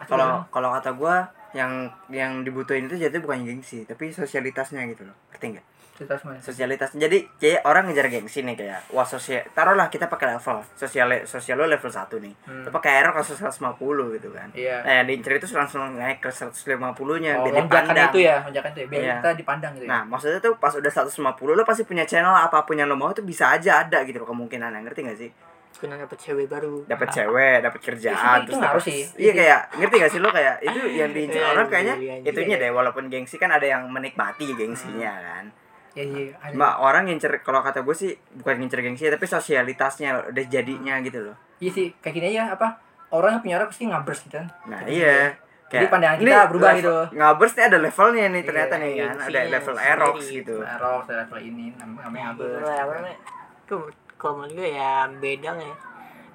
Asli 0.00 0.08
Kalau 0.08 0.40
banget. 0.40 0.48
kalau 0.48 0.68
kata 0.72 0.90
gua 0.96 1.16
yang 1.52 1.72
yang 2.08 2.40
dibutuhin 2.46 2.88
itu 2.88 2.96
jadi 2.96 3.12
bukan 3.20 3.44
gengsi, 3.44 3.84
tapi 3.84 4.08
sosialitasnya 4.14 4.80
gitu 4.88 5.04
loh. 5.04 5.16
Ngerti? 5.34 5.60
Sosialitas 6.00 6.24
mana? 6.24 6.40
sosialitas 6.40 6.88
jadi 6.92 7.18
kayak 7.36 7.60
orang 7.62 7.84
ngejar 7.84 8.08
gengsi 8.08 8.40
nih 8.40 8.56
kayak 8.56 8.88
wah 8.88 9.04
sosial 9.04 9.44
taruhlah 9.50 9.86
kita 9.86 10.06
pakai 10.06 10.32
level 10.32 10.64
sosial 10.72 11.12
sosial 11.24 11.54
lo 11.54 11.66
level 11.66 11.86
1 11.86 12.08
nih 12.16 12.32
Hmm. 12.42 12.64
tapi 12.64 12.78
kayak 12.80 12.96
error 12.98 13.12
ke 13.14 13.22
150 13.22 13.76
gitu 14.14 14.28
kan 14.30 14.48
Iya. 14.50 14.80
nah 14.80 14.92
yang 14.94 15.06
diincer 15.06 15.32
itu 15.34 15.46
langsung 15.52 15.84
naik 15.92 16.18
ke 16.18 16.30
150 16.30 16.80
nya 17.18 17.36
Oh, 17.36 17.44
biar 17.44 17.52
lonjakan 17.54 17.68
dipandang 17.92 18.08
itu 18.08 18.18
ya, 18.22 18.36
lonjakan 18.40 18.70
itu 18.70 18.80
ya, 18.80 18.86
biar 18.88 19.02
Iya. 19.02 19.14
kita 19.14 19.30
dipandang 19.36 19.72
gitu 19.74 19.84
ya. 19.84 19.90
nah 19.90 20.02
maksudnya 20.02 20.40
tuh 20.40 20.52
pas 20.56 20.72
udah 20.72 20.90
150 20.90 21.12
lo 21.52 21.62
pasti 21.62 21.82
punya 21.84 22.02
channel 22.02 22.32
apa 22.34 22.58
pun 22.62 22.74
yang 22.74 22.86
lo 22.86 22.96
mau 22.96 23.12
tuh 23.12 23.22
bisa 23.22 23.52
aja 23.52 23.82
ada 23.82 24.00
gitu 24.02 24.16
loh 24.16 24.28
kemungkinan 24.28 24.72
ngerti 24.80 25.00
gak 25.02 25.18
sih 25.18 25.30
kena 25.72 25.96
dapet 25.96 26.18
cewek 26.18 26.44
baru 26.46 26.84
dapat 26.84 27.08
cewek 27.10 27.60
dapat 27.62 27.80
kerjaan 27.80 28.16
Nah. 28.16 28.36
Itu 28.42 28.52
terus 28.52 28.60
dapet- 28.60 28.84
sih. 28.86 29.00
iya 29.18 29.32
kayak 29.32 29.60
ngerti 29.76 29.94
gak 29.98 30.10
sih 30.10 30.20
lo 30.20 30.28
kayak 30.28 30.56
itu 30.62 30.80
yang 30.90 31.10
diincer 31.10 31.40
Iya, 31.40 31.48
orang 31.50 31.66
kayaknya 31.66 31.94
iya, 31.98 32.14
iya. 32.18 32.26
itunya 32.26 32.56
deh 32.56 32.68
walaupun 32.70 33.04
gengsi 33.06 33.36
kan 33.36 33.48
ada 33.48 33.64
yang 33.64 33.84
menikmati 33.86 34.48
gengsinya 34.50 35.08
Hmm. 35.10 35.24
kan 35.26 35.44
Ya, 35.90 36.04
iya, 36.06 36.30
ada. 36.38 36.54
Cuma 36.54 36.78
orang 36.78 37.02
ngincer 37.06 37.42
kalau 37.42 37.60
kata 37.60 37.82
gue 37.82 37.90
sih 37.92 38.10
bukan 38.32 38.62
ngincer 38.62 38.78
gengsi 38.80 39.10
tapi 39.10 39.26
sosialitasnya 39.26 40.30
udah 40.30 40.44
jadinya 40.46 41.02
gitu 41.02 41.18
loh. 41.26 41.36
Iya 41.58 41.70
sih, 41.70 41.86
kayak 41.98 42.14
gini 42.14 42.26
aja 42.30 42.54
apa? 42.54 42.78
Orang 43.10 43.34
yang 43.34 43.42
punya 43.42 43.54
orang 43.58 43.68
pasti 43.68 43.84
ngabers 43.84 44.20
gitu 44.22 44.38
kan. 44.38 44.46
Nah, 44.70 44.80
iya. 44.86 45.34
Jadi 45.66 45.86
pandangan 45.86 46.18
ini 46.18 46.26
kita 46.26 46.46
berubah 46.46 46.70
level- 46.70 46.78
gitu. 46.78 46.96
Ngabers 47.14 47.52
nih 47.54 47.64
ada 47.66 47.78
levelnya 47.78 48.24
nih 48.28 48.42
ternyata 48.42 48.74
Iya, 48.74 48.82
nih 48.82 48.92
kan. 48.92 49.06
Ada 49.10 49.18
gengsinya 49.20 49.50
level 49.50 49.74
sendiri. 49.74 49.90
Aerox 49.90 50.16
gitu. 50.28 50.56
Error 50.62 51.00
level 51.06 51.38
ini 51.40 51.64
namanya 51.74 52.22
ngabers. 52.26 52.66
apa 52.70 52.92
namanya 52.92 53.18
tuh 53.64 53.82
kalau 54.14 54.34
menurut 54.36 54.52
gue 54.52 54.68
ya 54.68 54.92
beda 55.08 55.50
lah 55.54 55.64
ya 55.64 55.76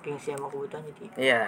gengsi 0.02 0.28
sama 0.32 0.48
kebutuhan 0.48 0.82
jadi 0.86 1.06
Iya. 1.18 1.42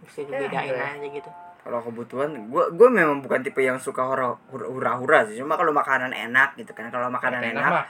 bisa 0.00 0.18
dibedain 0.22 0.68
iya. 0.68 0.84
aja 0.92 1.08
gitu 1.08 1.30
Kalau 1.62 1.78
kebutuhan 1.78 2.30
gue 2.50 2.64
gue 2.74 2.88
memang 2.90 3.22
bukan 3.22 3.38
tipe 3.46 3.62
yang 3.62 3.78
suka 3.78 4.02
hura 4.02 4.34
hura 4.50 4.98
hura 4.98 5.18
sih. 5.30 5.38
Cuma 5.38 5.54
kalau 5.54 5.70
makanan 5.70 6.10
enak 6.10 6.58
gitu 6.58 6.74
kan. 6.74 6.90
Kalau 6.90 7.06
makanan 7.06 7.54
Enak 7.54 7.62
enak, 7.62 7.86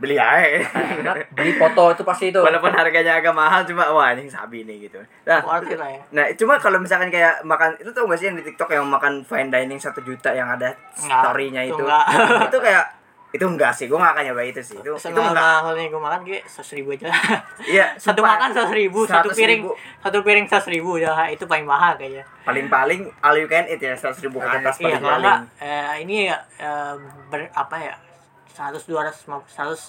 beli 0.00 0.16
aja. 0.16 0.64
Enak. 0.98 1.36
Beli 1.36 1.52
foto 1.60 1.92
itu 1.92 2.02
pasti 2.08 2.32
itu. 2.32 2.40
Walaupun 2.40 2.72
harganya 2.72 3.20
agak 3.20 3.36
mahal 3.36 3.68
cuma 3.68 3.84
wah 3.92 4.16
anjing 4.16 4.32
sabi 4.32 4.64
nih 4.64 4.88
gitu. 4.88 4.98
Nah, 5.28 5.44
ya 5.44 5.98
Nah, 6.08 6.24
cuma 6.32 6.56
kalau 6.56 6.80
misalkan 6.80 7.12
kayak 7.12 7.44
makan 7.44 7.76
itu 7.76 7.92
tau 7.92 8.08
gak 8.08 8.16
sih 8.16 8.32
yang 8.32 8.36
di 8.40 8.44
TikTok 8.48 8.72
yang 8.72 8.88
makan 8.88 9.20
fine 9.22 9.52
dining 9.52 9.76
satu 9.76 10.00
juta 10.00 10.32
yang 10.32 10.48
ada 10.48 10.72
story-nya 10.96 11.68
itu 11.68 11.76
itu. 11.76 11.84
itu 12.48 12.58
kayak 12.64 13.01
itu 13.32 13.40
enggak 13.42 13.72
sih, 13.72 13.84
gue 13.84 13.94
gak 13.94 14.12
akan 14.12 14.24
nyoba 14.26 14.42
itu 14.44 14.60
sih. 14.60 14.76
Itu 14.76 14.92
itu 14.92 15.00
Semahal 15.00 15.32
enggak. 15.32 15.40
mahalnya 15.64 15.84
gue 15.88 16.00
makan 16.00 16.20
kayak 16.22 16.44
seratus 16.44 16.72
ribu 16.74 16.88
aja 16.90 17.08
Iya, 17.62 17.86
satu 18.04 18.20
makan 18.20 18.48
seratus 18.50 18.74
ribu 18.74 19.00
satu 19.02 19.28
100.000. 19.28 19.34
piring 19.34 19.60
satu 19.98 20.18
piring 20.20 20.44
seratus 20.46 20.68
ribu 20.68 20.90
udah 20.94 21.16
itu 21.26 21.44
paling 21.44 21.64
mahal 21.64 21.92
kayaknya 21.94 22.24
Paling-paling 22.42 23.00
all 23.18 23.32
you 23.34 23.46
can 23.46 23.64
eat 23.66 23.78
ya 23.78 23.94
100 23.94 24.20
ribu 24.20 24.36
ke 24.36 24.44
atas 24.44 24.76
iya 24.76 24.94
kalau 24.94 25.08
paling-paling. 25.08 25.16
enggak 25.18 25.38
eh, 25.58 25.94
ini 26.00 26.16
ya 26.26 26.36
eh, 26.58 26.94
ber, 27.26 27.40
apa 27.50 27.76
ya 27.78 27.94
seratus 28.46 28.84
dua 28.84 29.00
ratus 29.02 29.20
seratus 29.48 29.82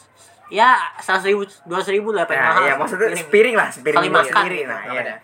ya 0.48 0.70
seratus 0.98 1.26
ribu 1.26 1.42
dua 1.66 1.78
ratus 1.78 1.92
ribu 1.92 2.10
lah 2.10 2.24
paling 2.24 2.40
Nah, 2.40 2.50
mahal 2.50 2.64
iya 2.64 2.74
maksudnya 2.74 3.08
Piring. 3.08 3.20
sepiring 3.20 3.56
lah, 3.56 3.68
sepiring 3.70 4.00
Kali 4.00 4.10
makan 4.10 4.44
gitu, 4.46 4.66
Nah, 4.66 4.82
iya. 4.90 5.16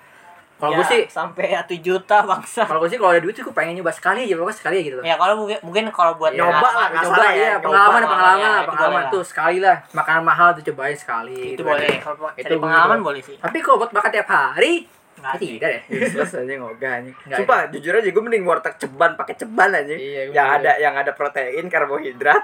Kalau 0.59 0.69
Ya, 0.69 0.77
gue 0.77 0.85
sih, 0.85 1.01
sampai 1.07 1.45
satu 1.49 1.71
juta 1.73 2.19
bangsa 2.21 2.67
kalau 2.67 2.83
gue 2.83 2.91
sih 2.91 2.99
kalau 2.99 3.11
ada 3.11 3.19
duit 3.19 3.31
sih 3.31 3.41
gue 3.41 3.55
pengen 3.55 3.79
nyoba 3.79 3.89
sekali 3.89 4.27
aja, 4.27 4.35
pokoknya 4.35 4.57
sekali 4.57 4.75
aja 4.75 4.85
gitu. 4.85 4.97
ya 5.01 5.15
kalau 5.15 5.33
mungkin 5.39 5.57
mungkin 5.61 5.83
kalau 5.89 6.13
buat 6.13 6.31
Nyoba 6.31 6.67
lah, 6.69 6.87
coba 6.91 7.03
salah 7.09 7.31
ya, 7.31 7.39
ya, 7.39 7.47
nyoba. 7.49 7.63
pengalaman, 7.63 7.95
Iya, 7.97 8.09
pengalaman, 8.09 8.37
itu 8.59 8.67
pengalaman 8.69 8.91
boleh 8.99 9.07
tuh 9.09 9.23
sekali 9.23 9.57
lah. 9.57 9.77
Makanan 9.89 10.23
mahal 10.23 10.47
tuh 10.51 10.63
cobain 10.65 10.93
sekali. 10.93 11.35
itu 11.39 11.51
gitu 11.55 11.63
boleh 11.63 11.87
kan. 11.89 11.99
kalau 12.05 12.29
Itu 12.35 12.53
pengalaman 12.59 12.99
boleh 12.99 13.21
sih 13.21 13.35
Tapi 13.35 13.57
kalau 13.59 13.77
buat 13.79 13.89
makan 13.89 14.11
tiap 14.11 14.27
hari, 14.27 14.73
Nggak. 15.15 15.33
ya 15.33 15.39
tidak 15.39 15.69
deh. 15.69 15.81
Useless 16.03 16.31
aja 16.33 16.53
ngogah 16.55 16.91
anjing. 16.93 17.15
Sumpah, 17.29 17.59
jujur 17.69 17.93
aja 17.93 18.09
gue 18.09 18.19
mending 18.21 18.43
warteg 18.43 18.75
ceban 18.77 19.11
pakai 19.15 19.35
ceban 19.35 19.71
aja. 19.73 19.91
Iya, 19.91 20.21
yang 20.29 20.47
ada 20.53 20.71
yang 20.75 20.93
ada 20.93 21.11
protein, 21.11 21.65
karbohidrat. 21.67 22.43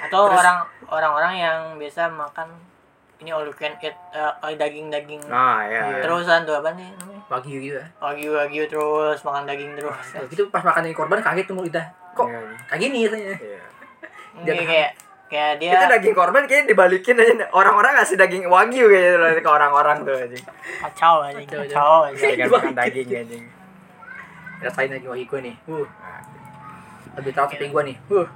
atau 0.00 0.30
orang 0.30 0.62
orang-orang 0.86 1.34
yang 1.36 1.58
biasa 1.74 2.06
makan 2.08 2.46
ini 3.16 3.30
all 3.30 3.42
you 3.42 3.52
can 3.52 3.72
eat 3.78 3.96
eh, 4.12 4.54
daging-daging 4.54 5.24
Nah, 5.26 5.64
ya. 5.64 6.00
terusan 6.00 6.44
tuh 6.44 6.52
apa 6.54 6.72
nih 6.72 6.84
namanya 6.94 7.22
Wagyu 7.26 7.58
gitu 7.58 7.76
ya. 7.76 7.86
wagyu 7.98 8.30
wagyu 8.32 8.62
terus 8.66 9.18
makan 9.20 9.44
daging 9.44 9.72
terus 9.72 10.06
Nah, 10.12 10.22
gitu 10.26 10.42
pas 10.48 10.62
makan 10.62 10.84
ini 10.84 10.94
korban 10.94 11.18
kaget 11.18 11.44
tuh 11.44 11.56
udah. 11.56 11.86
Kok 12.12 12.28
Iya, 12.28 12.38
kayak 12.66 12.80
gini 12.80 12.98
katanya. 13.04 13.36
iya. 13.36 13.60
Ini 14.36 14.64
kayak 14.64 14.90
kayak 15.26 15.52
dia 15.58 15.70
Itu 15.74 15.86
daging 15.90 16.14
korban 16.14 16.42
kayaknya 16.44 16.66
dibalikin 16.70 17.16
aja. 17.16 17.34
Orang-orang 17.50 17.92
ngasih 17.96 18.16
daging 18.16 18.44
wagyu 18.46 18.84
kayaknya 18.86 19.16
loh 19.16 19.30
ke 19.34 19.50
orang-orang 19.50 19.96
tuh 20.02 20.14
anjing. 20.14 20.44
kacau 20.78 21.14
aja 21.20 21.40
Kacau, 21.40 21.60
kacau 21.66 21.94
aja 22.04 22.20
Dengan 22.20 22.48
makan 22.52 22.74
daging 22.74 23.08
anjing. 23.16 23.44
Rasain 24.56 24.88
lagi 24.88 25.06
wagyu 25.06 25.26
gue 25.26 25.40
nih. 25.42 25.54
Uh. 25.66 25.86
Lebih 27.16 27.32
tahu 27.32 27.46
sapi 27.48 27.66
gue 27.66 27.82
nih. 27.86 27.96
Uh. 28.08 28.28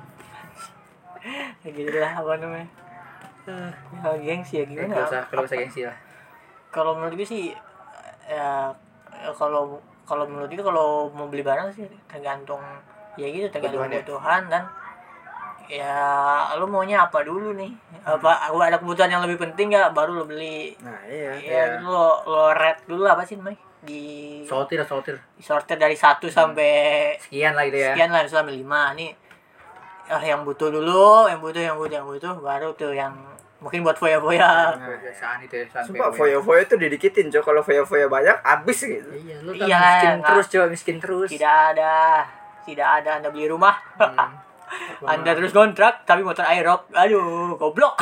ya 1.60 1.68
gitu 1.68 1.94
lah 1.94 2.12
apa 2.16 2.32
namanya 2.40 2.64
Eh, 3.50 3.72
ya 3.98 4.10
gengsi 4.16 4.54
ya 4.56 4.64
gimana 4.64 4.94
usah, 5.02 5.22
kalau 5.26 5.42
usah 5.44 5.56
gengsi 5.58 5.80
lah. 5.82 5.96
kalau 6.70 6.94
menurut 6.94 7.14
gue 7.14 7.26
sih 7.26 7.44
ya 8.24 8.70
kalau 9.32 9.76
kalau 10.02 10.24
menurut 10.24 10.48
gue 10.48 10.62
kalau 10.62 11.10
mau 11.10 11.26
beli 11.26 11.42
barang 11.42 11.68
sih 11.70 11.82
tergantung 12.06 12.62
ya 13.14 13.26
gitu 13.26 13.46
tergantung 13.48 13.84
Kebutuhan 13.84 14.42
ya? 14.44 14.48
dan 14.48 14.62
ya 15.66 15.94
lu 16.54 16.66
maunya 16.66 16.98
apa 17.00 17.22
dulu 17.22 17.54
nih 17.54 17.70
apa 18.02 18.26
ada 18.50 18.76
kebutuhan 18.76 19.06
yang 19.08 19.22
lebih 19.22 19.38
penting 19.40 19.70
nggak 19.70 19.90
baru 19.90 20.14
lo 20.16 20.24
beli 20.24 20.74
Nah, 20.80 20.98
iya. 21.06 21.30
ya 21.38 21.62
lo 21.78 22.22
lo 22.24 22.50
rate 22.50 22.86
dulu 22.86 23.06
apa 23.06 23.22
sih 23.22 23.34
namanya 23.34 23.58
di 23.80 24.02
Sortir, 24.44 24.82
sortir. 24.82 25.16
sortir 25.38 25.74
dari 25.74 25.94
satu 25.94 26.26
sampai 26.28 27.14
Sekian 27.16 27.54
lah 27.54 27.64
gitu 27.64 27.78
ya. 27.78 27.94
sekian 27.94 28.10
lah 28.10 28.26
sampai 28.26 28.54
lima 28.54 28.92
nih 28.92 29.14
ah 30.10 30.18
yang 30.18 30.42
butuh 30.42 30.68
dulu 30.68 31.30
yang 31.30 31.38
butuh 31.38 31.62
yang 31.62 31.78
butuh 31.78 31.96
yang 31.96 32.08
butuh 32.08 32.34
baru 32.36 32.74
tuh 32.74 32.90
yang 32.90 33.14
mungkin 33.60 33.80
buat 33.80 33.94
foya-foya 33.94 34.40
Nah, 34.74 34.88
itu 35.38 35.54
ya. 35.54 35.64
sampai 35.68 35.84
Sumpah 35.86 36.08
foya-foya 36.10 36.62
tuh 36.64 36.76
didikitin, 36.76 37.28
Cok. 37.28 37.42
Kalau 37.42 37.60
foya-foya 37.60 38.06
banyak 38.06 38.36
habis 38.40 38.78
gitu. 38.80 39.08
Iya, 39.10 39.36
lu 39.40 39.52
Iya, 39.52 39.68
miskin 39.68 40.10
nggak- 40.16 40.26
terus 40.26 40.46
coba 40.48 40.66
miskin 40.66 40.96
terus. 40.96 41.28
tidak 41.28 41.54
ada 41.70 42.24
tidak 42.62 42.88
ada 42.94 43.10
anda 43.16 43.28
beli 43.28 43.46
rumah 43.46 43.76
Hmm. 43.94 44.32
Anda 45.04 45.30
terus 45.34 45.52
kontrak 45.52 46.04
tapi 46.06 46.22
motor 46.22 46.44
aerox 46.46 46.90
aduh 46.94 47.56
goblok 47.58 48.00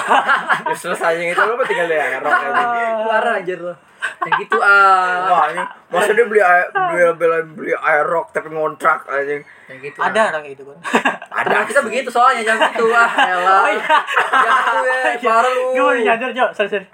Useless 0.72 1.02
aja 1.02 1.20
gitu 1.20 1.40
lo 1.40 1.54
mah 1.56 1.66
tinggal 1.66 1.88
lihat 1.88 2.20
rok 2.22 2.32
aja. 2.32 3.04
Parah 3.08 3.34
anjir 3.40 3.58
lo. 3.60 3.74
Yang 3.98 4.46
gitu 4.46 4.56
ah. 4.62 5.26
Wah, 5.26 5.44
ini 5.50 5.62
masa 5.90 6.10
dia 6.14 6.26
beli 6.30 6.38
air, 6.38 6.66
beli 6.70 7.02
beli, 7.18 7.38
beli 7.54 7.72
aerox 7.74 8.30
tapi 8.30 8.48
ngontrak 8.54 9.06
aja. 9.10 9.42
Yang 9.68 9.78
gitu. 9.90 9.98
ada 10.00 10.18
ah. 10.18 10.28
orang 10.32 10.44
gitu 10.48 10.62
kan 10.64 10.78
Ada 11.28 11.48
Nah, 11.52 11.64
kita 11.68 11.80
begitu 11.84 12.08
soalnya 12.08 12.42
jangan 12.46 12.72
gitu 12.72 12.86
ah. 12.94 13.10
Elah. 13.10 13.58
Oh, 13.62 13.68
iya. 13.68 13.84
Jangan 14.32 14.62
gitu 14.78 15.26
ya, 15.26 15.30
parah 15.34 15.50
lu. 15.50 15.64
gue 15.74 15.82
baru 15.82 16.00
nyadar 16.02 16.30
jo 16.32 16.46
sorry 16.54 16.70
sorry 16.70 16.86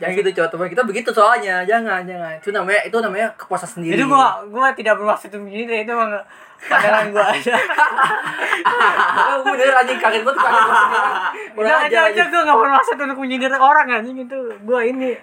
Jangan 0.00 0.16
gitu 0.16 0.30
coba 0.40 0.48
teman 0.48 0.68
kita 0.72 0.82
begitu 0.88 1.10
soalnya. 1.12 1.60
Jangan, 1.68 2.00
jangan. 2.08 2.40
Itu 2.40 2.50
namanya 2.56 2.80
itu 2.88 2.96
namanya 2.96 3.28
kepuasan 3.36 3.68
sendiri. 3.78 4.00
itu 4.00 4.04
gua 4.08 4.40
gua 4.48 4.72
tidak 4.72 4.96
bermaksud 4.96 5.28
begini 5.28 5.68
deh 5.68 5.78
itu 5.84 5.92
emang 5.92 6.16
pandangan 6.60 7.12
gua 7.12 7.24
aja 7.36 7.54
Oh, 9.30 9.44
bener 9.44 9.76
anjing 9.76 10.00
kaget 10.00 10.22
banget 10.24 10.40
kaget 10.40 10.64
banget. 10.64 11.02
Udah 11.60 11.74
aja 11.84 11.98
aja 12.08 12.22
gua 12.32 12.40
gak 12.48 12.58
bermaksud 12.64 12.96
untuk 12.96 13.18
menyindir 13.20 13.52
orang 13.60 13.86
anjing 13.92 14.16
itu 14.24 14.38
gua 14.64 14.80
ini 14.80 15.20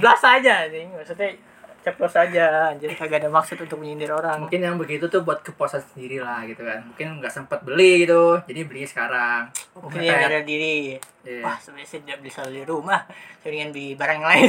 blast 0.00 0.24
aja 0.24 0.64
anjing 0.64 0.88
maksudnya 0.96 1.36
ceplos 1.84 2.16
aja 2.16 2.72
anjing 2.72 2.90
kagak 2.90 3.20
ada 3.20 3.28
maksud 3.28 3.60
untuk 3.60 3.76
menyindir 3.76 4.08
orang 4.08 4.40
Mungkin 4.40 4.56
yang 4.58 4.74
begitu 4.74 5.04
tuh 5.06 5.20
buat 5.20 5.38
kepuasan 5.38 5.84
sendiri 5.84 6.18
lah 6.18 6.40
gitu 6.42 6.64
kan. 6.64 6.80
Mungkin 6.82 7.20
nggak 7.20 7.28
sempet 7.28 7.60
beli 7.60 8.02
gitu. 8.02 8.40
Jadi 8.42 8.60
beli 8.64 8.82
sekarang. 8.82 9.52
mungkin 9.76 10.00
yang 10.00 10.18
ada 10.18 10.40
diri 10.40 10.96
Iya. 11.24 11.40
wah 11.40 11.56
sebenarnya 11.56 11.88
saya 11.88 12.00
tidak 12.04 12.20
bisa 12.20 12.40
beli 12.44 12.64
rumah 12.64 13.00
saya 13.40 13.48
ingin 13.50 13.72
beli 13.72 13.96
barang 13.96 14.18
yang 14.18 14.28
lain 14.28 14.44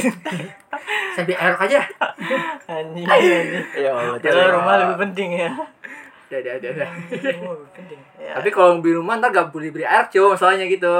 Saya 1.16 1.24
beli 1.24 1.32
air 1.34 1.54
aja. 1.54 1.80
anjing 2.66 3.06
Ya 3.74 3.90
Allah. 3.90 4.16
Kalau 4.18 4.44
rumah 4.56 4.74
lebih 4.78 4.96
penting 5.02 5.30
ya 5.36 5.50
Udah, 6.26 6.38
udah, 6.42 6.54
udah, 6.58 6.70
udah. 6.72 6.88
Rumah 7.32 7.52
lebih 7.54 7.70
penting 7.72 8.00
ya. 8.24 8.32
Tapi 8.34 8.48
kalau 8.50 8.80
beli 8.80 8.92
rumah 8.92 9.14
ntar 9.16 9.30
gak 9.30 9.48
boleh 9.48 9.70
beli 9.70 9.84
air 9.84 10.04
cuy 10.06 10.26
masalahnya 10.26 10.66
gitu. 10.66 10.94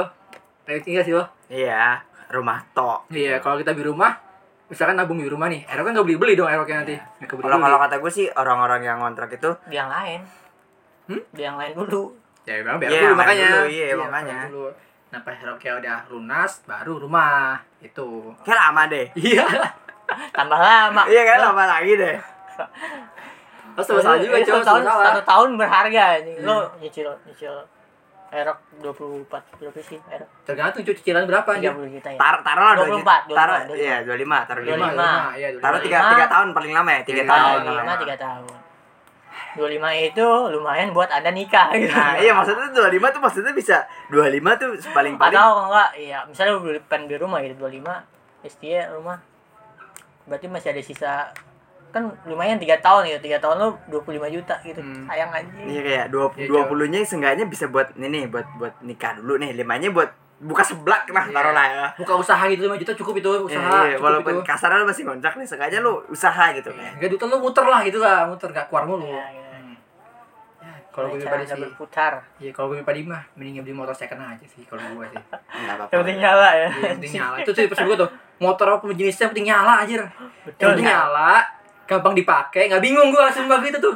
Kayak 0.63 0.81
tinggal 0.81 1.03
sih 1.03 1.13
lo. 1.13 1.25
Iya, 1.47 2.01
rumah 2.29 2.59
tok. 2.71 3.07
Iya, 3.07 3.37
kalau 3.39 3.55
kita 3.55 3.71
beli 3.71 3.87
rumah, 3.87 4.19
misalkan 4.67 4.95
nabung 4.95 5.17
di 5.17 5.27
rumah 5.27 5.47
nih, 5.47 5.63
air 5.63 5.79
kan 5.79 5.91
nggak 5.91 6.03
beli 6.03 6.17
beli 6.17 6.33
dong 6.33 6.45
airnya 6.45 6.75
nanti. 6.77 6.95
Kebeli 7.23 7.43
Kalau 7.43 7.57
kalau 7.57 7.77
kata 7.79 7.95
gue 7.97 8.11
sih 8.11 8.27
orang-orang 8.29 8.81
yang 8.81 8.97
ngontrak 8.97 9.31
itu 9.31 9.49
Beli 9.63 9.75
yang 9.75 9.87
lain 9.87 10.21
Hmm? 11.07 11.21
Yang 11.33 11.55
lain 11.55 11.71
dulu 11.77 12.03
ya 12.43 12.53
memang 12.59 12.75
biar 12.77 12.89
Iya, 12.89 12.99
dulu 13.01 13.13
makanya. 13.15 13.47
dulu, 13.49 13.67
iya, 13.69 13.85
makanya. 13.97 14.37
main 14.37 14.51
Dulu. 14.51 14.69
Nah 15.07 15.19
pas 15.23 15.37
airnya 15.37 15.73
udah 15.73 15.97
lunas, 16.07 16.51
baru 16.63 16.93
rumah 16.97 17.55
itu. 17.79 18.07
kayak 18.43 18.57
lama 18.57 18.81
deh. 18.87 19.07
Iya. 19.15 19.43
tambah 20.35 20.55
lama 20.57 21.01
Iya 21.07 21.21
kan 21.25 21.39
lama 21.41 21.63
lagi 21.65 21.93
deh. 21.95 22.15
Terus 23.71 23.87
masalah 23.93 24.17
juga 24.17 24.35
Iya, 24.35 24.45
satu 24.49 24.63
tahun 24.65 24.81
satu 24.83 25.21
tahun 25.23 25.49
berharga 25.55 26.03
ini 26.19 26.33
Hmm. 26.39 26.45
lo 26.45 26.57
nyicil 26.77 27.07
nyicil 27.23 27.55
Aerox 28.27 28.59
24 28.83 29.31
berapa 29.59 29.79
sih 29.79 29.99
Aerox 30.11 30.29
Tergantung 30.43 30.81
cuy 30.83 30.95
cicilan 30.95 31.23
berapa 31.23 31.47
anjir. 31.47 31.71
30 31.71 31.95
juta 31.95 32.09
ya 32.11 32.19
Tar 32.19 32.35
taruh 32.43 32.63
lah 32.63 32.75
24, 32.75 33.31
24, 33.31 33.39
taruh 33.39 33.59
25. 33.71 33.79
iya 33.79 33.95
25, 34.03 34.47
taruh 34.47 34.63
5. 34.63 34.67
25. 34.67 34.77
Lima, 34.77 35.09
iya, 35.35 35.47
dua 35.55 35.61
Taruh 35.63 35.79
lima. 35.79 35.97
3 36.03 36.27
3 36.27 36.33
tahun 36.33 36.47
paling 36.51 36.71
lama 36.75 36.89
ya, 36.91 37.01
3 37.01 37.07
Tiga 37.07 37.23
tahun. 37.23 37.31
tahun, 37.31 37.57
paling 37.57 37.67
lima 37.71 37.83
lama. 37.87 38.01
tiga 38.03 38.15
tahun 38.19 38.43
25 39.57 40.13
itu 40.13 40.25
lumayan 40.53 40.87
buat 40.93 41.09
anda 41.09 41.33
nikah 41.33 41.73
gitu. 41.73 41.89
Nah, 41.89 42.13
iya 42.21 42.29
maksudnya 42.29 42.69
25 42.69 43.09
tuh 43.09 43.21
maksudnya 43.25 43.53
bisa 43.57 43.77
25 44.13 44.53
tuh 44.61 44.69
paling 44.93 45.17
paling 45.17 45.33
Atau 45.33 45.49
enggak, 45.65 45.89
iya 45.97 46.19
misalnya 46.29 46.51
lu 46.53 46.61
beli 46.61 46.81
pen 46.85 47.09
di 47.09 47.17
rumah 47.17 47.41
gitu 47.41 47.57
25 47.57 47.81
STI 48.45 48.85
rumah. 48.93 49.17
Berarti 50.29 50.45
masih 50.45 50.69
ada 50.77 50.81
sisa 50.85 51.11
kan 51.87 52.03
lumayan 52.23 52.55
tiga 52.55 52.77
tahun 52.77 53.07
gitu 53.07 53.19
tiga 53.23 53.37
tahun 53.37 53.57
lu 53.57 53.69
25 53.89 54.05
juta 54.29 54.55
gitu 54.61 54.77
Hmm. 54.77 55.05
sayang 55.05 55.31
anjing 55.31 55.65
Iya 55.65 55.81
kayak 55.81 56.05
dua 56.07 56.25
Iya, 56.31 56.45
dua 56.45 56.61
puluhnya 56.65 56.99
seenggaknya 57.01 57.45
bisa 57.45 57.65
buat 57.65 57.89
ini 57.93 58.07
nih 58.09 58.23
buat 58.27 58.47
buat 58.55 58.73
nikah 58.81 59.17
dulu 59.17 59.37
nih 59.37 59.53
limanya 59.53 59.89
buat 59.89 60.09
buka 60.37 60.61
seblak 60.61 61.07
nah 61.07 61.23
Iya. 61.23 61.33
taruh 61.33 61.49
lah 61.51 61.65
ya. 61.65 61.85
buka 61.95 62.13
usaha 62.15 62.43
gitu 62.45 62.61
5 62.63 62.77
juta 62.77 62.91
cukup 62.93 63.13
itu 63.17 63.29
usaha 63.41 63.57
Iya, 63.57 63.81
iya, 63.83 63.95
cukup 63.95 64.05
walaupun 64.05 64.33
itu. 64.35 64.43
kasarnya 64.45 64.77
lu 64.77 64.85
masih 64.85 65.03
ngontrak 65.03 65.33
nih 65.33 65.45
seenggaknya 65.45 65.79
lu 65.79 65.93
usaha 66.07 66.45
gitu 66.51 66.69
kan. 66.69 66.91
Gak 66.95 67.07
duitan 67.07 67.27
lu 67.27 67.37
muter 67.39 67.65
lah 67.65 67.79
gitu 67.81 67.97
lah 67.97 68.25
muter 68.25 68.49
gak 68.51 68.67
keluar 68.67 68.83
mulu 68.85 69.07
Iya, 69.07 69.25
iya. 69.31 69.45
kalau 70.89 71.07
gue 71.07 71.19
pribadi 71.19 71.45
sih 71.45 71.53
berputar 71.55 72.13
ya 72.37 72.49
kalau 72.51 72.67
gue 72.67 72.81
pribadi 72.81 73.01
mah 73.03 73.21
mending 73.33 73.61
beli 73.61 73.69
motor 73.71 73.93
second 73.93 74.17
aja 74.19 74.41
sih 74.43 74.65
kalau 74.65 74.81
gue 74.91 75.05
sih 75.07 75.21
Enggak 75.55 75.75
apa-apa. 75.77 75.89
yang 75.89 76.01
penting 76.01 76.17
nyala 76.19 76.49
ya 76.49 76.57
Iya, 76.57 76.65
yang 76.67 76.97
penting 76.97 77.11
nyala 77.13 77.35
itu 77.37 77.49
tuh 77.51 77.61
pesan 77.63 77.85
gue 77.85 77.97
tuh 77.97 78.09
motor 78.37 78.67
apa 78.67 78.83
jenisnya 78.91 79.25
penting 79.27 79.45
nyala 79.45 79.73
aja 79.79 79.95
penting 80.51 80.83
ya. 80.83 80.89
nyala 80.91 81.31
gampang 81.87 82.13
dipakai 82.13 82.67
nggak 82.67 82.83
bingung 82.83 83.09
gue 83.09 83.21
langsung 83.21 83.47
begitu 83.47 83.79
tuh. 83.79 83.95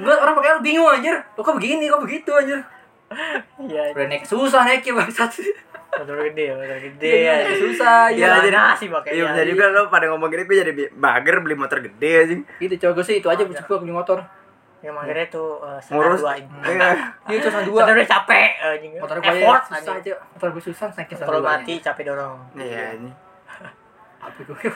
Gue 0.00 0.14
orang 0.14 0.34
pakai 0.38 0.56
lu 0.56 0.62
bingung 0.62 0.88
anjir. 0.88 1.18
Lo 1.34 1.42
kok 1.42 1.58
begini 1.58 1.90
kok 1.90 2.00
begitu 2.00 2.30
anjir? 2.32 2.60
Iya 3.58 3.90
udah 3.90 4.06
naik 4.06 4.22
susah 4.22 4.62
naiknya 4.62 4.94
bangsat. 4.94 5.30
Motor 5.90 6.22
gede 6.30 6.54
motor 6.54 6.78
gede 6.78 7.02
Iya, 7.26 7.34
ya 7.50 7.52
susah 7.58 7.96
Iya, 8.14 8.30
iya 8.30 8.38
jadi 8.38 8.50
nasi 8.54 8.86
pakai 8.86 9.10
Iya 9.10 9.34
bisa 9.34 9.42
juga 9.42 9.64
lo 9.74 9.90
pada 9.90 10.06
ngomong 10.06 10.30
gini 10.30 10.46
gue 10.46 10.56
jadi 10.62 10.72
mager 10.94 11.42
beli 11.42 11.58
motor 11.58 11.82
gede 11.82 12.10
anjing. 12.22 12.40
gitu 12.62 12.74
cowok 12.78 12.92
gue 12.94 13.04
sih 13.10 13.16
itu 13.18 13.26
aja 13.26 13.42
prinsip 13.42 13.66
gue 13.66 13.78
beli 13.82 13.90
motor. 13.90 14.22
Yang 14.80 14.96
akhirnya 14.96 15.26
tuh 15.28 15.48
uh, 15.60 15.76
Ngurus. 15.90 16.22
dua 16.22 16.32
Iya. 16.38 16.88
iya 17.26 17.36
itu 17.36 17.48
sama 17.50 17.66
dua 17.66 17.78
Sebenarnya 17.84 17.98
udah 17.98 18.08
capek 18.08 18.48
anjing. 18.62 18.92
motor 19.02 19.16
gue 19.18 19.28
effort 19.34 19.62
susah 19.66 19.94
aja. 19.98 20.12
Motor 20.30 20.48
gue 20.54 20.62
susah 20.62 20.86
sama 20.94 21.18
Kalau 21.26 21.40
mati 21.42 21.74
capek 21.82 22.02
dorong. 22.06 22.38
Iya 22.54 22.80
anjing. 22.94 23.14
apa 24.20 24.38
gue 24.46 24.70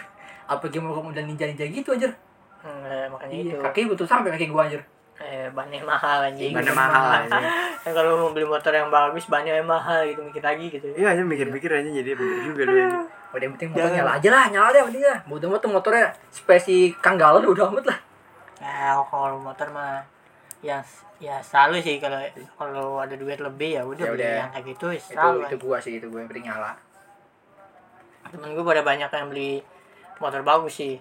apa 0.47 0.65
mau 0.79 0.93
kamu 0.93 1.09
udah 1.11 1.25
ninja 1.25 1.45
ninja 1.45 1.65
gitu 1.65 1.93
anjir 1.93 2.13
Hmm, 2.61 2.81
makanya 3.09 3.35
iya 3.35 3.45
itu. 3.51 3.61
kaki 3.61 3.81
butuh 3.87 4.05
sampai 4.05 4.33
kaki 4.33 4.49
gue 4.49 4.63
anjir 4.63 4.83
Eh, 5.15 5.47
bannya 5.49 5.79
mahal 5.81 6.27
anjing. 6.27 6.51
Mana 6.51 6.75
mahal 6.75 7.07
anjing. 7.21 7.45
Kan 7.79 7.93
kalau 7.95 8.19
mau 8.19 8.31
beli 8.31 8.43
motor 8.43 8.73
yang 8.73 8.89
bagus 8.89 9.29
bannya 9.29 9.55
yang 9.55 9.69
mahal 9.69 10.03
gitu 10.03 10.19
mikir 10.21 10.41
lagi 10.41 10.67
gitu. 10.69 10.91
Iya 10.91 11.13
anjing 11.13 11.29
mikir-mikir 11.29 11.71
anjing 11.71 11.95
jadi 11.95 12.11
bener 12.13 12.39
juga 12.43 12.63
lu 12.65 12.75
anjing. 12.75 13.05
udah 13.35 13.43
yang 13.43 13.53
penting 13.53 13.69
motor 13.71 13.91
nyala 13.91 14.13
aja 14.15 14.29
lah 14.29 14.45
nyala 14.49 14.69
deh 14.71 14.83
penting 14.85 15.03
lah 15.05 15.19
bodoh 15.25 15.47
amat 15.49 15.61
tuh 15.61 15.71
motornya 15.71 16.07
spesi 16.31 16.79
kang 16.97 17.15
galon 17.15 17.43
udah 17.45 17.67
amat 17.69 17.85
lah 17.85 17.99
Ya 18.57 18.95
kalau 19.05 19.39
motor 19.39 19.69
mah 19.69 20.07
ya 20.61 20.79
ya 21.19 21.37
selalu 21.41 21.79
sih 21.79 21.99
kalau 21.99 22.19
kalau 22.55 22.87
ada 22.97 23.13
duit 23.13 23.37
lebih 23.37 23.75
ya 23.75 23.83
udah 23.83 24.01
Ya 24.01 24.11
beli 24.11 24.23
udah. 24.23 24.35
yang 24.41 24.51
kayak 24.51 24.65
gitu 24.69 24.87
ya 24.89 24.97
itu 24.97 25.07
selalu. 25.11 25.39
itu 25.45 25.57
gua 25.59 25.77
sih 25.79 25.93
itu 25.95 26.07
gue 26.07 26.17
yang 26.17 26.27
penting 26.27 26.47
nyala 26.47 26.73
Temen 28.25 28.51
gue 28.51 28.65
pada 28.65 28.83
banyak 28.83 29.07
yang 29.09 29.29
beli 29.29 29.63
motor 30.19 30.43
bagus 30.43 30.75
sih. 30.79 30.95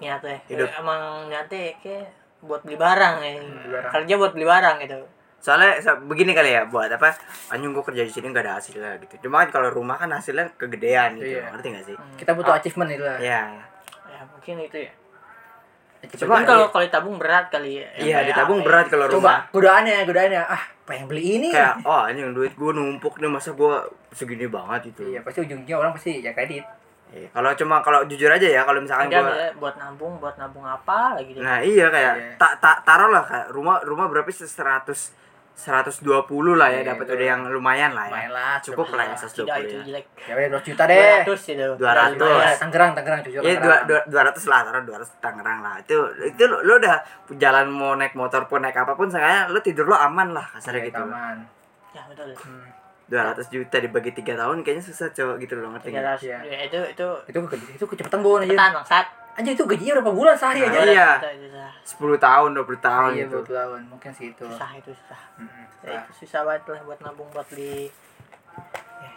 Niatnya. 0.00 0.38
Hidup. 0.48 0.68
Emang 0.76 1.28
niatnya 1.28 1.72
kayak 1.80 2.06
buat 2.44 2.60
beli 2.62 2.76
barang 2.76 3.14
ya. 3.24 3.32
beli 3.40 3.68
barang. 3.72 3.92
Kerja 3.92 4.14
buat 4.20 4.32
beli 4.36 4.46
barang 4.46 4.76
gitu. 4.84 4.98
Soalnya 5.40 5.78
begini 6.10 6.32
kali 6.34 6.50
ya 6.52 6.66
buat 6.66 6.90
apa? 6.90 7.14
Anjing 7.54 7.70
gue 7.70 7.84
kerja 7.84 8.02
di 8.02 8.12
sini 8.12 8.34
gak 8.34 8.44
ada 8.44 8.58
hasilnya 8.58 8.98
gitu. 9.04 9.28
Cuma 9.28 9.46
kan 9.46 9.60
kalau 9.60 9.68
rumah 9.70 9.94
kan 9.94 10.10
hasilnya 10.10 10.50
kegedean 10.58 11.16
gitu. 11.20 11.38
Iya. 11.38 11.54
Ngerti 11.54 11.66
gak 11.70 11.84
sih? 11.86 11.96
kita 12.18 12.30
butuh 12.34 12.54
achievement 12.56 12.90
itu 12.90 13.04
lah 13.04 13.18
Iya. 13.20 13.42
Ya 14.10 14.20
mungkin 14.26 14.54
itu 14.64 14.78
ya. 14.84 14.92
Cuma 16.06 16.44
kalau 16.46 16.70
kalau 16.70 16.84
ditabung 16.86 17.16
berat 17.18 17.50
kali 17.50 17.82
ya. 17.82 17.88
Iya, 17.98 18.16
ditabung 18.30 18.60
apa 18.60 18.64
ya? 18.64 18.68
berat 18.68 18.86
kalau 18.90 19.06
coba 19.10 19.16
rumah. 19.16 19.38
godaannya 19.54 19.96
godaannya 20.06 20.42
ah 20.44 20.62
pengen 20.86 21.06
beli 21.10 21.22
ini 21.42 21.48
Kayak 21.50 21.82
oh 21.82 22.06
anjing 22.06 22.30
duit 22.30 22.54
gue 22.54 22.70
numpuk 22.74 23.18
nih 23.18 23.30
masa 23.30 23.50
gue 23.58 23.74
segini 24.14 24.46
banget 24.46 24.94
itu. 24.94 25.02
iya 25.14 25.20
pasti 25.22 25.42
ujungnya 25.42 25.74
orang 25.74 25.90
pasti 25.94 26.22
ya 26.22 26.30
kredit 26.30 26.62
Iya, 27.08 27.28
Kalau 27.30 27.50
cuma 27.54 27.78
kalau 27.80 28.02
jujur 28.04 28.28
aja 28.28 28.44
ya 28.44 28.62
kalau 28.62 28.78
misalkan 28.78 29.06
Enggak, 29.06 29.22
gue 29.24 29.36
ya, 29.36 29.50
buat 29.54 29.74
nabung, 29.76 30.18
buat 30.18 30.34
nabung 30.34 30.62
apa 30.62 31.14
lagi 31.14 31.30
gitu. 31.30 31.38
Nah 31.38 31.58
iya 31.58 31.86
kayak 31.86 32.14
Iya. 32.14 32.30
tak 32.36 32.52
tak 32.58 32.76
taruh 32.82 33.08
lah 33.08 33.22
kayak 33.22 33.46
rumah 33.48 33.78
rumah 33.80 34.06
berapa 34.06 34.26
sih 34.28 34.44
seratus 34.44 35.14
seratus 35.52 35.98
dua 35.98 36.20
puluh 36.22 36.52
lah 36.52 36.68
ya 36.68 36.82
Iya, 36.82 36.92
dapat 36.92 37.06
itu. 37.06 37.14
udah 37.14 37.26
yang 37.26 37.42
lumayan 37.48 37.90
lah 37.90 38.04
ya. 38.04 38.12
main 38.12 38.28
lah 38.28 38.54
Cukup 38.60 38.92
lah 38.92 39.06
ya 39.06 39.14
seratus 39.14 39.34
dua 39.34 39.46
Tidak 39.46 39.56
itu 39.56 39.64
puluh 39.64 39.72
ya. 39.72 39.86
jelek. 39.88 40.04
ya 40.20 40.32
udah 40.36 40.48
2 40.52 40.68
juta 40.68 40.82
deh 40.84 41.16
200 41.24 41.32
itu. 41.48 41.66
200. 41.78 42.20
Lumayan. 42.20 42.56
Tangerang 42.58 42.90
Tangerang 42.92 43.20
jujur 43.22 43.40
Iya 43.40 43.56
dua 43.56 43.76
dua 43.84 44.00
dua 44.04 44.22
ratus 44.26 44.44
lah 44.44 44.60
taruh 44.62 44.82
dua 44.82 44.96
ratus 44.98 45.12
Tangerang 45.16 45.58
lah 45.62 45.74
itu 45.78 45.96
itu 46.20 46.42
lo, 46.44 46.58
lo 46.60 46.72
udah 46.76 46.96
jalan 47.32 47.66
mau 47.70 47.94
naik 47.94 48.12
motor 48.12 48.44
pun 48.44 48.60
naik 48.60 48.76
apa 48.76 48.92
pun 48.92 49.06
seenggaknya 49.06 49.48
lo 49.48 49.58
tidur 49.58 49.86
lo 49.86 49.96
aman 49.96 50.28
lah 50.32 50.44
kasarnya 50.50 50.82
gitu 50.84 51.00
aman 51.00 51.38
Ya 51.88 52.04
betul. 52.04 52.28
hmm. 52.28 52.75
Dua 53.06 53.22
ratus 53.24 53.46
juta 53.46 53.76
dibagi 53.76 54.10
tiga 54.12 54.34
tahun 54.34 54.60
kayaknya 54.60 54.84
susah 54.84 55.08
cowok 55.10 55.36
gitu 55.38 55.54
loh 55.56 55.70
ngerti 55.70 55.88
nggak? 55.88 56.18
300. 56.18 56.26
Iya. 56.26 56.38
Ya, 56.42 56.58
itu 56.64 56.78
itu 56.88 57.06
itu 57.24 57.38
ke- 57.40 57.72
itu 57.72 57.84
kecepatan 57.86 58.18
bon 58.20 58.38
aja 58.38 58.48
cepetan 58.48 58.72
bangsat. 58.74 59.06
aja 59.36 59.50
itu 59.52 59.62
gajinya 59.62 59.92
berapa 59.94 60.12
bulan 60.12 60.34
sehari 60.34 60.58
Nah, 60.58 60.68
aja 60.68 60.80
iya. 60.82 61.10
Susah. 61.20 61.70
sepuluh 61.84 62.16
tahun 62.16 62.50
dua 62.52 62.64
puluh 62.64 62.80
tahun 62.80 63.10
iya 63.12 63.22
gitu 63.22 63.38
tahun 63.44 63.80
mungkin 63.86 64.10
sih 64.10 64.26
itu 64.28 64.44
Susah 64.44 64.70
itu 64.74 64.90
susah. 64.90 65.20
Mm-mm. 65.36 65.64
Ya, 65.82 66.00
itu 66.00 66.10
susah 66.18 66.40
banget 66.42 66.62
lah 66.66 66.80
buat 66.82 66.98
nabung 66.98 67.28
buat 67.30 67.46
beli 67.46 67.92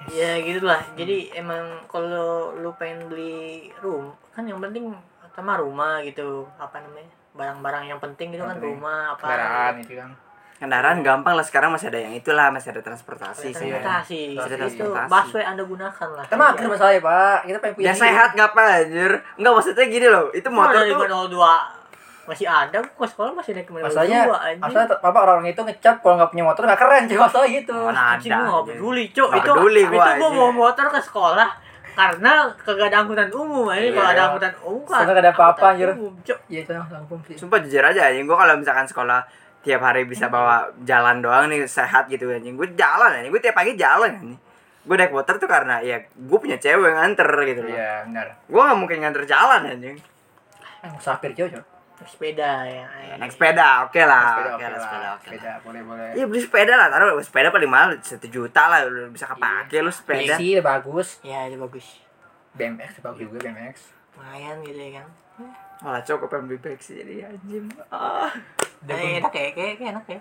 ya 0.10 0.38
gitu 0.38 0.64
lah 0.64 0.82
jadi 0.94 1.18
emang 1.36 1.62
kalau 1.86 2.52
lu 2.56 2.72
pengen 2.76 3.08
beli 3.08 3.70
room 3.80 4.10
kan 4.30 4.44
yang 4.44 4.58
penting 4.60 4.90
sama 5.30 5.56
rumah 5.56 6.02
gitu 6.02 6.46
apa 6.58 6.80
namanya 6.80 7.08
barang-barang 7.32 7.84
yang 7.88 8.00
penting 8.00 8.30
gitu 8.30 8.42
kan 8.42 8.58
rumah 8.58 9.14
apa 9.14 9.24
kendaraan 9.24 9.76
itu 9.78 9.94
kan 9.96 10.12
kendaraan 10.60 11.00
gampang 11.00 11.34
lah 11.40 11.46
sekarang 11.48 11.72
masih 11.72 11.88
ada 11.88 12.00
yang 12.04 12.12
itulah 12.12 12.52
masih 12.52 12.76
ada 12.76 12.84
transportasi 12.84 13.56
sih. 13.56 13.72
transportasi. 13.72 14.22
Masih 14.36 14.56
ada 14.60 14.68
itu 14.68 14.84
transportasi. 14.84 15.10
busway 15.10 15.44
anda 15.48 15.64
gunakan 15.64 16.08
lah. 16.12 16.24
Kita 16.28 16.36
mager 16.36 16.66
masalahnya 16.68 17.00
pak. 17.00 17.38
Kita 17.48 17.58
pengen 17.64 17.74
punya 17.80 17.88
ya 17.88 17.94
sehat 17.96 18.30
ngapa 18.36 18.62
anjir. 18.84 19.12
Enggak 19.40 19.52
maksudnya 19.56 19.86
gini 19.88 20.08
loh 20.12 20.26
itu 20.36 20.48
motor 20.52 20.82
tuh 20.84 21.08
02 21.32 21.80
masih 22.30 22.46
ada 22.46 22.78
gua 22.94 23.08
sekolah 23.10 23.34
masih 23.34 23.58
naik 23.58 23.66
ke 23.66 23.74
02 23.74 23.90
masalahnya 23.90 24.22
masalah 24.62 24.86
apa 25.02 25.18
orang 25.26 25.50
itu 25.50 25.58
ngecap 25.66 25.98
kalau 25.98 26.14
nggak 26.14 26.30
punya 26.30 26.46
motor 26.46 26.62
nggak 26.70 26.78
keren 26.78 27.04
cuy 27.10 27.18
masalah 27.18 27.48
gitu. 27.50 27.74
Mana 27.90 28.02
anjing 28.14 28.30
gua 28.30 28.46
nggak 28.46 28.68
peduli 28.70 29.04
cuk. 29.10 29.30
Nggak 29.34 29.42
itu 29.42 29.50
peduli 29.58 29.82
itu 29.82 29.90
gua, 29.90 29.98
gua 29.98 30.14
anjing. 30.14 30.38
mau 30.38 30.52
motor 30.54 30.86
ke 30.94 31.00
sekolah 31.02 31.50
karena 31.98 32.32
kagak 32.62 32.88
ada 32.94 32.98
angkutan 33.04 33.30
umum 33.34 33.66
aja 33.68 33.82
Iya. 33.82 33.92
kalau 33.98 34.10
ada 34.14 34.24
angkutan 34.30 34.54
umum 34.62 34.84
kan 34.88 35.04
nggak 35.04 35.24
ada 35.26 35.32
apa-apa, 35.34 35.66
anjir. 35.74 35.90
iya 36.48 36.60
itu 36.64 36.72
langsung 36.72 37.20
sih 37.28 37.36
Sumpah 37.36 37.58
jujur 37.66 37.82
aja 37.84 38.02
anjing. 38.14 38.24
Gue 38.30 38.38
kalau 38.38 38.54
misalkan 38.56 38.86
sekolah 38.86 39.20
tiap 39.60 39.82
hari 39.84 40.08
bisa 40.08 40.32
bawa 40.32 40.72
jalan 40.88 41.20
doang 41.20 41.52
nih 41.52 41.68
sehat 41.68 42.08
gitu 42.08 42.32
anjing. 42.32 42.56
Gue 42.56 42.72
jalan 42.76 43.20
anjing. 43.20 43.32
Gue 43.32 43.42
tiap 43.44 43.56
pagi 43.56 43.76
jalan 43.76 44.12
anjing. 44.16 44.40
Gue 44.88 44.96
naik 44.96 45.12
motor 45.12 45.36
tuh 45.36 45.50
karena 45.50 45.84
ya 45.84 46.00
gue 46.02 46.40
punya 46.40 46.56
cewek 46.56 46.88
yang 46.88 46.98
nganter 46.98 47.30
gitu 47.46 47.62
loh. 47.68 47.76
Iya 47.76 48.08
benar. 48.08 48.28
Gue 48.48 48.62
gak 48.64 48.80
mungkin 48.80 48.98
nganter 49.04 49.24
jalan 49.28 49.62
anjing. 49.68 49.98
Eh 50.80 50.90
musafir 50.90 51.36
cuy 51.36 51.50
cuy 51.52 51.64
sepeda 52.08 52.64
ya 52.64 52.88
naik 53.20 53.28
sepeda 53.36 53.84
oke 53.84 54.02
lah. 54.08 54.40
Sepeda 54.40 54.56
oke 54.56 54.56
oke 54.56 54.66
lah 54.72 54.80
sepeda 54.80 55.04
lah. 55.04 55.12
Oke 55.20 55.28
sepeda 55.28 55.52
boleh 55.68 55.82
boleh. 55.84 56.08
Iya 56.16 56.26
beli 56.32 56.40
sepeda 56.40 56.74
lah, 56.80 56.88
taruh 56.88 57.20
sepeda 57.20 57.48
paling 57.52 57.68
mahal 57.68 57.90
satu 58.00 58.28
juta 58.32 58.72
lah, 58.72 58.88
udah 58.88 59.12
bisa 59.12 59.28
kepake 59.28 59.84
lu 59.84 59.92
sepeda. 59.92 60.40
sih 60.40 60.56
bagus. 60.64 61.20
Ya 61.28 61.44
itu 61.52 61.60
bagus. 61.60 62.00
BMX 62.56 63.04
bagus 63.04 63.20
juga 63.28 63.44
BMX. 63.44 63.76
Lumayan 64.16 64.64
gitu 64.64 64.80
ya 64.80 65.04
kan 65.04 65.08
Malah 65.80 66.04
cowok 66.04 66.28
pengen 66.28 66.46
beli 66.52 66.60
Pepsi 66.60 67.00
jadi 67.00 67.32
anjing. 67.32 67.72
Ah. 67.88 68.28
Eh, 68.80 69.20
enak 69.20 69.32
ya 69.36 69.52
kayak 69.52 69.76
kayak 69.80 69.92
enak 69.92 70.06
ya. 70.08 70.20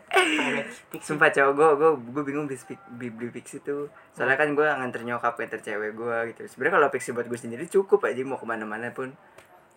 Sumpah 0.99 1.31
cowok 1.31 1.53
gue, 1.55 1.69
gue, 1.79 1.91
gue 2.15 2.23
bingung 2.27 2.47
beli, 2.51 2.59
beli, 2.95 3.09
beli 3.15 3.31
Pixie 3.31 3.63
tuh 3.63 3.87
Soalnya 4.15 4.35
kan 4.35 4.55
gue 4.55 4.67
nganter 4.67 5.03
nyokap, 5.07 5.39
nganter 5.39 5.63
cewek 5.63 5.95
gue 5.95 6.17
gitu. 6.35 6.43
Sebenernya 6.47 6.83
kalau 6.83 6.89
Pixie 6.91 7.15
buat 7.15 7.27
gue 7.27 7.39
sendiri 7.39 7.67
cukup 7.71 8.07
aja 8.07 8.23
mau 8.23 8.39
ke 8.39 8.47
mana-mana 8.47 8.91
pun. 8.91 9.15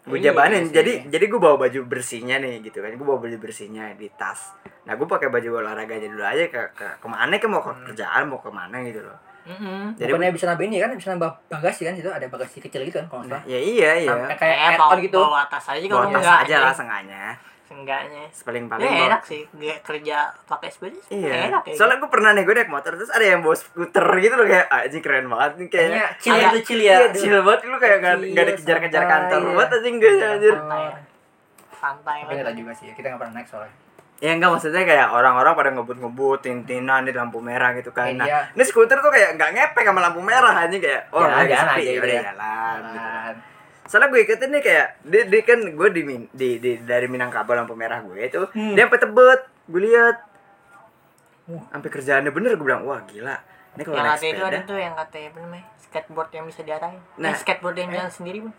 Gue 0.02 0.18
Iya 0.18 0.34
jabanin, 0.34 0.66
sih. 0.66 0.74
jadi 0.74 0.94
jadi 1.14 1.26
gue 1.30 1.38
bawa 1.38 1.62
baju 1.62 1.80
bersihnya 1.86 2.42
nih 2.42 2.62
gitu 2.66 2.82
kan. 2.82 2.90
Gue 2.98 3.06
bawa 3.06 3.22
baju 3.22 3.38
bersihnya 3.38 3.94
di 3.94 4.10
tas. 4.14 4.54
Nah 4.86 4.98
gue 4.98 5.06
pakai 5.06 5.30
baju 5.30 5.62
olahraganya 5.62 6.10
dulu 6.10 6.26
aja 6.26 6.50
ke, 6.50 6.62
ke 6.74 6.86
ke 6.98 7.08
mana 7.10 7.38
ke 7.38 7.46
mau 7.46 7.62
ke 7.62 7.70
kerjaan 7.90 8.30
mau 8.30 8.42
ke 8.42 8.50
mana 8.50 8.82
gitu 8.82 9.02
loh 9.06 9.31
Mm-mm. 9.44 9.96
Jadi 9.96 10.10
bukannya 10.10 10.32
bisa 10.32 10.46
nambah 10.46 10.64
ini 10.64 10.78
kan 10.78 10.90
bisa 10.94 11.10
nambah 11.10 11.30
bagasi 11.48 11.82
kan 11.84 11.94
itu 11.94 12.08
ada 12.08 12.26
bagasi 12.26 12.58
kecil 12.60 12.82
gitu 12.84 12.96
kan 12.96 13.08
kalau 13.08 13.22
nggak 13.24 13.38
salah. 13.38 13.44
Ya 13.48 13.60
iya 13.60 13.92
iya. 13.98 14.10
Sampai 14.12 14.28
kayak 14.30 14.40
kayak 14.40 14.58
add-on 14.72 14.88
bawa, 14.88 15.02
gitu. 15.02 15.20
bawa 15.20 15.42
tas 15.46 15.66
aja 15.68 15.82
Bawa 15.82 15.90
kalau 15.92 16.06
tas 16.08 16.20
enggak 16.20 16.38
aja 16.40 16.56
lah 16.58 16.74
seenggaknya. 16.74 17.26
Enggaknya 17.72 18.28
Paling 18.44 18.66
paling 18.68 18.84
ya 18.84 18.92
bawa- 18.92 19.08
enak 19.08 19.22
sih 19.24 19.42
Nggak 19.50 19.80
kerja 19.82 20.18
pakai 20.44 20.68
sepeda 20.68 21.00
sih 21.02 21.16
Iya. 21.18 21.48
enak 21.48 21.64
ya 21.64 21.74
Soalnya 21.74 21.98
gue 21.98 22.10
pernah 22.10 22.32
nih 22.32 22.44
gue 22.44 22.52
naik 22.54 22.68
motor 22.68 22.92
terus 22.94 23.08
ada 23.10 23.24
yang 23.24 23.40
bawa 23.40 23.56
skuter 23.56 24.04
gitu 24.20 24.36
loh 24.36 24.44
kayak 24.46 24.68
anjing 24.68 25.00
keren 25.00 25.26
banget 25.26 25.52
nih 25.56 25.68
kayaknya. 25.70 26.04
chill 26.20 26.36
Agak- 26.36 26.52
gitu 26.52 26.60
chill 26.68 26.82
ya. 26.82 26.96
Iya, 26.98 27.08
chill 27.16 27.38
banget 27.40 27.60
lu 27.64 27.78
kayak 27.78 27.98
gak, 27.98 28.16
gak 28.30 28.46
dikejar-kejar 28.50 29.02
santai, 29.02 29.14
kantor 29.16 29.40
iya. 29.40 29.52
banget 29.54 29.70
anjing 29.74 29.96
gue 29.98 30.12
anjir. 30.12 30.54
santai. 30.54 30.84
Santai 31.74 32.18
tapi 32.22 32.52
juga 32.54 32.72
sih 32.76 32.88
kita 32.92 33.08
nggak 33.08 33.20
pernah 33.20 33.34
naik 33.34 33.48
soalnya 33.48 33.74
Ya 34.22 34.32
enggak 34.32 34.54
maksudnya 34.54 34.86
kayak 34.86 35.10
orang-orang 35.10 35.52
pada 35.52 35.70
ngebut-ngebut, 35.72 36.40
tintinan 36.40 37.02
di 37.02 37.12
lampu 37.12 37.42
merah 37.42 37.74
gitu 37.74 37.90
kan. 37.90 38.06
Eh, 38.06 38.14
Nah, 38.14 38.24
iya. 38.24 38.40
ini 38.54 38.62
skuter 38.62 38.96
tuh 38.96 39.10
kayak 39.10 39.34
nggak 39.34 39.50
ngepek 39.52 39.82
sama 39.84 39.98
lampu 40.00 40.22
merah 40.22 40.54
anjing 40.56 40.78
kayak 40.78 41.10
oh 41.10 41.20
Jalan, 41.20 41.34
lagi 41.36 41.50
jalan 41.50 41.66
sepi 41.68 41.82
aja 41.82 41.90
udah 41.90 41.98
gitu 41.98 42.06
ya. 42.08 42.22
jalan. 42.24 42.78
gitu. 42.78 42.94
Jalan. 42.94 43.34
soalnya 43.84 44.08
gue 44.08 44.22
ikutin 44.22 44.50
nih 44.50 44.62
kayak 44.62 44.88
dia, 45.04 45.22
dia 45.26 45.42
kan 45.42 45.60
gue 45.68 45.88
di, 45.92 46.02
di, 46.32 46.50
di 46.58 46.72
dari 46.80 47.08
Minangkabau 47.08 47.52
lampu 47.52 47.74
merah 47.74 48.00
gue 48.00 48.24
itu 48.24 48.40
Hmm. 48.48 48.72
dia 48.72 48.86
sampai 48.86 49.00
tebet 49.00 49.42
gue 49.68 49.82
lihat 49.84 50.16
sampai 51.68 51.90
kerjaannya 51.90 52.32
bener 52.32 52.56
gue 52.56 52.64
bilang 52.64 52.86
wah 52.86 53.04
gila 53.04 53.36
ini 53.72 53.82
kalau 53.82 53.96
yang 53.96 54.06
naik 54.06 54.14
kata 54.14 54.26
itu 54.28 54.42
ada 54.42 54.50
sepeda 54.52 54.68
tuh 54.68 54.78
yang 54.78 54.94
kata 54.94 55.18
apa 55.22 55.38
namanya 55.40 55.66
skateboard 55.82 56.30
yang 56.32 56.46
bisa 56.46 56.62
diarahin 56.62 57.00
Nah. 57.14 57.22
nah 57.22 57.34
skateboard 57.34 57.76
yang 57.76 57.90
jalan 57.90 58.08
sendiri 58.10 58.38
pun 58.40 58.52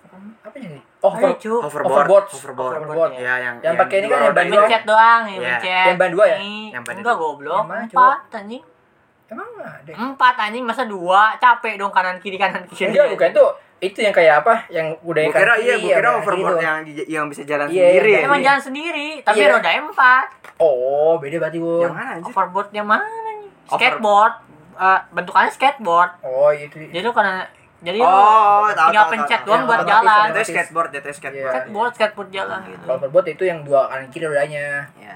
Apa 0.42 0.56
ini? 0.58 0.80
Oh, 1.00 1.08
over, 1.08 1.32
cu. 1.34 1.52
hoverboard 1.58 1.64
Hoverboard. 1.64 2.24
hoverboard, 2.28 2.74
Hoverboard. 2.78 3.12
ya 3.14 3.34
yang 3.38 3.54
Yang 3.58 3.74
pakai 3.78 3.96
ini 3.98 4.06
kan 4.06 4.18
yang 4.18 4.34
ban 4.34 4.46
dua. 4.46 4.62
mencet 4.62 4.82
doang 4.84 5.22
ya 5.22 5.32
Iya. 5.32 5.40
mencet 5.50 5.86
Yang 5.86 5.98
ban 5.98 6.10
dua 6.10 6.24
ya? 6.26 6.36
Yang 6.70 6.82
ban 6.82 6.94
enggak 6.96 7.16
goblok 7.16 7.56
Yang 7.58 7.68
mana, 7.68 7.82
empat 7.86 8.20
anjing 8.34 8.62
emang 9.28 9.48
ada. 9.58 9.92
empat 9.94 10.34
anjing 10.38 10.62
masa 10.62 10.82
dua 10.84 11.22
capek 11.38 11.74
dong 11.74 11.88
kanan 11.90 12.16
kiri 12.18 12.36
kanan 12.36 12.62
kiri 12.66 12.88
Enggak, 12.90 13.06
bukan 13.10 13.28
itu. 13.30 13.46
Itu 13.82 13.98
yang 13.98 14.12
kayak 14.12 14.46
apa? 14.46 14.54
Yang 14.68 14.94
udah 15.02 15.20
gue 15.20 15.26
yang 15.26 15.32
kira 15.34 15.54
iya 15.58 15.74
gue 15.74 15.90
yang 15.90 15.98
kira 15.98 16.10
gitu. 16.30 16.54
yang 16.56 16.76
yang 17.10 17.24
bisa 17.26 17.42
jalan 17.42 17.66
Iya, 17.66 17.82
sendiri 17.90 18.08
iya. 18.08 18.18
ya 18.18 18.26
emang 18.26 18.40
jalan 18.40 18.62
sendiri 18.62 19.08
tapi 19.22 19.38
Iya. 19.38 19.48
roda 19.50 19.70
empat 19.72 20.26
Oh, 20.56 21.18
beda 21.18 21.36
berarti, 21.38 21.58
Bun. 21.58 21.82
yang 21.82 21.90
mana 21.92 22.10
anjir 22.14 22.28
overboard 22.28 22.68
yang 22.70 22.86
mana 22.86 23.02
nih 23.02 23.38
Over- 23.42 23.74
skateboard 23.74 24.34
Eh, 24.74 25.00
bentukannya 25.10 25.48
skateboard 25.48 26.10
Oh, 26.20 26.48
itu. 26.48 26.76
jadi 26.86 27.02
lu 27.02 27.12
karena 27.12 27.44
jadi 27.78 27.98
Oh, 27.98 28.62
lu 28.62 28.70
tahu, 28.70 28.88
tinggal 28.88 29.04
tahu, 29.04 29.12
pencet 29.12 29.36
tahu. 29.36 29.46
doang 29.46 29.54
Yang 29.54 29.68
buat 29.68 29.80
jalan 29.84 30.24
itu 30.24 30.40
skateboard 30.46 30.90
itu 30.90 31.10
skateboard 31.10 31.36
Iya. 31.36 31.50
skateboard 31.52 31.92
skateboard 31.92 32.30
jalan 32.30 32.60
gitu 32.64 32.78
Kalau 32.80 32.96
hoverboard 32.96 33.26
itu 33.28 33.42
yang 33.44 33.58
dua 33.60 33.80
kanan 33.86 34.08
kiri 34.08 34.24
rodanya. 34.24 34.86
ya 34.96 35.14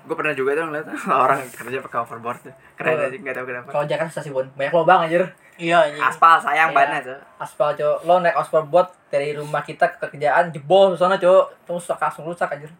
gue 0.00 0.14
pernah 0.14 0.30
juga 0.30 0.54
tuh 0.54 0.64
ngeliat 0.64 0.86
orang 1.26 1.42
kerja 1.50 1.78
pakai 1.80 1.98
hoverboard 1.98 2.38
tuh 2.40 2.54
keren 2.74 2.94
Tuh. 2.94 3.04
aja 3.04 3.16
nggak 3.16 3.34
tahu 3.34 3.46
kenapa 3.48 3.68
Kalau 3.68 3.84
Jakarta 3.84 4.06
susah 4.08 4.22
sih, 4.22 4.30
Bun. 4.30 4.46
Banyak 4.54 4.70
lubang 4.72 5.00
anjir. 5.02 5.22
iya 5.56 5.82
anjing. 5.82 5.98
aspal 6.00 6.38
sayang 6.38 6.70
Iya. 6.70 6.76
bannya 6.78 6.98
tuh 7.02 7.18
Aspal, 7.36 7.68
Cok. 7.72 7.96
Lo 8.02 8.14
naik 8.18 8.32
hoverboard 8.34 8.88
dari 9.08 9.34
rumah 9.34 9.60
kita 9.60 9.90
ke 9.90 10.06
kerjaan 10.06 10.48
jebol 10.48 10.88
ke 10.88 10.96
sana, 10.96 11.16
Cok. 11.16 11.44
Terus 11.60 11.82
rusak 11.82 11.98
langsung 11.98 12.22
rusak 12.24 12.48
anjir. 12.48 12.70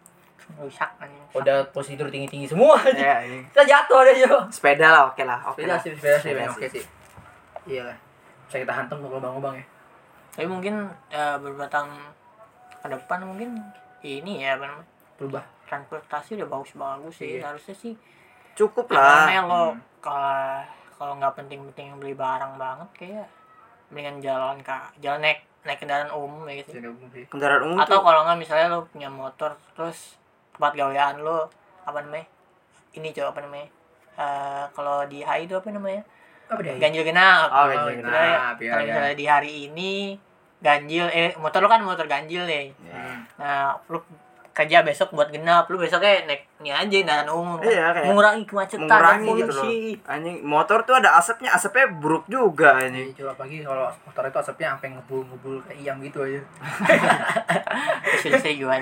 rusak 0.57 0.87
anjing 0.97 1.19
Udah 1.37 1.57
posisi 1.69 1.95
tidur 1.95 2.09
tinggi-tinggi 2.09 2.47
semua 2.47 2.75
anjir. 2.79 3.03
ya 3.03 3.17
ini 3.23 3.39
Kita 3.47 3.63
jatuh 3.63 4.01
deh, 4.03 4.15
Cok. 4.19 4.43
sepeda 4.49 4.87
lah 4.89 5.03
oke 5.07 5.23
lah 5.23 5.41
oke 5.45 5.59
Sepeda 5.59 5.69
lah 5.69 5.79
sih, 5.79 5.91
sepeda 5.93 6.17
sih, 6.17 6.31
Sepeda 6.31 6.49
oke 6.49 6.67
sih. 6.67 6.85
Iya 7.67 7.83
lah. 7.85 7.97
Bisa 8.43 8.57
kita 8.59 8.73
hantam 8.73 8.99
ke 8.99 9.09
lubang-lubang 9.09 9.55
ya. 9.55 9.65
tapi 10.33 10.47
mungkin 10.47 10.75
eh, 11.09 11.37
beberapa 11.37 11.65
tahun 11.67 11.91
ke 12.79 12.89
depan 12.91 13.19
mungkin 13.25 13.57
ini 14.01 14.41
ya 14.41 14.55
apa 14.55 14.65
namanya 14.67 14.89
Berubah. 15.17 15.45
transportasi 15.65 16.37
udah 16.37 16.47
bagus-bagus 16.47 17.15
sih 17.17 17.37
Iya. 17.37 17.49
harusnya 17.49 17.73
sih 17.75 17.97
cukup 18.53 18.87
Karena 18.87 19.27
lah 19.33 19.43
lo 19.43 19.65
kalau 19.99 20.61
kalau 20.93 21.13
nggak 21.15 21.35
penting-penting 21.35 21.97
beli 21.97 22.13
barang 22.13 22.55
banget 22.55 22.89
kayak 22.95 23.27
mendingan 23.89 24.21
jalan 24.21 24.57
kak 24.61 24.93
jalan 24.99 25.21
naik 25.23 25.41
naik 25.63 25.79
kendaraan 25.79 26.09
umum 26.11 26.45
ya 26.45 26.61
gitu 26.61 26.79
kendaraan 27.27 27.63
umum 27.67 27.79
atau 27.79 27.99
kalau 27.99 28.21
nggak 28.23 28.39
misalnya 28.39 28.67
lo 28.71 28.85
punya 28.87 29.09
motor 29.09 29.57
terus 29.73 30.21
tempat 30.57 30.73
gawean 30.73 31.21
lo 31.21 31.47
apa 31.83 32.01
namanya 32.01 32.27
ini 32.93 33.13
coba 33.13 33.31
apa 33.31 33.43
namanya 33.43 33.69
Eh, 34.17 34.65
kalau 34.73 35.05
di 35.05 35.21
HI 35.21 35.45
itu 35.45 35.53
apa 35.53 35.69
namanya 35.69 36.01
Apa 36.49 36.57
dia? 36.59 36.73
ganjil 36.75 37.05
genap 37.05 37.53
Oh, 37.53 37.69
ganjil 37.69 38.01
Misalnya, 38.01 38.17
genap, 38.33 38.57
iya, 38.57 38.71
kalau 38.73 38.81
iya. 38.81 38.89
misalnya 38.89 39.15
di 39.15 39.27
hari 39.27 39.53
ini 39.67 39.93
ganjil 40.57 41.05
eh 41.07 41.37
motor 41.37 41.61
lo 41.61 41.69
kan 41.69 41.85
motor 41.85 42.07
ganjil 42.07 42.43
nih 42.43 42.73
Ya. 42.81 43.21
nah 43.37 43.57
lu 43.87 44.01
kerja 44.51 44.81
besok 44.81 45.13
buat 45.13 45.29
genap 45.29 45.69
lu 45.69 45.77
besoknya 45.77 46.25
naik 46.25 46.49
ini 46.57 46.73
aja 46.73 46.89
kendaraan 46.89 47.29
umum. 47.29 47.61
Iya, 47.61 47.93
kayak 47.93 48.09
mengurangi 48.09 48.45
kemacetan 48.47 48.89
mengurangi 48.89 49.29
gitu 49.37 49.53
loh 49.53 49.65
anjing 50.09 50.37
motor 50.41 50.79
tuh 50.81 50.95
ada 50.97 51.11
asapnya 51.13 51.53
asapnya 51.53 51.85
buruk 51.93 52.25
juga 52.25 52.73
anjing 52.75 53.13
Jadi 53.13 53.21
coba 53.21 53.33
pagi 53.37 53.61
kalau 53.61 53.85
motor 54.01 54.23
itu 54.25 54.39
asapnya 54.41 54.67
sampai 54.73 54.89
ngebul-ngebul 54.97 55.61
kayak 55.61 55.77
iyam 55.77 56.01
gitu 56.01 56.25
aja. 56.25 56.41
Sudah 58.17 58.41
saya 58.41 58.57
jual. 58.57 58.81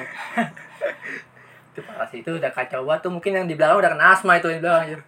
Itu 1.74 1.82
parah 1.82 2.06
sih. 2.06 2.22
Itu 2.22 2.38
udah 2.38 2.50
kacau 2.54 2.86
banget. 2.86 3.02
Tuh 3.02 3.10
mungkin 3.10 3.34
yang 3.34 3.46
di 3.50 3.58
belakang 3.58 3.82
udah 3.82 3.90
kena 3.90 4.06
asma 4.14 4.38
itu 4.38 4.46
yang 4.46 4.58
di 4.58 4.64
belakang 4.64 4.82
anjir. 4.86 5.00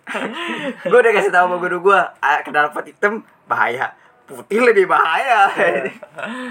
gue 0.90 0.98
udah 0.98 1.12
kasih 1.14 1.30
tahu 1.30 1.46
sama 1.46 1.56
guru 1.62 1.78
gue 1.86 1.98
ah, 2.02 2.38
knalpot 2.42 2.84
hitam 2.90 3.22
bahaya. 3.46 3.94
Putih 4.26 4.58
lebih 4.66 4.90
bahaya. 4.90 5.46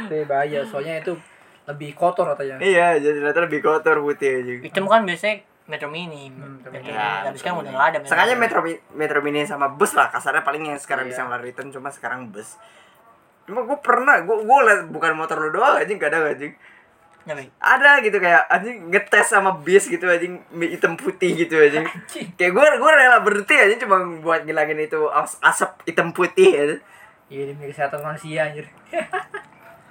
Itu 0.07 0.23
bahaya. 0.23 0.63
Soalnya 0.63 1.03
itu 1.03 1.19
lebih 1.67 1.91
kotor 1.97 2.31
katanya. 2.31 2.61
iya 2.61 2.95
jadi 2.95 3.19
ternyata 3.19 3.43
lebih 3.43 3.59
kotor 3.59 3.99
putih 3.99 4.39
anjing. 4.39 4.59
Hitam 4.63 4.87
kan 4.87 5.03
biasanya 5.03 5.43
Metro 5.67 5.91
Mini. 5.91 6.31
Hmm, 6.31 6.63
Metro 6.63 6.71
Metro 6.71 6.87
Mini. 6.87 6.95
Ya, 6.95 7.27
Tapi 7.27 7.37
sekarang 7.41 7.55
Metro 7.59 7.67
udah 7.67 7.73
nggak 7.75 7.89
ada. 7.91 7.97
Sengaja 8.07 8.33
metro 8.39 8.59
metro 8.95 9.19
mini 9.19 9.43
sama 9.43 9.67
bus 9.67 9.91
lah. 9.97 10.07
Kasarnya 10.07 10.47
paling 10.47 10.63
yang 10.63 10.79
sekarang 10.79 11.11
Iya. 11.11 11.27
bisa 11.27 11.37
return 11.43 11.67
cuma 11.75 11.91
sekarang 11.91 12.31
bus. 12.31 12.55
Cuma 13.43 13.67
gue 13.67 13.77
pernah 13.83 14.23
gue 14.23 14.35
gue 14.47 14.59
liat 14.63 14.87
bukan 14.87 15.11
motor 15.19 15.43
lu 15.43 15.51
doang 15.51 15.75
anjing. 15.83 15.99
Kadang 15.99 16.23
anjing 16.23 16.55
Nyampe. 17.25 17.49
ada 17.57 17.97
gitu 17.99 18.15
kayak 18.15 18.45
anjing 18.47 18.87
ngetes 18.87 19.27
sama 19.27 19.57
bis 19.57 19.85
gitu 19.85 20.05
anjing 20.05 20.37
mi- 20.49 20.69
hitam 20.69 20.93
putih 20.93 21.33
gitu 21.35 21.57
anjing 21.57 21.81
Anjing. 21.81 22.27
kayak 22.33 22.51
gue 22.51 22.65
gue 22.77 22.91
rela 22.91 23.17
berhenti 23.19 23.55
anjing 23.55 23.79
cuma 23.79 23.97
buat 24.19 24.43
ngilangin 24.43 24.77
itu 24.79 25.09
as- 25.09 25.41
asap 25.41 25.73
hitam 25.85 26.09
putih 26.09 26.49
ya. 26.49 26.63
Iya 27.25 27.43
demi 27.49 27.65
kesehatan 27.65 27.99
manusia 27.99 28.45
anjir. 28.45 28.69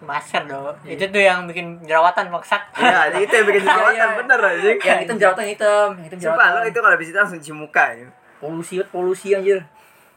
Masker 0.00 0.44
dong. 0.44 0.76
Iya. 0.82 0.94
Itu 0.94 1.04
tuh 1.08 1.18
yang 1.18 1.38
bikin 1.44 1.80
jerawatan 1.82 2.28
maksat. 2.28 2.60
ya 2.76 3.08
anjing, 3.08 3.24
itu 3.24 3.32
yang 3.32 3.46
bikin 3.48 3.62
jerawatan 3.66 3.90
Iya, 3.90 4.04
iya. 4.04 4.16
bener 4.16 4.38
anjing 4.40 4.76
Yang 4.78 4.98
hitam 5.00 5.16
jerawatan 5.16 5.46
hitam, 5.48 5.88
yang 5.90 6.04
hitam 6.04 6.18
Sumpah 6.20 6.34
lo 6.36 6.38
jerawatan. 6.60 6.68
itu 6.68 6.78
kalau 6.80 6.96
di 6.96 7.04
situ 7.04 7.16
langsung 7.16 7.38
cuci 7.40 7.52
muka 7.52 7.84
ya. 7.90 8.06
Polusi, 8.36 8.74
polusi 8.86 9.28
anjir. 9.32 9.58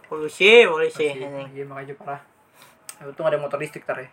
Polusi, 0.06 0.52
polusi. 0.64 1.08
Iya 1.48 1.64
makanya 1.64 1.96
parah. 1.96 2.22
Untung 3.00 3.26
ada 3.26 3.38
motor 3.38 3.58
listrik 3.58 3.82
tar 3.82 3.98
ya. 3.98 4.10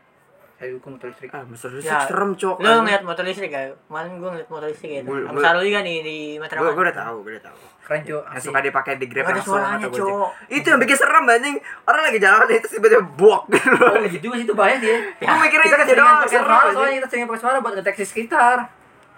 Saya 0.55 0.71
dukung 0.71 0.95
motor 0.95 1.11
listrik. 1.11 1.29
Ah, 1.29 1.43
Mister 1.43 1.67
Listrik 1.69 1.91
Ya. 1.91 2.07
serem 2.07 2.31
cok. 2.33 2.57
Lu 2.57 2.71
ngeliat 2.81 3.03
motor 3.03 3.23
listrik 3.23 3.51
gak? 3.51 3.75
Kemarin 3.85 4.11
gue 4.17 4.31
ngeliat 4.31 4.49
motor 4.49 4.67
listrik 4.67 4.91
gitu. 4.95 5.11
Sama 5.11 5.27
gua- 5.29 5.43
Sarul 5.43 5.63
juga 5.65 5.81
nih 5.81 5.97
di 6.01 6.17
Gue 6.31 6.41
Matraman. 6.41 6.71
gue 6.71 6.85
udah 6.85 6.97
tahu, 6.97 7.17
gue 7.21 7.33
udah 7.33 7.45
tahu. 7.45 7.59
Keren 7.85 8.01
cuy. 8.01 8.17
Yang 8.25 8.43
suka 8.45 8.59
dipakai 8.63 8.93
di 8.95 9.07
Grab 9.07 9.25
ada 9.25 9.33
langsung 9.35 9.51
suaranya. 9.53 9.87
Cok. 9.89 10.29
Itu 10.49 10.67
yang 10.67 10.81
bikin 10.81 10.97
serem 10.97 11.25
anjing. 11.27 11.57
Orang 11.85 12.03
lagi 12.03 12.19
jalan 12.19 12.47
itu 12.49 12.69
tiba-tiba 12.71 13.03
buak 13.13 13.43
gitu. 13.51 13.77
Oh 13.85 13.97
gitu 14.01 14.19
juga 14.23 14.35
sih 14.37 14.45
itu 14.45 14.55
bahaya 14.55 14.77
dia. 14.79 14.97
Gue 15.13 15.37
mikirnya 15.37 15.65
Kita 15.65 15.75
itu 15.75 15.85
keseringan 15.85 16.07
doang 16.15 16.31
serem 16.31 16.73
soalnya 16.73 16.95
kita 16.97 17.09
sering 17.09 17.25
pakai 17.27 17.41
suara 17.41 17.57
buat 17.59 17.75
deteksi 17.75 18.05
sekitar. 18.07 18.59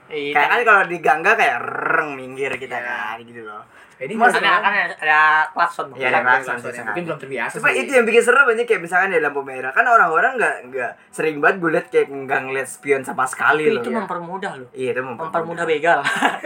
Iya. 0.07 0.33
Kayak 0.33 0.49
kan 0.49 0.61
kalau 0.65 0.83
di 0.87 0.99
gangga 0.99 1.33
kayak 1.35 1.57
reng 1.91 2.11
minggir 2.15 2.53
kita 2.57 2.75
Iya. 2.75 2.87
kan 3.13 3.17
gitu 3.21 3.43
loh. 3.43 3.63
Jadi 3.97 4.13
Mas, 4.13 4.29
Karena 4.29 4.51
ada- 4.51 4.61
kan 4.61 4.73
ada, 4.77 4.95
ada 4.95 5.21
klakson. 5.49 5.87
Iya, 5.91 6.07
ada 6.11 6.21
klakson. 6.21 6.57
Mungkin 6.59 6.85
mungkin 6.85 7.03
belum 7.07 7.19
terbiasa 7.19 7.55
Cuma 7.57 7.69
sih. 7.71 7.81
itu 7.81 7.91
yang 7.91 8.05
bikin 8.05 8.21
serem 8.21 8.45
aja 8.47 8.63
kayak 8.63 8.81
misalkan 8.83 9.09
di 9.09 9.19
lampu 9.19 9.41
merah 9.41 9.71
kan 9.71 9.85
orang-orang 9.85 10.37
nggak 10.37 10.55
nggak 10.67 10.93
sering 11.09 11.37
banget 11.39 11.57
gue 11.59 11.71
liat 11.71 11.87
kayak 11.89 12.07
nggak 12.07 12.41
ngeliat 12.43 12.67
spion 12.67 13.01
sama 13.01 13.25
sekali 13.25 13.65
Tapi 13.65 13.73
loh. 13.73 13.81
itu 13.81 13.89
ya. 13.89 13.97
mempermudah 13.97 14.53
loh. 14.55 14.69
Iya 14.71 14.91
itu 14.91 15.01
Mempermudah 15.01 15.65
begal. 15.65 16.01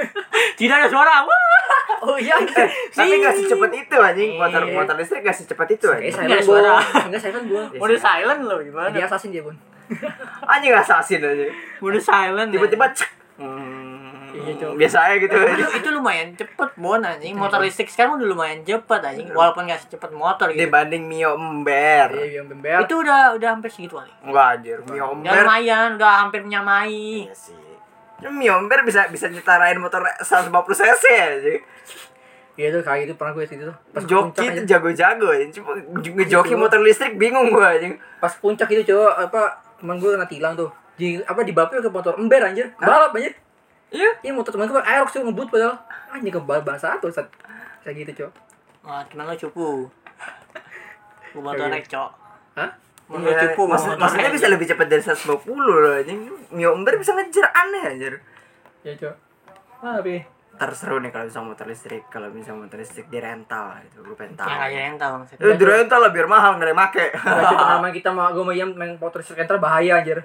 Tidak 0.58 0.76
ada 0.76 0.86
suara. 0.86 1.14
Wah. 1.20 1.42
Oh 2.02 2.16
iya. 2.16 2.38
Eh, 2.38 2.68
tapi 2.88 3.12
nggak 3.14 3.34
secepat 3.34 3.70
itu 3.74 3.96
anjing 3.98 4.30
motor 4.34 4.62
Iya. 4.62 4.72
motor 4.72 4.94
listrik 4.94 5.20
nggak 5.20 5.36
secepat 5.36 5.68
itu 5.70 5.86
anjing. 5.86 6.12
silent 6.12 6.28
Nggak 6.28 6.40
gua. 6.40 6.54
suara. 6.54 6.72
Enggak 7.02 7.20
silent 7.20 7.46
gua. 7.46 7.62
Mode 7.74 7.96
silent 7.98 8.40
loh 8.42 8.58
gimana? 8.60 8.88
Dia 8.90 9.04
assassin 9.04 9.30
dia, 9.30 9.42
Bun. 9.42 9.56
Anjing 10.46 10.70
assassin 10.72 11.18
aja. 11.18 11.46
Mode 11.78 11.98
silent. 11.98 12.48
Tiba-tiba 12.48 12.86
ya. 12.86 12.94
cek. 12.94 13.10
Hmm, 13.36 13.89
Iya, 14.30 14.52
Cok. 14.56 14.72
biasa 14.74 14.96
aja 15.02 15.14
gitu. 15.18 15.34
itu, 15.34 15.64
itu 15.76 15.88
lumayan 15.90 16.28
cepet 16.32 16.70
bon 16.74 16.98
anjing 16.98 17.34
motor 17.34 17.58
listrik 17.58 17.86
sekarang 17.86 18.16
udah 18.16 18.28
lumayan 18.28 18.62
cepet 18.62 19.00
anjing 19.02 19.28
walaupun 19.30 19.66
gak 19.66 19.80
secepat 19.80 20.10
motor 20.10 20.46
gitu 20.48 20.62
Dibanding 20.62 21.04
Mio 21.04 21.34
Ember. 21.34 22.08
Iya, 22.14 22.40
yang 22.40 22.46
bember. 22.46 22.82
itu 22.82 22.94
udah 22.96 23.34
udah 23.34 23.48
hampir 23.50 23.68
segitu 23.68 23.94
kali 23.94 24.12
Enggak 24.22 24.46
anjir, 24.56 24.78
Mio 24.84 25.06
Ember. 25.12 25.34
lumayan 25.36 25.88
udah 25.94 26.12
hampir 26.20 26.40
menyamai 26.40 27.26
Iya 27.26 27.34
sih. 27.34 27.58
Cuma 28.18 28.32
Mio 28.32 28.54
Ember 28.54 28.82
bisa 28.82 29.08
bisa 29.08 29.26
nyetarain 29.26 29.76
motor 29.76 30.04
150 30.04 30.52
cc 30.70 31.04
aja. 31.08 31.52
Iya 32.54 32.68
tuh 32.70 32.82
kayak 32.82 33.08
gitu 33.08 33.12
pernah 33.16 33.32
gue 33.32 33.44
situ 33.44 33.64
tuh. 33.64 33.76
Pas 33.90 34.04
Joki 34.04 34.44
itu 34.44 34.60
jago-jago 34.68 35.32
ya. 35.32 35.48
Cuma 35.48 35.72
ngejoki 35.96 36.52
Gitu. 36.52 36.60
motor 36.60 36.78
listrik 36.78 37.16
bingung 37.16 37.48
gua 37.48 37.72
anjing. 37.72 37.96
Pas 38.20 38.28
puncak 38.34 38.68
itu 38.68 38.84
cowok 38.84 39.12
apa 39.24 39.42
teman 39.80 39.96
gue 39.96 40.12
kena 40.12 40.28
tilang 40.28 40.52
tuh. 40.52 40.68
Di 40.94 41.16
apa 41.24 41.40
di 41.40 41.56
bapel 41.56 41.80
ke 41.80 41.88
motor 41.88 42.20
ember 42.20 42.44
anjir. 42.44 42.68
Balap 42.76 43.16
anjir. 43.16 43.32
Iya. 43.90 44.10
Iya 44.20 44.32
motor 44.32 44.50
teman 44.50 44.66
gue 44.66 44.78
Aerox 44.78 45.10
tuh 45.10 45.20
ngebut 45.20 45.48
padahal. 45.48 45.74
Anjing 46.10 46.30
ke 46.30 46.40
bal 46.40 46.60
bangsa 46.60 46.94
satu 46.94 47.06
saat 47.08 47.26
kayak 47.80 48.04
gitu 48.04 48.24
cowok. 48.24 48.34
wah 48.80 49.00
temen 49.04 49.24
lo 49.24 49.34
cupu 49.34 49.88
gua 51.30 51.42
motor 51.44 51.62
Iya. 51.62 51.72
naik 51.72 51.86
cok 51.86 52.10
Hah? 52.54 52.70
Motor 53.06 53.20
lo 53.20 53.28
Iya, 53.28 53.40
cupu 53.46 53.60
gua 53.62 53.70
maksud, 53.70 53.92
maksudnya 53.96 54.30
bisa 54.30 54.46
lebih 54.48 54.66
cepat 54.66 54.86
dari 54.86 55.00
150 55.00 55.26
loh 55.54 55.92
anjing. 55.92 56.20
Mio 56.50 56.70
Ember 56.72 56.94
bisa 56.96 57.12
ngejar 57.12 57.46
aneh 57.48 57.82
anjir. 57.88 58.14
Iya 58.80 58.92
cowok. 58.96 59.16
Ah, 59.80 59.96
tapi 59.96 60.16
Ntar 60.50 60.70
seru 60.74 61.00
nih 61.00 61.08
kalau 61.08 61.24
bisa 61.24 61.40
motor 61.40 61.64
listrik. 61.64 62.04
Kalau 62.08 62.28
bisa 62.28 62.52
motor 62.52 62.76
listrik 62.76 63.06
di 63.06 63.16
rental 63.16 63.80
itu 63.80 63.96
gue 63.98 64.12
pengen 64.12 64.36
tahu. 64.36 64.44
yang 64.46 64.60
aja 64.60 64.78
yang 64.82 64.96
tahu 64.96 65.14
maksudnya 65.16 65.40
Eh, 65.42 65.56
di 65.56 65.64
rental 65.64 65.98
lah 65.98 66.10
biar 66.10 66.26
mahal 66.26 66.50
nggak 66.52 66.62
ada 66.62 66.70
yang 66.70 66.80
make. 66.82 67.06
Baca 67.14 67.48
pengalaman 67.50 67.90
kita 67.90 68.08
mau 68.10 68.28
gue 68.28 68.42
mau 68.42 68.54
main 68.74 68.92
motor 68.94 69.18
listrik 69.18 69.40
rental 69.40 69.56
bahaya 69.56 69.92
anjir. 69.96 70.20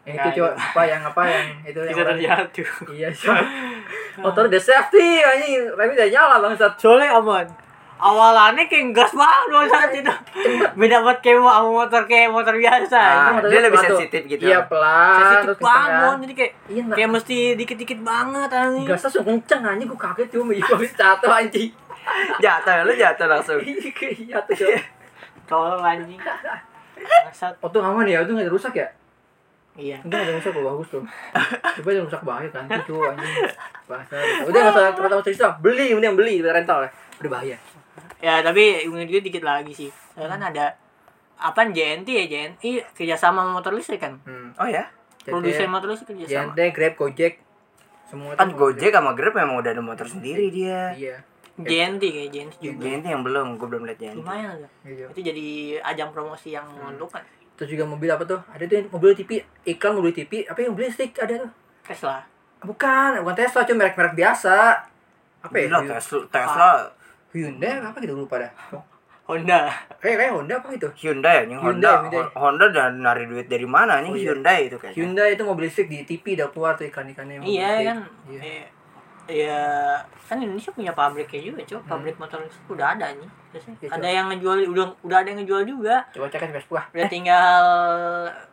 Yang 0.00 0.16
itu 0.16 0.20
Ya, 0.22 0.34
cowok 0.34 0.52
apa 0.56 0.82
yang 0.82 1.02
apa 1.04 1.22
yang 1.24 1.46
itu 1.68 1.78
yang 1.78 1.88
bisa 1.88 2.00
orang- 2.00 2.10
terjatuh 2.14 2.68
Iya 2.90 3.08
cowok. 3.10 3.44
Motor 4.22 4.42
udah 4.46 4.62
safety 4.62 5.06
anjing, 5.20 5.52
remnya 5.70 5.94
udah 5.94 6.08
nyala 6.08 6.36
bangsat. 6.40 6.72
soalnya 6.76 7.14
aman 7.14 7.46
awalannya 8.00 8.64
kayak 8.64 8.96
gas 8.96 9.12
banget 9.12 9.46
loh 9.46 9.60
saat 9.66 9.92
itu 9.92 10.08
beda 10.72 11.04
banget 11.04 11.18
kayak 11.20 11.36
sama 11.38 11.68
motor 11.70 12.02
kayak 12.06 12.28
motor 12.28 12.56
biasa 12.56 12.96
Ah, 12.96 13.36
Itu 13.36 13.46
dia 13.46 13.60
lebih 13.60 13.76
tuh. 13.76 13.84
sensitif 13.92 14.22
gitu. 14.26 14.42
Iya 14.42 14.64
pelan. 14.64 15.20
sensitif 15.36 15.60
banget 15.60 16.00
kan. 16.00 16.16
jadi 16.18 16.32
kayak 16.34 16.52
Iya, 16.66 16.82
nah. 16.82 16.96
kayak 16.96 17.10
mesti 17.12 17.36
dikit-dikit 17.54 18.00
banget 18.00 18.48
anjing 18.50 18.84
Gasnya 18.86 19.04
langsung 19.04 19.24
kenceng 19.26 19.62
anjing 19.62 19.84
gue 19.86 20.00
kaget 20.00 20.28
cuma 20.32 20.48
iya 20.50 20.64
habis 20.64 20.92
jatuh 20.96 21.28
anjing. 21.30 21.70
Jatuh, 22.40 22.72
lu 22.80 22.92
jatuh 22.94 23.26
langsung. 23.28 23.60
Iya 23.60 24.38
tuh. 24.40 24.56
Tolong 25.44 25.82
anjing 25.82 26.16
Bangsat. 26.96 27.52
Oh 27.60 27.68
tuh 27.68 27.80
aman 27.80 28.04
ya, 28.04 28.20
itu 28.20 28.32
nggak 28.32 28.48
rusak 28.48 28.72
ya? 28.74 28.88
Iya 29.80 29.96
Itu 29.98 30.06
nggak 30.06 30.20
ada 30.20 30.32
rusak 30.34 30.52
kok 30.52 30.62
bagus 30.62 30.88
tuh. 30.90 31.02
Coba 31.76 31.88
yang 31.90 32.04
rusak 32.04 32.22
bahaya 32.22 32.48
kan 32.48 32.64
itu 32.68 32.94
anjing. 33.10 33.34
Bahasa. 33.84 34.14
Udah 34.44 34.58
nggak 34.60 34.72
usah 34.72 34.92
tempat-tempat 34.92 35.24
cerita, 35.24 35.46
beli 35.56 35.86
mending 35.90 36.14
beli 36.14 36.34
rental 36.38 36.84
ya. 36.84 36.90
Udah 37.18 37.30
bahaya. 37.32 37.56
ya 38.20 38.34
tapi 38.40 38.84
menurut 38.84 39.08
gue 39.08 39.22
dikit 39.22 39.40
lagi 39.40 39.72
sih 39.72 39.88
Soalnya 40.12 40.28
kan 40.30 40.42
ada 40.46 40.66
apa 41.34 41.64
JNT 41.66 42.04
ya 42.06 42.24
JNT 42.26 42.62
kerjasama 42.92 43.40
sama 43.40 43.52
motor 43.54 43.72
listrik 43.72 43.96
kan 43.98 44.20
Hmm. 44.22 44.52
Oh 44.54 44.68
ya? 44.68 44.84
produsen 45.22 45.66
motor 45.66 45.88
listrik 45.88 46.12
kerjasama 46.14 46.52
JNT, 46.52 46.60
Grab, 46.70 46.94
Gojek, 46.94 47.40
semua 48.04 48.36
Kan 48.36 48.52
Gojek 48.52 48.90
sama 48.90 49.12
Grab 49.12 49.32
memang 49.32 49.56
udah 49.56 49.70
ada 49.70 49.80
motor 49.80 50.04
sendiri 50.04 50.48
dia. 50.48 50.92
Iya. 50.92 51.16
JNT 51.56 52.02
kayak 52.02 52.28
JNT 52.30 52.54
juga 52.58 52.84
Janti 52.86 53.08
yang 53.08 53.20
belum, 53.20 53.46
gue 53.56 53.68
belum 53.68 53.82
lihat 53.84 53.98
Janti. 53.98 54.16
lumayan 54.18 54.56
lah 54.58 54.70
Iya. 54.82 55.06
itu 55.08 55.20
jadi 55.22 55.46
ajang 55.82 56.08
promosi 56.10 56.48
yang 56.50 56.64
menguntungkan 56.70 57.20
Terus 57.60 57.76
juga 57.76 57.84
mobil 57.84 58.08
apa 58.08 58.24
tuh? 58.24 58.40
Ada 58.48 58.64
tuh 58.64 58.88
mobil 58.88 59.12
TV, 59.12 59.36
iklan 59.68 59.92
mobil 59.92 60.16
TV, 60.16 60.48
apa 60.48 60.56
yang 60.64 60.72
mobil 60.72 60.88
listrik 60.88 61.12
ada 61.20 61.44
tuh? 61.44 61.50
Tesla 61.84 62.24
Bukan, 62.64 63.20
bukan 63.20 63.36
Tesla, 63.36 63.68
cuma 63.68 63.84
merek-merek 63.84 64.16
biasa. 64.16 64.80
Apa 65.44 65.56
ya? 65.60 65.68
Gila, 65.68 65.80
Tesla, 65.84 66.18
Tesla, 66.32 66.70
Hyundai 67.36 67.76
apa 67.84 68.00
gitu 68.00 68.16
lupa 68.16 68.40
dah. 68.40 68.52
Honda 69.30 69.70
Kayak 70.02 70.16
kayak 70.26 70.32
Honda 70.34 70.54
apa 70.58 70.66
gitu? 70.74 70.88
Hyundai 70.96 71.44
Hyundai, 71.46 71.60
Honda. 71.62 71.92
Hyundai. 72.02 72.24
Honda 72.34 72.66
dan 72.72 72.90
nari 72.98 73.24
duit 73.28 73.46
dari 73.46 73.68
mana 73.68 74.00
anjing 74.02 74.10
Oh, 74.12 74.18
iya. 74.18 74.32
Hyundai 74.32 74.60
itu 74.66 74.76
kayaknya. 74.80 74.96
Hyundai 74.96 75.28
itu 75.36 75.42
mobil 75.44 75.64
listrik 75.68 75.86
di 75.86 75.98
TV 76.02 76.24
udah 76.40 76.48
keluar 76.50 76.72
tuh 76.74 76.88
iklan-iklannya. 76.88 77.38
mobil 77.38 77.52
iya 77.54 77.70
kan 77.86 77.98
Iya. 78.26 78.40
Eh, 78.40 78.64
ya 79.30 79.60
kan 80.26 80.42
Indonesia 80.42 80.74
punya 80.74 80.90
pabriknya 80.90 81.40
juga 81.44 81.60
cok 81.62 81.82
pabrik 81.86 82.16
motor 82.18 82.42
listrik 82.42 82.66
udah 82.66 82.98
ada 82.98 83.06
nih 83.14 83.30
Biasanya 83.50 83.76
Iya, 83.76 83.90
ada 83.92 84.08
yang 84.08 84.26
ngejual 84.28 84.58
udah 84.68 84.84
udah 85.00 85.16
ada 85.16 85.28
yang 85.28 85.38
ngejual 85.38 85.62
juga 85.64 85.94
Coba 86.10 86.26
cek 86.26 86.38
kan 86.38 86.50
Vespa. 86.50 86.80
udah 86.88 87.08
tinggal 87.08 87.62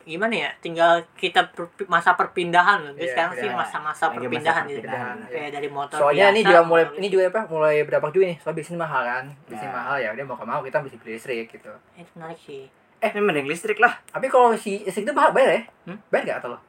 gimana 0.03 0.33
ya 0.33 0.49
tinggal 0.57 0.91
kita 1.13 1.45
per- 1.47 1.69
masa 1.85 2.13
perpindahan 2.13 2.81
loh 2.81 2.93
Terus 2.93 3.03
Iya, 3.03 3.13
sekarang 3.13 3.31
sih 3.31 3.37
perpindahan. 3.43 3.61
masa-masa 3.61 4.03
Lagi 4.03 4.09
masa 4.09 4.19
perpindahan 4.19 4.63
gitu 4.63 4.75
perpindahan, 4.79 5.15
kayak 5.27 5.51
dari 5.51 5.69
motor 5.69 5.97
Soalnya 5.97 6.25
ini 6.27 6.39
biasa, 6.39 6.49
juga 6.49 6.61
mulai 6.63 6.83
ini 6.95 7.07
juga 7.07 7.23
apa? 7.27 7.41
Mulai 7.47 7.75
berdampak 7.83 8.11
juga 8.11 8.25
nih. 8.25 8.37
Soalnya 8.37 8.57
biasanya 8.57 8.79
mahal 8.79 9.01
kan. 9.03 9.25
Biasanya 9.45 9.67
Nah. 9.67 9.77
mahal 9.77 9.95
ya 9.97 10.09
udah 10.11 10.25
mau 10.25 10.35
ke 10.35 10.45
mau 10.45 10.61
kita 10.61 10.77
mesti 10.79 10.97
beli 10.97 11.11
listrik 11.13 11.47
gitu. 11.47 11.71
itu 11.93 12.11
menarik 12.13 12.39
sih 12.39 12.63
Eh, 12.97 13.09
ini 13.11 13.21
mending 13.21 13.45
listrik 13.45 13.77
lah. 13.77 13.93
Tapi 14.07 14.25
kalau 14.25 14.49
si 14.53 14.81
listrik 14.81 15.05
itu 15.05 15.13
bayar, 15.13 15.29
bayar 15.29 15.49
ya? 15.51 15.61
Hmm? 15.85 15.97
Bayar 16.09 16.23
nggak 16.25 16.37
atau 16.41 16.49
lo? 16.51 16.59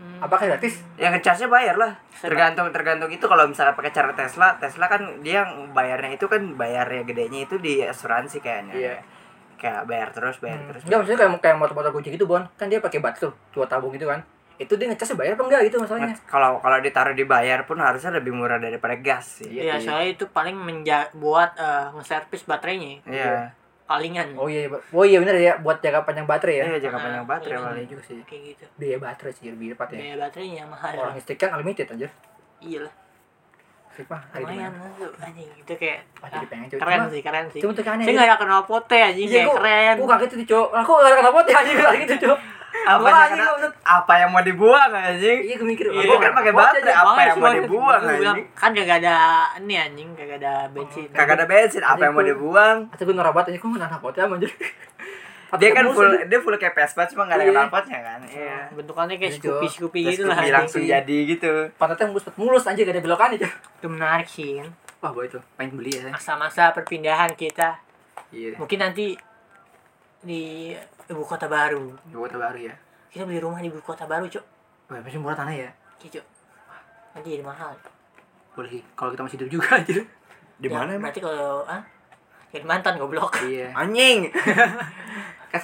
Hmm, 0.00 0.24
Apakah 0.24 0.48
gratis? 0.48 0.80
Yang 0.96 1.20
ngecasnya 1.20 1.48
bayar 1.52 1.76
lah. 1.76 1.92
Tergantung 2.08 2.72
tergantung 2.72 3.12
itu 3.12 3.20
kalau 3.28 3.44
misalnya 3.44 3.76
pakai 3.76 3.92
cara 3.92 4.16
Tesla, 4.16 4.56
Tesla 4.56 4.88
kan 4.88 5.20
dia 5.20 5.44
yang 5.44 5.76
bayarnya 5.76 6.16
itu 6.16 6.24
kan 6.24 6.40
bayarnya 6.56 7.04
gedenya 7.04 7.44
itu 7.44 7.60
di 7.60 7.84
asuransi 7.84 8.40
kayaknya. 8.40 8.74
Iya. 8.74 8.96
Kayak 9.60 9.84
bayar 9.84 10.08
terus, 10.16 10.40
bayar 10.40 10.56
terus. 10.72 10.88
Enggak 10.88 11.04
maksudnya 11.04 11.20
kayak 11.20 11.32
kayak 11.44 11.56
motor-motor 11.60 11.92
Gojek 11.92 12.16
gitu, 12.16 12.24
Bon. 12.24 12.40
Kan 12.56 12.72
dia 12.72 12.80
pakai 12.80 13.04
baterai 13.04 13.28
tuh, 13.28 13.32
tua 13.52 13.68
tabung 13.68 13.92
gitu 13.92 14.08
kan. 14.08 14.24
Itu 14.56 14.80
dia 14.80 14.88
ngecasnya 14.88 15.20
bayar 15.20 15.36
apa 15.36 15.44
enggak 15.44 15.60
gitu 15.68 15.76
masalahnya. 15.84 16.16
Kalau 16.24 16.64
kalau 16.64 16.80
ditaruh 16.80 17.12
dibayar 17.12 17.60
pun 17.68 17.76
harusnya 17.76 18.16
lebih 18.16 18.32
murah 18.32 18.56
daripada 18.56 18.96
gas 18.96 19.44
sih. 19.44 19.52
Iya, 19.52 19.76
soalnya 19.76 20.16
itu 20.16 20.24
paling 20.32 20.56
menja 20.56 21.12
buat 21.12 21.52
eh, 21.60 21.92
nge-service 21.96 22.48
baterainya 22.48 23.04
Iya. 23.04 23.52
Palingan 23.90 24.28
Oh 24.38 24.46
iya, 24.46 24.70
oh 24.70 25.02
iya 25.02 25.18
bener 25.18 25.34
ya 25.36 25.52
buat 25.58 25.82
jangka 25.82 26.06
panjang 26.06 26.22
baterai 26.24 26.56
ya. 26.56 26.64
Iya, 26.64 26.78
jangka 26.80 26.98
panjang 27.00 27.26
baterai 27.26 27.50
iya. 27.52 27.60
paling. 27.60 27.76
Iya 27.76 27.90
juga 27.90 28.02
sih. 28.06 28.18
kayak 28.22 28.42
gitu 28.48 28.64
Biaya 28.78 28.96
baterai 28.96 29.32
sih 29.34 29.44
lebih 29.50 29.66
tepat 29.74 29.88
ya. 29.90 29.98
biaya 29.98 30.16
baterainya 30.20 30.56
yang 30.56 30.70
mahal 30.70 30.90
Orang 30.94 31.14
listrik 31.14 31.36
kan 31.36 31.50
unlimited 31.52 31.86
aja. 31.90 32.08
iya 32.60 32.78
lah 32.80 32.94
Listrik 33.90 34.06
mah 34.06 34.22
hari 34.30 34.42
lumayan 34.46 34.70
tuh 34.94 35.10
anjing 35.18 35.48
itu 35.50 35.72
kayak 35.74 35.98
Wah, 36.22 36.28
jadi 36.30 36.46
pengen 36.46 36.66
keren 36.70 37.00
sih 37.10 37.20
keren 37.20 37.44
sih 37.50 37.60
Cuma 37.60 37.72
tekannya 37.74 38.04
saya 38.06 38.14
nggak 38.14 38.38
apa 38.38 38.74
teh 38.86 39.00
anjing 39.02 39.26
Iya, 39.26 39.34
kayak 39.34 39.46
gua- 39.48 39.58
keren 39.58 39.94
Gua 39.98 40.08
kaget 40.14 40.28
tuh, 40.30 40.38
Cok. 40.46 40.68
Aku 40.78 40.90
enggak 40.94 41.14
kenapa 41.18 41.38
teh 41.42 41.54
anjing 41.58 41.74
kayak 41.76 42.00
gitu, 42.06 42.14
Cok. 42.22 42.38
Apa 42.70 43.02
yang 43.02 43.34
anjing, 43.34 43.72
apa 43.82 44.12
yang 44.16 44.30
mau 44.30 44.40
dibuang 44.40 44.90
anjing? 44.90 45.38
Iya, 45.42 45.54
gue 45.56 45.68
mikir. 45.68 45.86
Iya, 45.90 46.06
gua 46.06 46.18
kan 46.18 46.32
pakai 46.32 46.52
baterai, 46.52 46.94
apa 46.94 47.20
yang 47.20 47.36
mau 47.36 47.50
dibuang, 47.52 48.00
anjing? 48.00 48.46
kan 48.54 48.70
gak 48.72 48.98
ada 48.98 49.16
ini 49.58 49.74
anjing 49.74 50.08
gak 50.14 50.38
ada 50.38 50.54
bensin 50.68 51.06
Kagak 51.10 51.34
ada 51.34 51.46
bensin, 51.46 51.82
apa 51.82 52.02
yang 52.02 52.14
mau 52.14 52.22
dibuang? 52.22 52.76
Atau 52.88 53.04
gue 53.04 53.14
norabat 53.14 53.46
aja, 53.46 53.58
kok 53.58 53.66
nggak 53.66 53.90
teh 53.90 54.22
anjir. 54.22 54.52
Dia 55.50 55.74
kan 55.74 55.82
full 55.90 56.06
aja. 56.06 56.22
dia 56.30 56.38
full 56.38 56.54
kayak 56.54 56.78
Vespa 56.78 57.10
cuma 57.10 57.26
enggak 57.26 57.36
ada 57.36 57.44
Iya. 57.44 57.52
knalpotnya 57.52 57.98
kan. 58.00 58.18
Iya. 58.22 58.58
bentukannya 58.70 59.16
kayak 59.18 59.32
Iya. 59.34 59.40
Scoopy 59.42 59.66
Scoopy 59.66 60.00
gitu 60.06 60.22
lah 60.24 60.38
langsung 60.38 60.78
anjing. 60.78 60.94
jadi 60.94 61.16
gitu. 61.26 61.52
Pantatnya 61.74 62.06
mulus 62.06 62.24
mulus 62.38 62.64
anjir 62.64 62.86
gak 62.86 62.94
ada 62.94 63.02
belokannya, 63.02 63.36
Cok. 63.36 63.52
itu 63.82 63.86
menarik 63.90 64.28
sih 64.30 64.62
kan 64.62 64.70
Wah, 65.02 65.10
boleh 65.10 65.26
tuh. 65.26 65.42
Pengen 65.56 65.74
beli 65.74 65.90
ya. 65.90 66.06
masa-masa 66.08 66.70
perpindahan 66.70 67.34
kita 67.34 67.82
Iya. 68.30 68.54
mungkin 68.56 68.78
nanti 68.78 69.18
di 70.22 70.70
ibu 71.10 71.22
kota 71.22 71.46
baru 71.46 71.90
Ibu 72.06 72.18
kota 72.20 72.38
baru 72.38 72.58
ya. 72.60 72.74
kita 73.08 73.26
beli 73.26 73.38
rumah 73.38 73.58
di 73.58 73.66
ibu 73.66 73.80
kota 73.80 74.06
baru 74.06 74.24
cok 74.24 74.44
Wah, 74.88 74.98
masih 74.98 75.18
murah 75.18 75.34
tanah 75.36 75.52
ya. 75.52 75.70
Iya, 75.98 76.08
cok 76.12 76.26
nanti 77.10 77.28
jadi 77.28 77.42
mahal 77.42 77.74
Boleh 78.50 78.70
sih. 78.70 78.82
Kalau 78.92 79.10
kita 79.10 79.22
masih 79.22 79.36
hidup 79.36 79.50
juga 79.52 79.68
anjir. 79.72 79.98
Di 80.56 80.66
Ya, 80.66 80.72
mana 80.72 80.90
emang? 80.92 81.02
berarti 81.04 81.20
kalau 81.20 81.62
ah 81.64 81.82
jadi 82.48 82.64
mantan 82.64 82.94
goblok 82.96 83.30
Iya. 83.40 83.70
Anjing. 83.80 84.26
Kan 85.50 85.58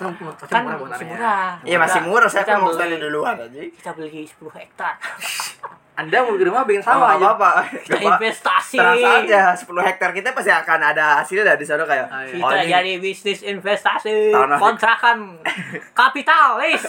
kan 0.48 0.62
murah 0.66 0.74
buat 0.76 0.90
masih 0.90 1.06
tanahnya. 1.06 1.14
murah 1.14 1.50
Iya 1.62 1.76
masih 1.78 2.00
murah, 2.02 2.26
saya 2.26 2.42
kan 2.44 2.58
mau 2.58 2.66
beli- 2.66 2.74
sekali 2.76 2.96
duluan 2.98 3.34
anjing. 3.36 3.70
kita 3.70 3.90
beli 3.92 4.22
10 4.22 4.34
hektar 4.52 4.94
Anda 5.96 6.20
mau 6.20 6.32
bikin 6.32 6.46
rumah 6.46 6.62
bikin 6.62 6.80
Sama 6.80 6.92
sawah 6.94 7.08
aja. 7.10 7.24
apa-apa. 7.32 7.50
kita 7.88 7.96
investasi 7.98 8.76
Terus 8.76 9.00
aja 9.00 9.42
10 9.56 9.64
hektar 9.82 10.10
kita 10.12 10.28
pasti 10.30 10.52
akan 10.52 10.80
ada 10.86 11.04
hasil 11.18 11.40
dari 11.40 11.64
sana 11.64 11.82
kayak 11.82 12.06
Ah, 12.06 12.20
iya. 12.20 12.36
kita 12.36 12.44
oh, 12.44 12.52
ini 12.54 12.68
jadi 12.68 12.92
bisnis 12.98 13.40
investasi 13.40 14.28
Tanah. 14.28 14.60
kontrakan 14.64 15.40
kapitalis 15.92 16.84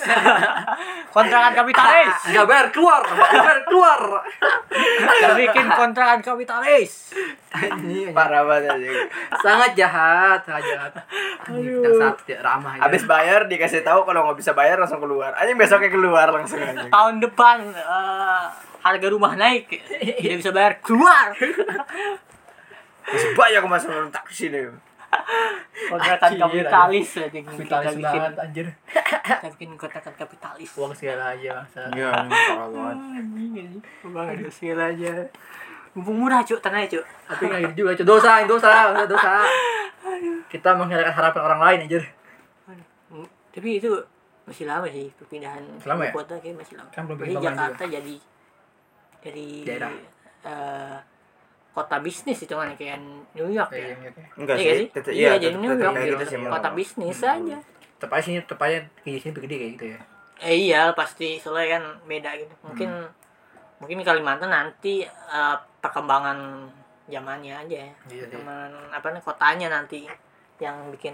kontrakan 1.09 1.53
kapitalis 1.55 2.13
Enggak 2.27 2.45
bayar 2.45 2.67
keluar, 2.69 3.01
nggak 3.01 3.29
bayar 3.33 3.59
keluar. 3.63 4.01
kita 4.69 5.33
bikin 5.37 5.65
kontrakan 5.71 6.19
kapitalis 6.21 6.91
Anjing, 7.49 7.71
anjing. 7.71 8.07
parah 8.11 8.43
banget 8.43 9.07
sangat 9.39 9.71
jahat, 9.73 10.43
sangat 10.43 10.63
jahat. 10.67 10.91
Anjing, 11.47 11.79
Yang 11.79 11.95
satu 11.97 12.19
tidak 12.21 12.41
ramah 12.43 12.75
aja. 12.75 12.81
Habis 12.85 13.03
bayar 13.05 13.39
dikasih 13.47 13.81
tahu 13.81 14.03
kalau 14.03 14.27
nggak 14.27 14.37
bisa 14.37 14.51
bayar 14.51 14.77
langsung 14.77 14.99
keluar. 14.99 15.31
Anjing 15.33 15.55
besoknya 15.55 15.87
keluar 15.87 16.27
langsung 16.29 16.59
anjing. 16.59 16.91
tahun 16.91 17.15
depan 17.17 17.57
eh, 17.71 18.45
harga 18.87 19.07
rumah 19.07 19.33
naik 19.33 19.67
tidak 20.17 20.37
bisa 20.39 20.51
bayar 20.51 20.73
keluar 20.79 21.31
Masih 23.07 23.31
banyak 23.33 23.63
masuk 23.63 23.91
taksi 24.09 24.51
nih. 24.51 24.67
kontrakan 25.87 26.31
kapitalis 26.35 27.09
aja 27.15 27.39
kapitalis 27.39 27.63
kita 27.63 27.95
bikin 27.95 28.03
banget 28.03 28.33
anjir. 28.37 28.67
kita 29.23 29.47
bikin 29.55 29.69
kontrakan 29.73 30.13
kapitalis 30.13 30.69
Uang 30.75 30.91
segala 30.91 31.31
aja 31.31 31.63
bangsa. 31.63 31.81
Iya, 31.95 32.11
parah 32.27 32.67
banget. 32.67 34.35
ada 34.35 34.49
segala 34.51 34.83
aja 34.91 35.11
mumpung 35.95 36.19
murah 36.19 36.43
cuk 36.43 36.59
tanahnya 36.59 36.91
cuk 36.91 37.05
Tapi 37.25 37.43
nggak 37.47 37.61
gitu 37.63 37.73
juga, 37.79 37.91
Cok. 37.95 38.05
dosa, 38.05 38.31
dosa, 38.43 38.71
dosa. 39.07 39.33
Kita 40.45 40.69
menghilangkan 40.75 41.15
harapan 41.15 41.41
orang 41.43 41.61
lain 41.63 41.79
anjir. 41.87 42.03
Tapi 43.49 43.69
itu 43.73 43.89
masih 44.43 44.63
lama 44.63 44.85
sih 44.85 45.11
perpindahan 45.11 45.59
Lama 45.81 46.03
ibu 46.03 46.07
ya? 46.07 46.11
kota 46.13 46.35
kayak 46.37 46.55
masih 46.55 46.75
lama 46.77 46.87
Kan 46.87 47.03
belum 47.03 47.41
Jakarta 47.41 47.83
jadi 47.83 48.15
jadi 49.19 49.47
Daerah. 49.63 49.91
eh, 50.43 50.97
kota 51.71 51.97
bisnis 51.97 52.39
itu 52.39 52.51
kan 52.51 52.73
kayak 52.73 52.97
New 53.33 53.47
York 53.47 53.69
ya 53.69 53.93
Enggak 54.33 54.57
Iya 54.57 54.71
sih. 54.73 54.87
sih? 54.89 55.13
Iya, 55.13 55.13
iya, 55.13 55.31
jadi 55.37 55.55
New 55.55 55.69
York 55.71 55.93
gitu. 55.95 56.15
gitu 56.15 56.25
sih. 56.27 56.37
kota 56.43 56.69
bisnis 56.71 57.19
aja 57.19 57.57
Tetap 57.97 58.11
aja 58.11 58.29
aja 58.39 58.77
di 59.01 59.11
sini 59.15 59.29
lebih 59.31 59.43
gede 59.43 59.55
kayak 59.57 59.71
gitu 59.73 59.85
ya. 59.87 59.99
eh 60.39 60.53
iya 60.55 60.81
pasti 60.91 61.37
soalnya 61.37 61.67
kan 61.75 61.83
beda 62.05 62.29
gitu 62.35 62.53
mungkin 62.61 62.89
Hmm. 62.91 63.09
mungkin 63.77 63.97
Kalimantan 64.01 64.49
nanti 64.49 65.01
eh, 65.03 65.55
perkembangan 65.81 66.37
zamannya 67.07 67.53
aja 67.57 67.77
ya 67.79 67.91
Iya 68.07 68.23
sih. 68.23 68.33
zaman 68.35 68.69
apa 68.91 69.07
nih 69.09 69.21
kotanya 69.21 69.67
nanti 69.71 70.05
yang 70.57 70.89
bikin 70.89 71.13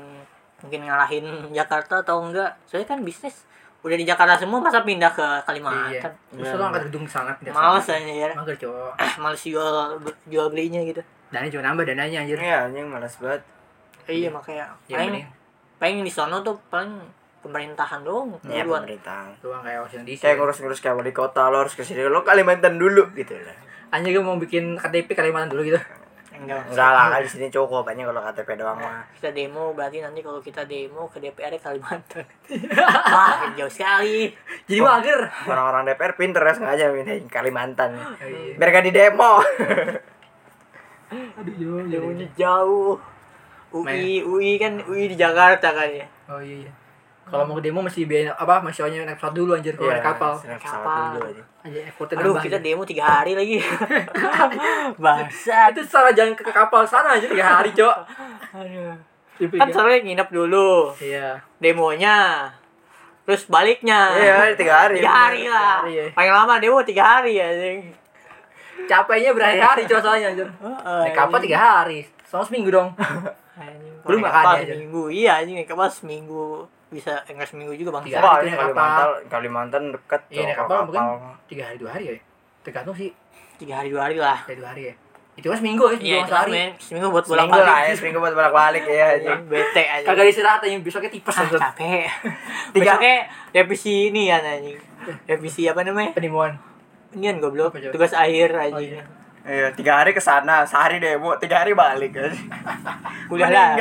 mungkin 0.60 0.82
ngalahin 0.82 1.26
Jakarta 1.52 2.00
atau 2.00 2.20
enggak 2.20 2.56
soalnya 2.66 2.88
kan 2.90 3.00
bisnis 3.02 3.44
udah 3.84 3.94
di 3.94 4.06
Jakarta 4.06 4.34
semua 4.36 4.60
masa 4.60 4.80
pindah 4.80 5.12
ke 5.12 5.20
Iya. 5.20 5.44
Kalimantan 5.44 6.12
Terus 6.32 6.56
lo 6.56 6.64
angkat 6.66 6.84
gedung 6.88 7.04
sana 7.04 7.36
pindah 7.36 7.52
males 7.52 7.84
aja 7.86 8.00
ya 8.00 8.32
Mager, 8.32 8.56
Cok. 8.58 8.92
males 9.22 9.42
jual 9.44 9.76
jual 10.26 10.48
belinya 10.48 10.80
gitu 10.82 11.04
Dananya 11.28 11.52
cuma 11.52 11.64
nambah 11.66 11.84
dananya 11.84 12.18
anjir. 12.22 12.38
Iya, 12.38 12.70
anjing 12.70 12.88
malas 12.88 13.18
banget. 13.18 13.42
iya 14.06 14.30
makanya 14.30 14.72
Ya, 14.86 14.96
paling 14.96 15.10
mending 15.12 15.28
paling 15.76 15.96
di 16.00 16.12
sono 16.12 16.40
tuh 16.40 16.56
paling 16.68 16.96
pemerintahan 17.40 18.00
dong 18.02 18.40
Iya, 18.42 18.64
duluan 18.64 18.84
pemerintahan. 18.84 19.36
doang 19.40 19.60
kayak 19.60 19.80
Washington 19.82 20.08
DC. 20.08 20.22
Kayak 20.22 20.36
ngurus-ngurus 20.40 20.80
kayak 20.80 20.96
wali 20.96 21.12
kota 21.12 21.44
lo 21.46 21.58
harus 21.60 21.74
ke 21.74 21.82
sini 21.82 22.02
lo 22.02 22.22
Kalimantan 22.22 22.76
dulu 22.76 23.12
gitu 23.12 23.36
lah. 23.36 23.58
Anjir 23.90 24.10
gue 24.12 24.22
mau 24.22 24.36
bikin 24.36 24.76
KTP 24.76 25.12
Kalimantan 25.12 25.52
dulu 25.52 25.66
gitu. 25.66 25.80
Enggak. 26.44 26.62
Enggak 26.70 26.90
lah, 26.92 27.06
kan 27.10 27.20
di 27.24 27.30
sini 27.32 27.48
cukup 27.48 27.88
banyak 27.88 28.04
kalau 28.04 28.22
KTP 28.22 28.50
doang 28.60 28.78
mah. 28.78 29.08
Kita 29.16 29.30
demo 29.32 29.72
berarti 29.72 29.98
nanti 30.04 30.20
kalau 30.20 30.44
kita 30.44 30.68
demo 30.68 31.08
ke 31.08 31.18
DPR 31.24 31.56
Kalimantan. 31.56 32.26
Wah, 33.16 33.56
jauh 33.56 33.72
sekali. 33.72 34.30
Jadi 34.68 34.80
mager. 34.84 35.22
Orang-orang 35.48 35.88
DPR 35.88 36.14
pinter 36.20 36.44
ya 36.44 36.54
sengaja 36.54 36.92
pindahin 36.92 37.26
Kalimantan. 37.32 37.92
Iya. 38.20 38.60
Biar 38.60 38.70
gak 38.76 38.86
di 38.86 38.92
demo. 38.92 39.40
Aduh, 41.14 41.54
jauh, 41.56 41.82
jauh. 41.88 42.12
Jauhnya 42.12 42.28
jauh. 42.36 42.96
UI, 43.74 44.22
UI 44.22 44.62
kan 44.62 44.86
UI 44.86 45.10
di 45.10 45.18
Jakarta 45.18 45.74
kan 45.74 45.90
ya. 45.90 46.06
Oh 46.30 46.38
iya 46.38 46.70
iya. 46.70 46.72
Kalau 47.24 47.46
mau 47.46 47.58
demo 47.58 47.80
masih 47.80 48.04
biaya 48.04 48.32
apa? 48.34 48.60
Masih 48.60 48.84
soalnya 48.84 49.04
naik 49.04 49.18
pesawat 49.18 49.34
dulu 49.34 49.52
anjir 49.54 49.74
kalau 49.74 49.90
naik 49.90 50.06
kapal. 50.06 50.34
naik 50.38 50.60
pesawat 50.60 50.84
Kapal. 50.84 51.04
dulu 51.10 51.26
aja. 51.26 51.44
Effortnya 51.84 52.16
Aduh, 52.20 52.36
kita 52.38 52.58
demo 52.60 52.84
tiga 52.84 53.04
hari 53.06 53.32
lagi. 53.34 53.58
Bangsat. 55.04 55.72
itu 55.72 55.82
salah 55.84 56.12
jangan 56.12 56.36
ke 56.36 56.44
kapal 56.46 56.84
sana 56.84 57.16
aja 57.16 57.26
tiga 57.26 57.46
hari, 57.58 57.72
Cok. 57.72 57.96
Aduh. 58.54 58.94
Iya. 59.34 59.50
Kan 59.58 59.68
soalnya 59.72 60.00
nginep 60.04 60.30
dulu 60.30 60.94
Iya. 61.00 61.42
demonya. 61.58 62.52
Terus 63.24 63.48
baliknya. 63.48 64.12
Iya, 64.14 64.54
tiga 64.54 64.74
hari. 64.84 65.00
Tiga 65.00 65.10
hari 65.10 65.42
lah. 65.48 65.80
Tiga 65.80 65.82
hari, 65.82 65.92
ya. 65.96 66.06
Paling 66.12 66.34
lama 66.34 66.54
demo 66.60 66.78
tiga 66.84 67.04
hari 67.04 67.34
ya. 67.34 67.48
Capeknya 68.84 69.32
berhari-hari 69.32 69.88
Cok 69.88 70.00
soalnya 70.02 70.28
anjir. 70.30 70.48
Naik 70.84 71.16
kapal 71.16 71.40
tiga 71.40 71.58
hari. 71.58 72.04
Sama 72.28 72.44
seminggu 72.44 72.70
dong. 72.70 72.92
Belum 74.06 74.20
kapal 74.22 74.60
aja. 74.60 74.76
seminggu. 74.76 75.08
Iya 75.08 75.40
anjing 75.40 75.56
naik 75.56 75.70
kapal 75.72 75.88
seminggu. 75.88 76.68
Bisa 76.94 77.14
enggak 77.26 77.48
seminggu 77.48 77.74
juga 77.74 77.90
bang. 77.92 78.04
Tiga 78.06 78.18
Wah, 78.20 78.38
hari 78.38 78.48
ini. 78.48 78.56
Kalimantan, 78.56 79.10
Kalimantan 79.28 79.84
deket. 79.90 80.22
Iya, 80.30 80.42
naik 80.46 80.58
kapal 80.60 80.78
mungkin 80.86 81.04
tiga 81.46 81.64
hari 81.66 81.78
dua 81.78 81.92
hari 81.92 82.04
ya. 82.06 82.16
Tergantung 82.62 82.94
sih. 82.94 83.10
Tiga 83.58 83.74
hari 83.76 83.90
dua 83.90 84.02
hari 84.04 84.18
lah. 84.18 84.38
Kayak 84.44 84.58
dua 84.60 84.70
hari 84.70 84.84
ya. 84.86 84.96
Itu 85.34 85.50
kan 85.50 85.58
seminggu 85.58 85.84
ya, 85.84 85.98
seminggu 85.98 86.06
Iya, 86.06 86.14
sama 86.14 86.22
itu 86.22 86.30
sehari. 86.32 86.52
men. 86.54 86.70
Seminggu 86.78 87.08
buat 87.10 87.26
bolak 87.26 87.42
Seminggu 87.42 87.58
lah 87.58 87.66
ya, 87.66 87.74
balik. 87.82 87.96
seminggu 87.98 88.20
buat 88.22 88.34
bolak-balik 88.34 88.84
ya. 88.86 89.06
anjing. 89.12 89.42
Bete 89.48 89.84
aja. 89.84 90.06
Kagak 90.06 90.26
istirahat 90.30 90.62
aja, 90.62 90.78
besoknya 90.80 91.10
tipes 91.10 91.34
Ah, 91.34 91.46
capek. 91.50 92.06
Tiga- 92.78 92.94
Besoknya 92.94 93.16
revisi 93.52 93.94
ini 94.08 94.22
ya 94.24 94.38
anjing. 94.38 94.78
Revisi 95.26 95.66
apa 95.66 95.82
namanya? 95.82 96.14
Penimuan. 96.14 96.54
Ini 97.12 97.26
kan 97.28 97.38
goblok. 97.40 97.74
Tugas 97.90 98.14
akhir 98.14 98.50
Oh 98.52 98.62
anjing. 98.64 98.94
iya. 98.94 99.04
Iya, 99.44 99.68
tiga 99.74 100.00
hari 100.00 100.14
ke 100.14 100.22
sana, 100.22 100.64
sehari 100.64 101.02
demo, 101.02 101.36
tiga 101.36 101.60
hari 101.60 101.74
balik 101.74 102.16
kan. 102.16 102.32
Kuliah 103.28 103.50
lah. 103.50 103.76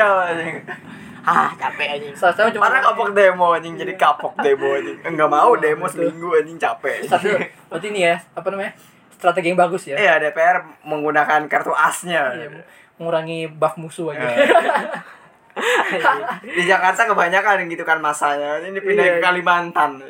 Ah, 1.22 1.54
capek 1.54 1.88
anjing. 1.98 2.14
Sama 2.18 2.50
cuma 2.50 2.66
Mana 2.66 2.82
kapok 2.82 3.14
demo 3.14 3.54
anjing 3.54 3.78
jadi 3.78 3.94
kapok 3.94 4.34
demo 4.42 4.74
anjing. 4.74 4.98
Enggak 5.06 5.30
mau 5.30 5.54
demo 5.54 5.86
seminggu 5.86 6.34
anjing 6.34 6.58
capek. 6.58 7.06
satu 7.06 7.30
berarti 7.70 7.86
ini 7.94 8.10
ya 8.10 8.16
apa 8.34 8.46
namanya 8.50 8.72
strategi 9.14 9.54
yang 9.54 9.60
bagus 9.60 9.86
ya 9.86 9.94
Iya, 9.94 10.18
DPR 10.18 10.82
menggunakan 10.82 11.46
kartu 11.46 11.70
asnya. 11.70 12.34
Iya, 12.34 12.66
mengurangi 12.98 13.46
buff 13.46 13.78
musuh 13.78 14.10
aja 14.10 14.26
Iya. 14.26 16.10
Di 16.42 16.62
Jakarta 16.64 17.04
kebanyakan 17.06 17.68
gitu 17.68 17.84
kan 17.84 18.00
masanya. 18.00 18.58
Ini 18.58 18.80
pindah 18.80 19.04
Iya. 19.04 19.14
ke 19.16 19.20
Kalimantan. 19.20 20.00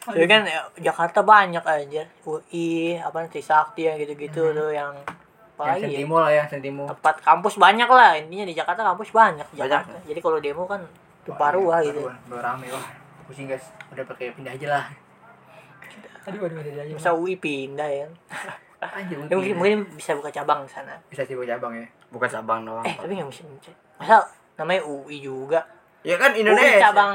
Tapi 0.00 0.26
kan 0.26 0.42
ya, 0.42 0.60
Jakarta 0.80 1.22
banyak 1.22 1.62
aja. 1.62 2.02
UI, 2.26 2.98
apa 2.98 3.22
Trisakti 3.30 3.86
yang 3.86 3.94
gitu-gitu 3.96 4.50
tuh 4.50 4.72
yang 4.74 4.90
apa 5.60 5.76
yang 5.76 5.84
ya? 5.84 5.86
sentimo 5.92 6.16
lah 6.16 6.30
ya 6.32 6.44
sentimo 6.48 6.82
Tempat 6.88 7.16
kampus 7.20 7.54
banyak 7.60 7.88
lah. 7.88 8.10
Intinya 8.16 8.44
di 8.48 8.54
Jakarta 8.56 8.80
kampus 8.80 9.10
banyak. 9.12 9.46
Banyak. 9.52 9.60
Jakarta. 9.60 9.96
Jadi 10.08 10.20
kalau 10.24 10.38
demo 10.40 10.64
kan 10.64 10.80
tumpah 11.20 11.50
ruah 11.52 11.78
gitu. 11.84 12.00
baru 12.26 12.40
rame 12.40 12.66
wah 12.72 12.86
pusing 13.28 13.46
guys 13.46 13.70
udah 13.92 14.04
pakai 14.08 14.32
pindah 14.34 14.56
aja 14.56 14.66
lah 14.66 14.84
aduh 16.26 16.48
aduh 16.48 16.58
aduh 16.60 16.72
aja 16.80 16.92
Masa 16.96 17.10
UI 17.16 17.36
pindah 17.36 17.88
ya. 17.88 18.06
anjir 18.80 19.20
Ya, 19.28 19.36
mungkin, 19.36 19.54
mungkin 19.60 19.78
bisa 19.92 20.16
buka 20.16 20.32
cabang 20.32 20.64
di 20.64 20.72
sana. 20.72 20.96
bisa 21.12 21.20
sih 21.28 21.36
buat 21.36 21.44
cabang 21.44 21.76
ya 21.76 21.86
Bukan 22.10 22.26
cabang 22.26 22.64
doang. 22.64 22.82
Eh, 22.82 22.96
tapi 22.96 23.12
nggak 23.14 23.28
bisa. 23.28 23.44
Masa 24.00 24.24
namanya 24.56 24.82
UI 24.88 25.20
juga? 25.22 25.62
Ya 26.00 26.16
kan 26.16 26.32
UI 26.32 26.40
Indonesia. 26.40 26.80
cabang. 26.82 27.12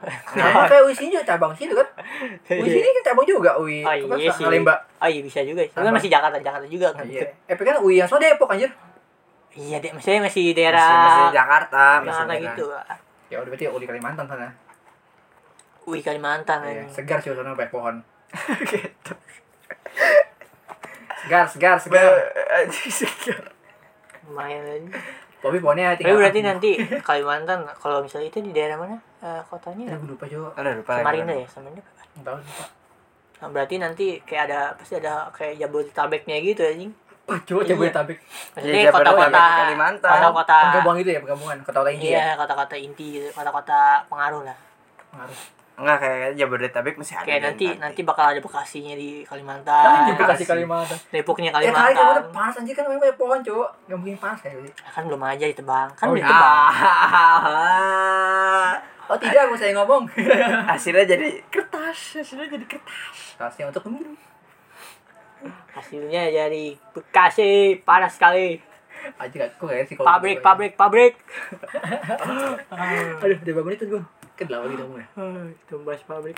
Nah, 0.32 0.64
kayak 0.64 0.80
UI 0.82 0.94
sini 0.94 1.12
juga 1.12 1.26
cabang 1.28 1.52
sini 1.52 1.74
kan 1.74 1.84
UI 2.54 2.68
sini 2.70 2.88
kan 2.90 3.12
cabang 3.12 3.26
juga 3.26 3.52
UI 3.54 3.82
Oh 3.82 3.92
iya 4.16 4.30
sih. 4.30 4.40
Salemba 4.40 4.72
Oh 4.96 5.04
iya 5.04 5.20
bisa 5.20 5.42
juga. 5.42 5.60
Tapi 5.62 5.82
kan 5.82 5.92
masih 5.92 6.08
Jakarta, 6.08 6.36
Jakarta 6.38 6.66
juga 6.66 6.88
kan. 6.90 7.04
iya 7.04 7.26
eh 7.44 7.52
tapi 7.52 7.64
kan 7.64 7.76
UI 7.78 7.98
yang 7.98 8.06
so 8.06 8.16
Depok 8.16 8.48
anjir 8.48 8.70
Iya 9.50 9.76
deh, 9.76 9.90
maksudnya 9.90 10.22
masih 10.22 10.46
Masih, 10.46 10.54
daerah 10.54 10.88
masih 11.02 11.26
Jakarta, 11.34 11.84
masih 11.98 12.06
Jakarta 12.06 12.30
daerah. 12.30 12.44
gitu. 12.46 12.64
ya 13.26 13.36
udah 13.36 13.50
berarti 13.50 13.64
UI 13.68 13.84
Kalimantan 13.84 14.24
sana 14.24 14.48
UI 15.82 16.00
Kalimantan 16.00 16.58
Iya, 16.62 16.84
segar 16.88 17.18
sih 17.18 17.30
sana 17.30 17.50
banyak 17.52 17.68
pohon 17.68 17.94
Gitu. 18.70 19.12
segar 21.20 21.44
segar 21.44 21.76
segar 21.76 22.08
anjing 22.48 22.88
segar. 22.94 23.52
Lumayan 24.24 24.62
aja. 24.64 24.98
Tapi 25.40 25.56
pohonnya 25.58 25.96
Tapi 25.96 26.12
berarti 26.12 26.40
nanti 26.40 26.70
Kalimantan 27.00 27.64
kalau 27.76 28.00
misalnya 28.00 28.28
itu 28.28 28.40
di 28.40 28.52
daerah 28.52 28.76
mana? 28.76 28.96
Eh, 29.20 29.40
kotanya? 29.44 29.96
Gue 29.96 30.12
lupa 30.12 30.24
juga 30.24 30.52
Ada 30.54 30.76
lupa. 30.76 31.00
Samarinda 31.00 31.34
ya, 31.34 31.46
Samarinda. 31.48 31.82
tahu 32.20 32.36
lupa 32.36 32.64
Nah, 33.40 33.48
berarti 33.48 33.74
nanti 33.76 34.06
kayak 34.20 34.52
ada 34.52 34.60
pasti 34.76 34.94
ada 34.94 35.32
kayak 35.32 35.56
Jabodetabeknya 35.56 36.36
gitu 36.44 36.60
anjing. 36.60 36.92
Wah, 37.24 37.40
coba 37.40 37.64
coba 37.64 37.82
Iya. 37.82 37.92
tabik. 37.94 38.18
Maksudnya 38.52 38.74
Iya, 38.76 38.90
kota-kota 38.92 39.16
Jabodetabek, 39.16 39.56
Kalimantan. 39.56 40.10
Kota-kota 40.12 40.56
Penggabungan 40.60 40.96
gitu 41.00 41.10
ya, 41.10 41.20
penggabungan 41.24 41.58
kota-kota 41.64 41.90
inti 41.90 42.06
ya. 42.06 42.18
Iya, 42.20 42.28
kota-kota 42.36 42.74
inti 42.76 43.08
kota-kota 43.32 43.78
pengaruh 44.12 44.42
lah. 44.44 44.56
Pengaruh. 45.08 45.38
Enggak 45.80 45.96
kayak 45.98 46.36
Jabodetabek 46.36 46.94
masih 46.94 47.14
ada. 47.14 47.24
Kayak 47.24 47.40
di 47.40 47.46
nanti 47.46 47.64
Antartik. 47.66 47.80
nanti 47.80 48.00
bakal 48.04 48.24
ada 48.26 48.38
Bekasinya 48.38 48.94
di 48.94 49.08
Kan 49.18 49.28
Kalimantan. 49.32 49.84
juga 50.06 50.24
kasih 50.28 50.46
Kalimantan. 50.46 50.98
Depoknya 51.08 51.48
Ya 51.48 51.54
kali 51.54 51.64
Kalimantan. 51.66 52.04
udah 52.12 52.24
panas 52.30 52.54
anjir 52.54 52.74
kan 52.74 52.84
memang 52.84 53.00
banyak 53.00 53.16
pohon, 53.16 53.38
Cuk. 53.40 53.68
Enggak 53.82 53.98
mungkin 53.98 54.16
panas 54.18 54.38
kayak 54.38 54.54
gitu. 54.60 54.76
Kan 54.84 55.02
belum 55.02 55.20
aja 55.22 55.44
ditebang. 55.46 55.88
Kan 55.94 56.04
Oh, 56.04 56.12
belum 56.12 56.20
iya. 56.20 56.28
ditebang. 56.28 56.56
Ah. 57.50 58.72
Oh, 59.08 59.18
tidak, 59.18 59.42
mau 59.44 59.56
saya 59.56 59.72
ngomong. 59.74 60.04
Hasilnya 60.70 61.02
jadi 61.08 61.28
kertas, 61.50 61.98
hasilnya 62.14 62.46
jadi 62.48 62.66
kertas. 62.68 63.34
Tasnya 63.34 63.66
untuk 63.66 63.82
pemilu. 63.82 64.14
Hasilnya 65.72 66.30
jadi 66.30 66.64
Bekasi 66.92 67.50
panas 67.80 68.14
sekali. 68.14 68.60
Aja 69.16 69.32
gak, 69.34 69.56
kok 69.56 69.64
gak 69.64 69.82
sih 69.82 69.96
kalau 69.96 70.06
Pabrik, 70.06 70.38
pabrik, 70.38 70.72
pabrik. 70.76 71.14
Aduh, 73.18 73.34
udah 73.34 73.50
berapa 73.50 73.64
menit 73.64 73.80
tuh, 73.82 74.04
Gun? 74.40 74.48
Kan 74.48 74.54
lama 74.56 74.66
gitu 74.66 74.82
ngomongnya. 74.82 75.08
Itu 75.54 75.74
bahas 75.80 76.02
pabrik. 76.02 76.36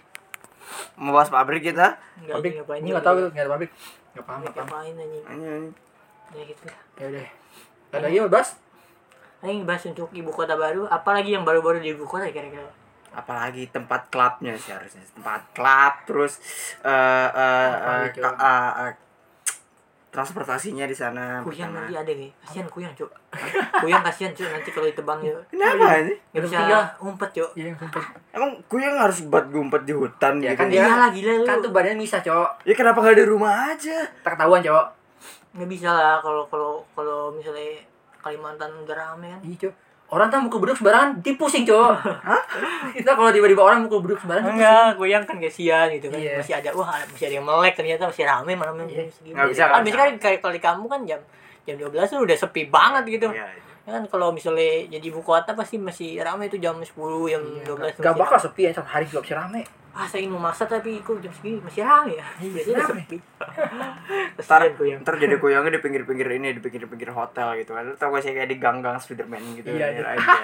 Mau 0.94 1.10
bahas 1.10 1.28
pabrik 1.28 1.62
kita? 1.62 1.98
Enggak 2.16 2.34
Pabrik, 2.36 2.52
ngapain 2.56 2.78
ini 2.78 2.84
juga. 2.84 2.92
nggak 2.92 3.04
tahu 3.04 3.16
nggak 3.28 3.40
ada 3.40 3.50
pabrik. 3.50 3.70
Nggak 4.12 4.24
paham, 4.24 4.38
nggak 4.40 4.52
paham. 4.52 4.66
Ngapain 4.66 4.94
anjing. 4.96 5.24
Anjing. 5.24 5.64
Ya 6.30 6.42
gitu 6.44 6.62
lah. 6.64 6.78
Ya 6.92 7.04
udah. 7.08 7.26
Ada 7.92 8.02
lagi 8.02 8.16
mau 8.18 8.30
bahas? 8.30 8.48
Ini 9.42 9.62
bahas 9.62 9.82
untuk 9.84 10.08
ibu 10.12 10.30
kota 10.30 10.54
baru, 10.54 10.86
apalagi 10.86 11.30
yang 11.30 11.42
baru-baru 11.42 11.78
di 11.78 11.92
ibu 11.92 12.04
kota 12.04 12.26
kira-kira. 12.28 12.66
apalagi 13.12 13.68
tempat 13.68 14.08
klubnya 14.08 14.56
sih 14.56 14.72
harusnya 14.72 15.04
tempat 15.12 15.44
klub 15.52 15.94
terus 16.08 16.40
eh 16.80 16.88
eh, 17.28 17.68
Apa 17.68 17.92
eh, 17.92 18.04
gitu? 18.08 18.24
ka- 18.24 18.40
eh, 18.40 18.72
eh, 18.82 18.92
transportasinya 20.12 20.84
di 20.84 20.92
sana 20.92 21.40
Kuyang 21.40 21.72
pertama. 21.72 21.82
nanti 21.82 21.94
ada 21.96 22.12
nih. 22.12 22.30
Kasihan 22.38 22.68
kuyang, 22.68 22.92
Cuk. 22.92 23.08
Kuyang 23.82 24.04
kasihan, 24.04 24.28
Cuk, 24.30 24.44
nanti 24.46 24.68
kalau 24.68 24.84
ditebang 24.84 25.18
ya. 25.18 25.32
kenapa 25.48 26.04
sih 26.04 26.16
Enggak 26.28 26.42
bisa 26.44 26.56
Tinggal. 26.58 26.84
ngumpet, 27.00 27.30
Cuk. 27.32 27.50
Iya, 27.54 27.72
sumpah. 27.74 28.04
emang 28.30 28.50
kuyang 28.68 28.94
harus 28.94 29.18
buat 29.24 29.48
gumpet 29.48 29.82
di 29.82 29.92
hutan 29.92 30.34
Ya 30.36 30.52
gitu 30.52 30.58
kan 30.58 30.66
ya, 30.68 30.84
dia- 30.84 31.10
gila 31.10 31.32
lu. 31.34 31.44
Kan 31.44 31.56
tuh 31.58 31.70
badannya 31.70 31.96
bisa, 31.98 32.20
Cok. 32.20 32.48
ya 32.62 32.74
kenapa 32.74 32.98
nggak 33.00 33.16
di 33.16 33.26
rumah 33.26 33.52
aja 33.68 33.96
Tak 34.20 34.36
ketahuan, 34.36 34.60
Cok. 34.60 34.86
nggak 35.52 35.68
bisa 35.70 35.88
lah 35.88 36.16
kalau 36.18 36.44
kalau 36.46 36.72
kalau 36.92 37.32
misalnya 37.32 37.80
Kalimantan 38.18 38.70
udah 38.78 38.94
rame 38.94 39.26
kan. 39.30 39.40
Iya, 39.42 39.56
Cok. 39.58 39.74
Orang 40.12 40.28
tuh 40.28 40.38
mukul 40.38 40.60
beduk 40.60 40.76
sembarangan 40.76 41.24
dipusing, 41.24 41.64
Cok. 41.64 41.88
Hah? 42.28 42.42
Kita 42.92 43.16
kalau 43.16 43.32
tiba-tiba 43.32 43.64
orang 43.64 43.80
mukul 43.80 44.04
beduk 44.04 44.20
sembarangan 44.20 44.44
dipusing. 44.46 44.60
Enggak, 44.60 44.88
kuyang 44.94 45.24
kan 45.24 45.36
kasihan 45.40 45.86
gitu 45.88 46.06
kan. 46.06 46.20
Iya. 46.20 46.36
Masih 46.36 46.54
ada 46.54 46.68
wah 46.76 46.88
masih 47.08 47.24
ada 47.26 47.34
yang 47.34 47.46
melek 47.48 47.72
ternyata 47.72 48.02
masih 48.04 48.24
rame 48.24 48.52
malam 48.52 48.76
Iya. 48.84 49.08
segini. 49.08 49.32
Nggak 49.32 49.48
bisa, 49.48 49.62
kan 49.62 49.70
nggak 49.72 49.82
biasanya 49.82 50.04
kan 50.04 50.16
kayak 50.20 50.38
kalau 50.38 50.52
di 50.52 50.60
kampung 50.60 50.90
kan 50.90 51.00
jam 51.02 51.20
jam 51.64 51.76
12 51.80 51.96
tuh 52.06 52.20
udah 52.20 52.36
sepi 52.36 52.62
banget 52.68 53.04
gitu. 53.10 53.28
Iya. 53.32 53.48
Ya 53.82 53.90
kan 53.90 54.04
kalau 54.06 54.28
misalnya 54.30 54.84
jadi 54.86 55.06
ibu 55.08 55.20
kota 55.20 55.56
pasti 55.56 55.74
masih 55.74 56.20
rame 56.20 56.46
tuh 56.46 56.60
jam 56.60 56.76
10 56.76 56.92
jam 57.26 57.42
12 57.64 57.96
Gak 57.96 58.04
masih 58.04 58.14
bakal 58.14 58.36
rame. 58.36 58.44
sepi 58.44 58.62
ya, 58.62 58.70
satu 58.70 58.86
hari 58.86 59.04
juga 59.08 59.20
bisa 59.24 59.34
rame. 59.40 59.62
Ah, 59.92 60.08
saya 60.08 60.24
ingin 60.24 60.32
memaksa 60.32 60.64
tapi 60.64 60.98
kok 60.98 61.20
jam 61.20 61.28
segini 61.30 61.60
masih 61.60 61.84
rame 61.84 62.16
ya. 62.16 62.24
Biasanya 62.40 62.72
udah 62.74 62.86
rame. 62.88 63.02
sepi. 63.04 63.16
ntar 64.42 64.60
ntar 65.04 65.14
jadi 65.16 65.36
kuyangnya 65.36 65.76
di 65.76 65.80
pinggir-pinggir 65.80 66.28
ini 66.32 66.48
di 66.52 66.60
pinggir-pinggir 66.60 67.10
hotel 67.10 67.52
gitu 67.56 67.72
kan 67.72 67.84
tau 67.94 68.08
gak 68.10 68.24
sih 68.24 68.32
kayak 68.32 68.48
di 68.48 68.56
gang-gang 68.56 68.96
Spiderman 68.96 69.40
gitu 69.54 69.68
Iya, 69.68 69.92
anjir, 69.92 70.04
iya. 70.04 70.16
aja 70.16 70.36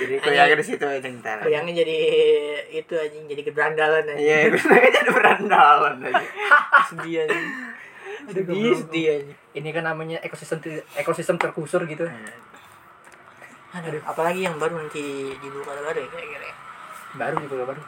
jadi 0.00 0.14
kuyangnya 0.24 0.56
di 0.56 0.64
situ 0.64 0.80
aja 0.82 1.08
ntar 1.12 1.38
Kuyangnya 1.44 1.74
jadi 1.76 1.96
itu 2.72 2.94
anjing 2.96 3.24
jadi 3.26 3.42
keberandalan 3.44 4.04
aja. 4.06 4.16
iya 4.16 4.36
kuyangnya 4.48 4.90
jadi 4.96 5.10
berandalan 5.12 5.94
aja 6.02 6.24
Sedih. 6.88 7.18
Aduh, 8.22 8.32
Sedih, 8.32 8.72
sedih 8.78 9.04
anjing. 9.14 9.36
Ini 9.52 9.68
kan 9.70 9.84
namanya 9.84 10.16
ekosistem 10.20 10.58
ekosistem 10.94 11.36
terkusur 11.36 11.84
gitu. 11.84 12.08
Aduh, 13.70 14.02
apalagi 14.02 14.42
yang 14.42 14.56
baru 14.56 14.80
nanti 14.80 15.02
di 15.30 15.46
kota 15.52 15.78
baru 15.78 15.98
ya 16.00 16.08
kira-kira. 16.10 16.44
ya? 16.44 16.54
Baru 17.14 17.36
juga 17.44 17.64
baru. 17.70 17.82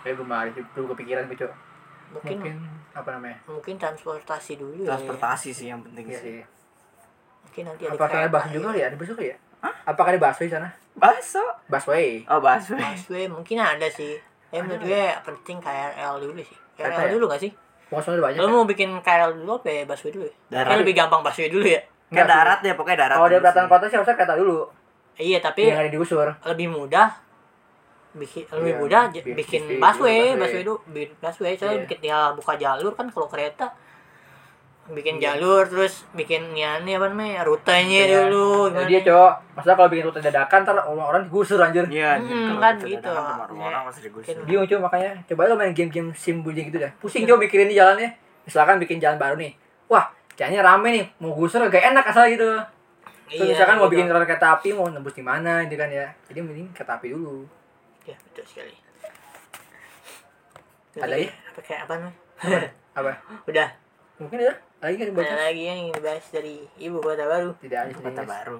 Kayak 0.00 0.14
belum 0.16 0.30
ada 0.30 0.50
belum 0.72 0.86
kepikiran 0.92 1.24
gitu. 1.28 1.46
Mungkin 2.10 2.36
Mungkin 2.36 2.54
apa 2.90 3.08
namanya? 3.14 3.38
mungkin 3.46 3.74
transportasi 3.76 4.52
dulu 4.56 4.82
ya. 4.82 4.90
transportasi 4.90 5.50
sih 5.50 5.66
yang 5.68 5.78
penting 5.80 6.04
Iya 6.06 6.18
sih 6.18 6.32
sih. 6.32 6.42
mungkin 7.40 7.62
nanti 7.64 7.82
ada 7.84 7.94
Apakah 7.94 8.06
ada 8.10 8.18
kereta, 8.20 8.34
bakso 8.36 8.50
juga 8.52 8.70
ya? 8.72 8.84
Ada 8.84 8.96
bakso 8.96 9.14
ya? 9.16 9.36
Apakah 9.84 10.10
ada 10.10 10.30
di 10.36 10.50
sana? 10.50 10.68
Baso. 10.92 11.44
Busway. 11.66 12.26
Oh, 12.26 12.40
baso. 12.40 12.74
busway 12.74 13.24
mungkin 13.26 13.56
ada 13.56 13.86
sih 13.86 14.18
eh 14.50 14.58
menurut 14.58 14.82
gue 14.82 15.02
penting 15.22 15.62
KRL 15.62 16.14
dulu 16.18 16.42
sih 16.42 16.58
Kata 16.74 16.90
KRL 16.90 17.06
ya? 17.06 17.10
dulu 17.14 17.24
gak 17.30 17.40
sih 17.40 17.52
Pokoknya 17.86 18.10
ada 18.12 18.22
banyak. 18.24 18.38
lo 18.38 18.44
ya? 18.44 18.50
mau 18.52 18.64
bikin 18.66 18.90
KRL 18.98 19.32
dulu 19.36 19.52
apa 19.56 19.68
ya 19.68 19.82
busway 19.86 20.10
dulu 20.10 20.24
ya 20.26 20.34
Darat. 20.50 20.66
Kayak 20.66 20.80
lebih 20.82 20.94
gampang 20.96 21.20
busway 21.22 21.46
dulu 21.46 21.66
ya 21.66 21.80
Kayak 22.10 22.26
darat 22.26 22.58
deh, 22.58 22.74
pokoknya 22.74 22.98
darat. 23.06 23.16
Kalau 23.16 23.28
dia 23.30 23.38
sih. 23.38 23.70
kota 23.70 23.84
sih 23.86 23.94
harusnya 23.94 24.16
kereta 24.16 24.34
dulu. 24.34 24.58
iya 25.14 25.38
tapi 25.38 25.62
Yang 25.62 25.78
ada 25.78 25.90
digusur. 25.94 26.26
lebih 26.44 26.66
mudah 26.68 27.08
bikin 28.12 28.42
lebih 28.50 28.66
Iya, 28.68 28.78
mudah 28.78 29.02
bikin 29.12 29.62
bi- 29.64 29.78
busway 29.78 30.34
busway. 30.34 30.36
busway 30.36 30.62
dulu 30.62 30.78
bi- 30.88 31.14
busway 31.16 31.52
soalnya 31.54 31.76
Iya. 31.76 31.84
bikin 31.84 31.98
tinggal 32.00 32.24
buka 32.34 32.52
jalur 32.54 32.92
kan 32.92 33.06
kalau 33.06 33.26
kereta 33.26 33.66
bikin 34.90 35.22
jalur 35.22 35.62
terus 35.64 36.02
bikin 36.10 36.50
ya 36.50 36.82
ini 36.82 36.98
apa 36.98 37.06
namanya 37.06 37.46
rutenya 37.46 38.02
Iya. 38.02 38.26
dulu 38.26 38.66
Nah, 38.66 38.74
gimana 38.76 38.88
dia 38.88 39.00
cowok. 39.00 39.32
Maksudnya 39.54 39.76
kalau 39.76 39.88
bikin 39.88 40.04
rute 40.04 40.18
dadakan 40.20 40.58
ntar 40.60 40.76
orang-orang 40.82 41.22
digusur 41.24 41.58
anjir. 41.58 41.86
Iya, 41.86 42.18
Hmm, 42.18 42.58
kan 42.58 42.74
gitu. 42.76 42.98
datang 42.98 43.14
sama 43.38 43.44
Ya. 43.48 43.70
orang 43.70 43.82
pasti 43.86 44.00
digusur. 44.02 44.34
Bingung 44.42 44.66
coba 44.66 44.80
makanya. 44.84 45.10
Coba 45.24 45.46
lo 45.46 45.54
main 45.54 45.70
game-game 45.70 46.10
sim 46.12 46.42
bunyi 46.42 46.66
gitu 46.66 46.82
dah. 46.82 46.90
Pusing 46.96 47.22
coba 47.22 47.38
mikirin 47.40 47.66
di 47.66 47.76
jalannya. 47.76 48.10
Misalkan 48.42 48.76
bikin 48.76 48.98
jalan 48.98 49.14
baru 49.16 49.38
nih. 49.38 49.54
Wah, 49.86 50.04
kayaknya 50.32 50.58
rame 50.60 50.88
nih. 50.90 51.04
Mau 51.20 51.30
gusur 51.32 51.62
gak 51.62 51.86
enak 51.86 52.02
asal 52.04 52.26
gitu. 52.26 52.50
Terus 53.30 53.46
Iya, 53.46 53.54
misalkan 53.54 53.76
mau 53.76 53.86
gitu. 53.86 53.94
bikin 53.94 54.10
rel 54.10 54.26
kereta 54.26 54.46
api 54.52 54.74
mau 54.74 54.90
nembus 54.90 55.14
di 55.14 55.22
mana 55.22 55.62
gitu 55.62 55.78
kan 55.78 55.86
ya. 55.86 56.10
Jadi 56.26 56.42
mending 56.42 56.74
kereta 56.74 56.98
api 56.98 57.14
dulu. 57.14 57.46
Ya 58.10 58.16
betul 58.20 58.44
sekali 58.44 58.74
Ada 60.92 61.16
ya? 61.16 61.30
apa 61.30 61.60
kayak 61.62 61.80
apa 61.86 61.94
nih 61.96 62.14
Apa? 62.98 63.12
udah 63.46 63.68
Mungkin 64.18 64.36
ya? 64.42 64.52
Lagi 64.80 64.96
kan 64.96 65.06
ada 65.14 65.48
lagi 65.48 65.62
yang 65.62 65.78
ingin 65.80 65.96
dibahas 65.96 66.26
dari 66.28 66.60
ibu 66.76 66.98
kota 66.98 67.24
baru 67.24 67.56
Tidak 67.56 67.78
ada. 67.78 67.92
Kota 67.94 68.20
baru. 68.22 68.58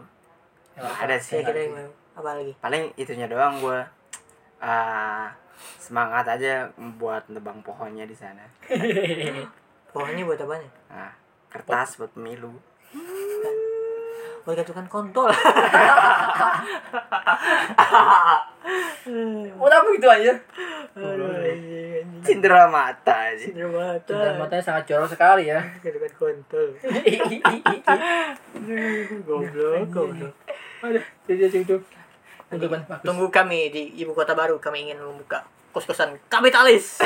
Ya? 0.72 0.88
Ada 1.04 1.16
sih. 1.16 1.36
kira-kira 1.36 1.60
yang 1.66 1.90
apa 2.12 2.30
lagi 2.32 2.52
Paling 2.56 2.94
itunya 2.94 3.26
doang 3.26 3.60
gua 3.60 3.84
ah, 4.56 5.28
semangat 5.76 6.24
aja 6.30 6.70
buat 6.96 7.28
nebang 7.28 7.60
pohonnya 7.60 8.04
di 8.04 8.14
sana. 8.14 8.40
pohonnya 9.92 10.24
buat 10.24 10.38
apa 10.38 10.54
nih 10.56 10.70
Nah, 10.88 11.12
kertas 11.48 11.98
buat 11.98 12.14
pemilu. 12.14 12.56
buat 14.40 14.56
gantungan 14.56 14.88
kontol 14.88 15.28
Buat 19.56 19.72
apa 19.72 19.88
gitu 19.96 20.08
aja? 20.08 20.32
Cindera 22.20 22.68
mata 22.68 23.32
aja. 23.32 23.40
Cindera 23.40 23.70
mata 23.70 24.12
Dan 24.12 24.34
matanya 24.36 24.62
sangat 24.62 24.84
jorok 24.90 25.08
sekali 25.08 25.48
ya. 25.48 25.60
gantungan 25.82 26.12
kontol 26.18 26.68
goblok 29.26 29.88
goblok 29.88 30.34
Aduh, 30.80 31.04
jadi 31.28 31.60
cukup. 31.60 31.80
Bagus. 32.50 32.82
tunggu 33.06 33.30
kami 33.30 33.70
di 33.70 33.94
ibu 34.02 34.10
kota 34.10 34.34
baru 34.34 34.58
kami 34.58 34.90
ingin 34.90 34.98
membuka 34.98 35.46
kos-kosan 35.70 36.18
kapitalis 36.26 36.98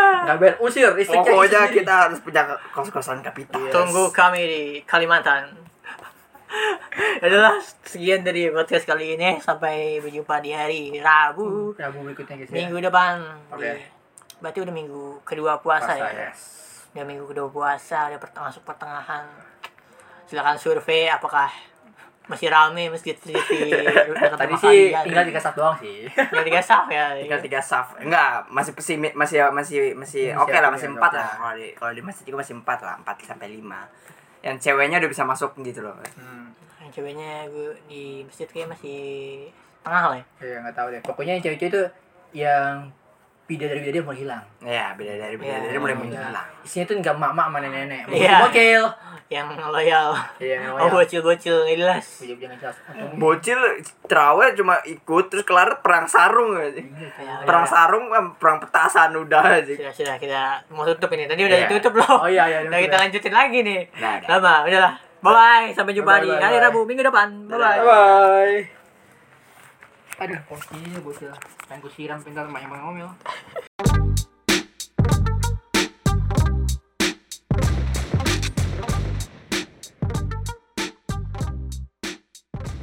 Nggak 0.00 0.36
bayar 0.40 0.54
usir. 0.62 0.88
Pokoknya 0.88 1.68
kita 1.68 2.08
harus 2.08 2.22
punya 2.22 2.40
kos-kosan 2.72 3.20
kapital. 3.20 3.60
tunggu 3.68 4.08
kami 4.08 4.40
di 4.46 4.62
Kalimantan 4.88 5.52
adalah 7.20 7.54
sekian 7.82 8.20
dari 8.20 8.48
podcast 8.48 8.84
kali 8.84 9.14
ini 9.14 9.38
sampai 9.38 9.98
berjumpa 9.98 10.38
di 10.38 10.50
hari 10.50 10.80
Rabu 10.96 11.72
Rabu 11.72 11.98
berikutnya 12.02 12.36
guys 12.36 12.50
ya. 12.50 12.56
minggu 12.60 12.78
depan 12.80 13.14
Oke. 13.50 13.62
Di- 13.70 13.86
berarti 14.40 14.58
udah 14.58 14.72
minggu 14.72 15.04
kedua 15.20 15.58
puasa, 15.58 15.92
Puasa, 15.92 16.08
ya 16.08 16.26
yes. 16.26 16.40
udah 16.90 17.04
minggu 17.04 17.24
kedua 17.24 17.46
puasa 17.46 18.08
udah 18.08 18.18
pert- 18.18 18.36
masuk 18.36 18.62
pertengahan 18.64 19.24
silakan 20.24 20.56
survei 20.56 21.06
apakah 21.06 21.50
masih 22.24 22.46
rame 22.46 22.86
masjid 22.88 23.18
masjid 23.18 23.42
di 23.42 23.74
Tadi 24.38 24.54
sih 24.56 24.78
kalian? 24.88 25.02
tinggal 25.02 25.24
tiga 25.26 25.40
saf 25.40 25.54
doang 25.54 25.74
sih. 25.76 26.06
tinggal 26.06 26.46
tiga 26.46 26.62
saf 26.62 26.86
ya 26.86 27.18
Tinggal 27.18 27.40
tiga 27.42 27.58
saf. 27.60 27.86
Enggak, 27.98 28.46
masih 28.46 28.70
masih 28.70 28.96
masih 29.10 29.38
masih 29.50 29.78
Masih 29.98 30.24
oke 30.38 30.54
lah, 30.54 30.70
oke, 30.70 30.78
masih 30.78 30.88
empat 30.94 31.10
lah. 31.10 31.26
Kalau 31.34 31.54
di 31.58 31.66
kalau 31.74 31.90
di 31.90 32.02
masjid 32.06 32.22
juga 32.22 32.38
masih 32.38 32.54
empat 32.56 32.78
lah, 32.80 32.94
empat 33.02 33.18
sampai 33.26 33.50
lima. 33.50 33.82
Yang 34.40 34.56
ceweknya 34.64 34.96
udah 35.00 35.10
bisa 35.10 35.24
masuk 35.28 35.50
gitu 35.60 35.80
loh. 35.84 35.94
Hmm. 36.16 36.52
yang 36.80 36.90
ceweknya 36.96 37.46
gue 37.52 37.76
di 37.86 38.24
masjid 38.24 38.48
kayak 38.48 38.72
masih 38.72 39.00
tengah 39.84 40.04
lah 40.10 40.16
ya 40.18 40.24
Ya 40.42 40.58
nggak 40.64 40.76
tahu 40.76 40.88
deh. 40.90 41.00
Pokoknya 41.04 41.32
yang 41.38 41.44
cewek-cewek 41.44 41.70
itu 41.70 41.82
yang 42.34 42.88
bidadari 43.50 43.82
bidadari 43.82 44.00
mulai 44.00 44.18
hilang. 44.20 44.44
Ya, 44.62 44.94
beda 44.94 45.12
dari 45.16 45.34
beda 45.34 45.50
Ya, 45.50 45.58
dari 45.60 45.76
mulai 45.76 45.90
iya. 45.90 46.00
menghilang. 46.00 46.48
Isinya 46.62 46.84
tuh 46.86 46.94
nggak 46.96 47.16
mak-mak 47.16 47.46
sama 47.46 47.58
nenek-nenek. 47.58 48.02
Iya. 48.08 48.36
Bocil. 48.40 48.84
yang 49.30 49.46
loyal 49.54 50.10
Iya, 50.38 50.74
oh 50.74 50.90
bocil-bocil 50.90 51.54
nggak 51.62 51.78
jelas 51.78 52.02
Bocil 52.18 52.34
jangan 52.36 52.56
jelas. 52.60 52.76
Bocil 53.14 53.58
terawih 54.04 54.50
cuma 54.52 54.74
ikut 54.82 55.24
terus 55.26 55.42
kelar 55.44 55.78
perang 55.78 56.02
sarung 56.04 56.50
aja. 56.52 56.74
Ya, 56.74 57.38
Perang 57.40 57.62
udah. 57.62 57.70
sarung 57.70 58.10
em, 58.10 58.26
perang 58.34 58.58
petasan 58.58 59.14
udah 59.14 59.62
aja. 59.62 59.70
sudah 59.70 59.94
sudah 59.94 60.16
kita 60.16 60.66
mau 60.68 60.82
tutup 60.84 61.06
ini 61.12 61.26
tadi 61.26 61.42
udah 61.42 61.58
Iya. 61.58 61.68
ditutup 61.68 61.94
loh 61.96 62.16
Oh 62.16 62.28
iya 62.28 62.42
iya. 62.48 62.58
Udah 62.64 62.78
kita 62.80 62.96
lanjutin 62.98 63.30
lagi 63.30 63.58
nih 63.62 63.80
Nah, 63.96 64.18
lama 64.26 64.54
udahlah 64.64 64.92
bye 65.20 65.30
bye 65.30 65.66
sampai 65.70 65.92
jumpa 65.92 66.10
Bye, 66.10 66.20
di 66.20 66.28
bye, 66.28 66.42
hari 66.42 66.56
bye. 66.56 66.64
Rabu 66.66 66.80
minggu 66.82 67.02
depan 67.04 67.28
bye 67.46 67.54
bye 67.54 67.78
Bye 67.80 68.79
aduh. 70.20 70.40
Bocil 70.46 71.00
bocil. 71.00 71.32
Pengen 71.64 71.80
kusiram 71.80 72.20
tinggal 72.20 72.46
banyak 72.52 72.68
ngomel 72.68 73.10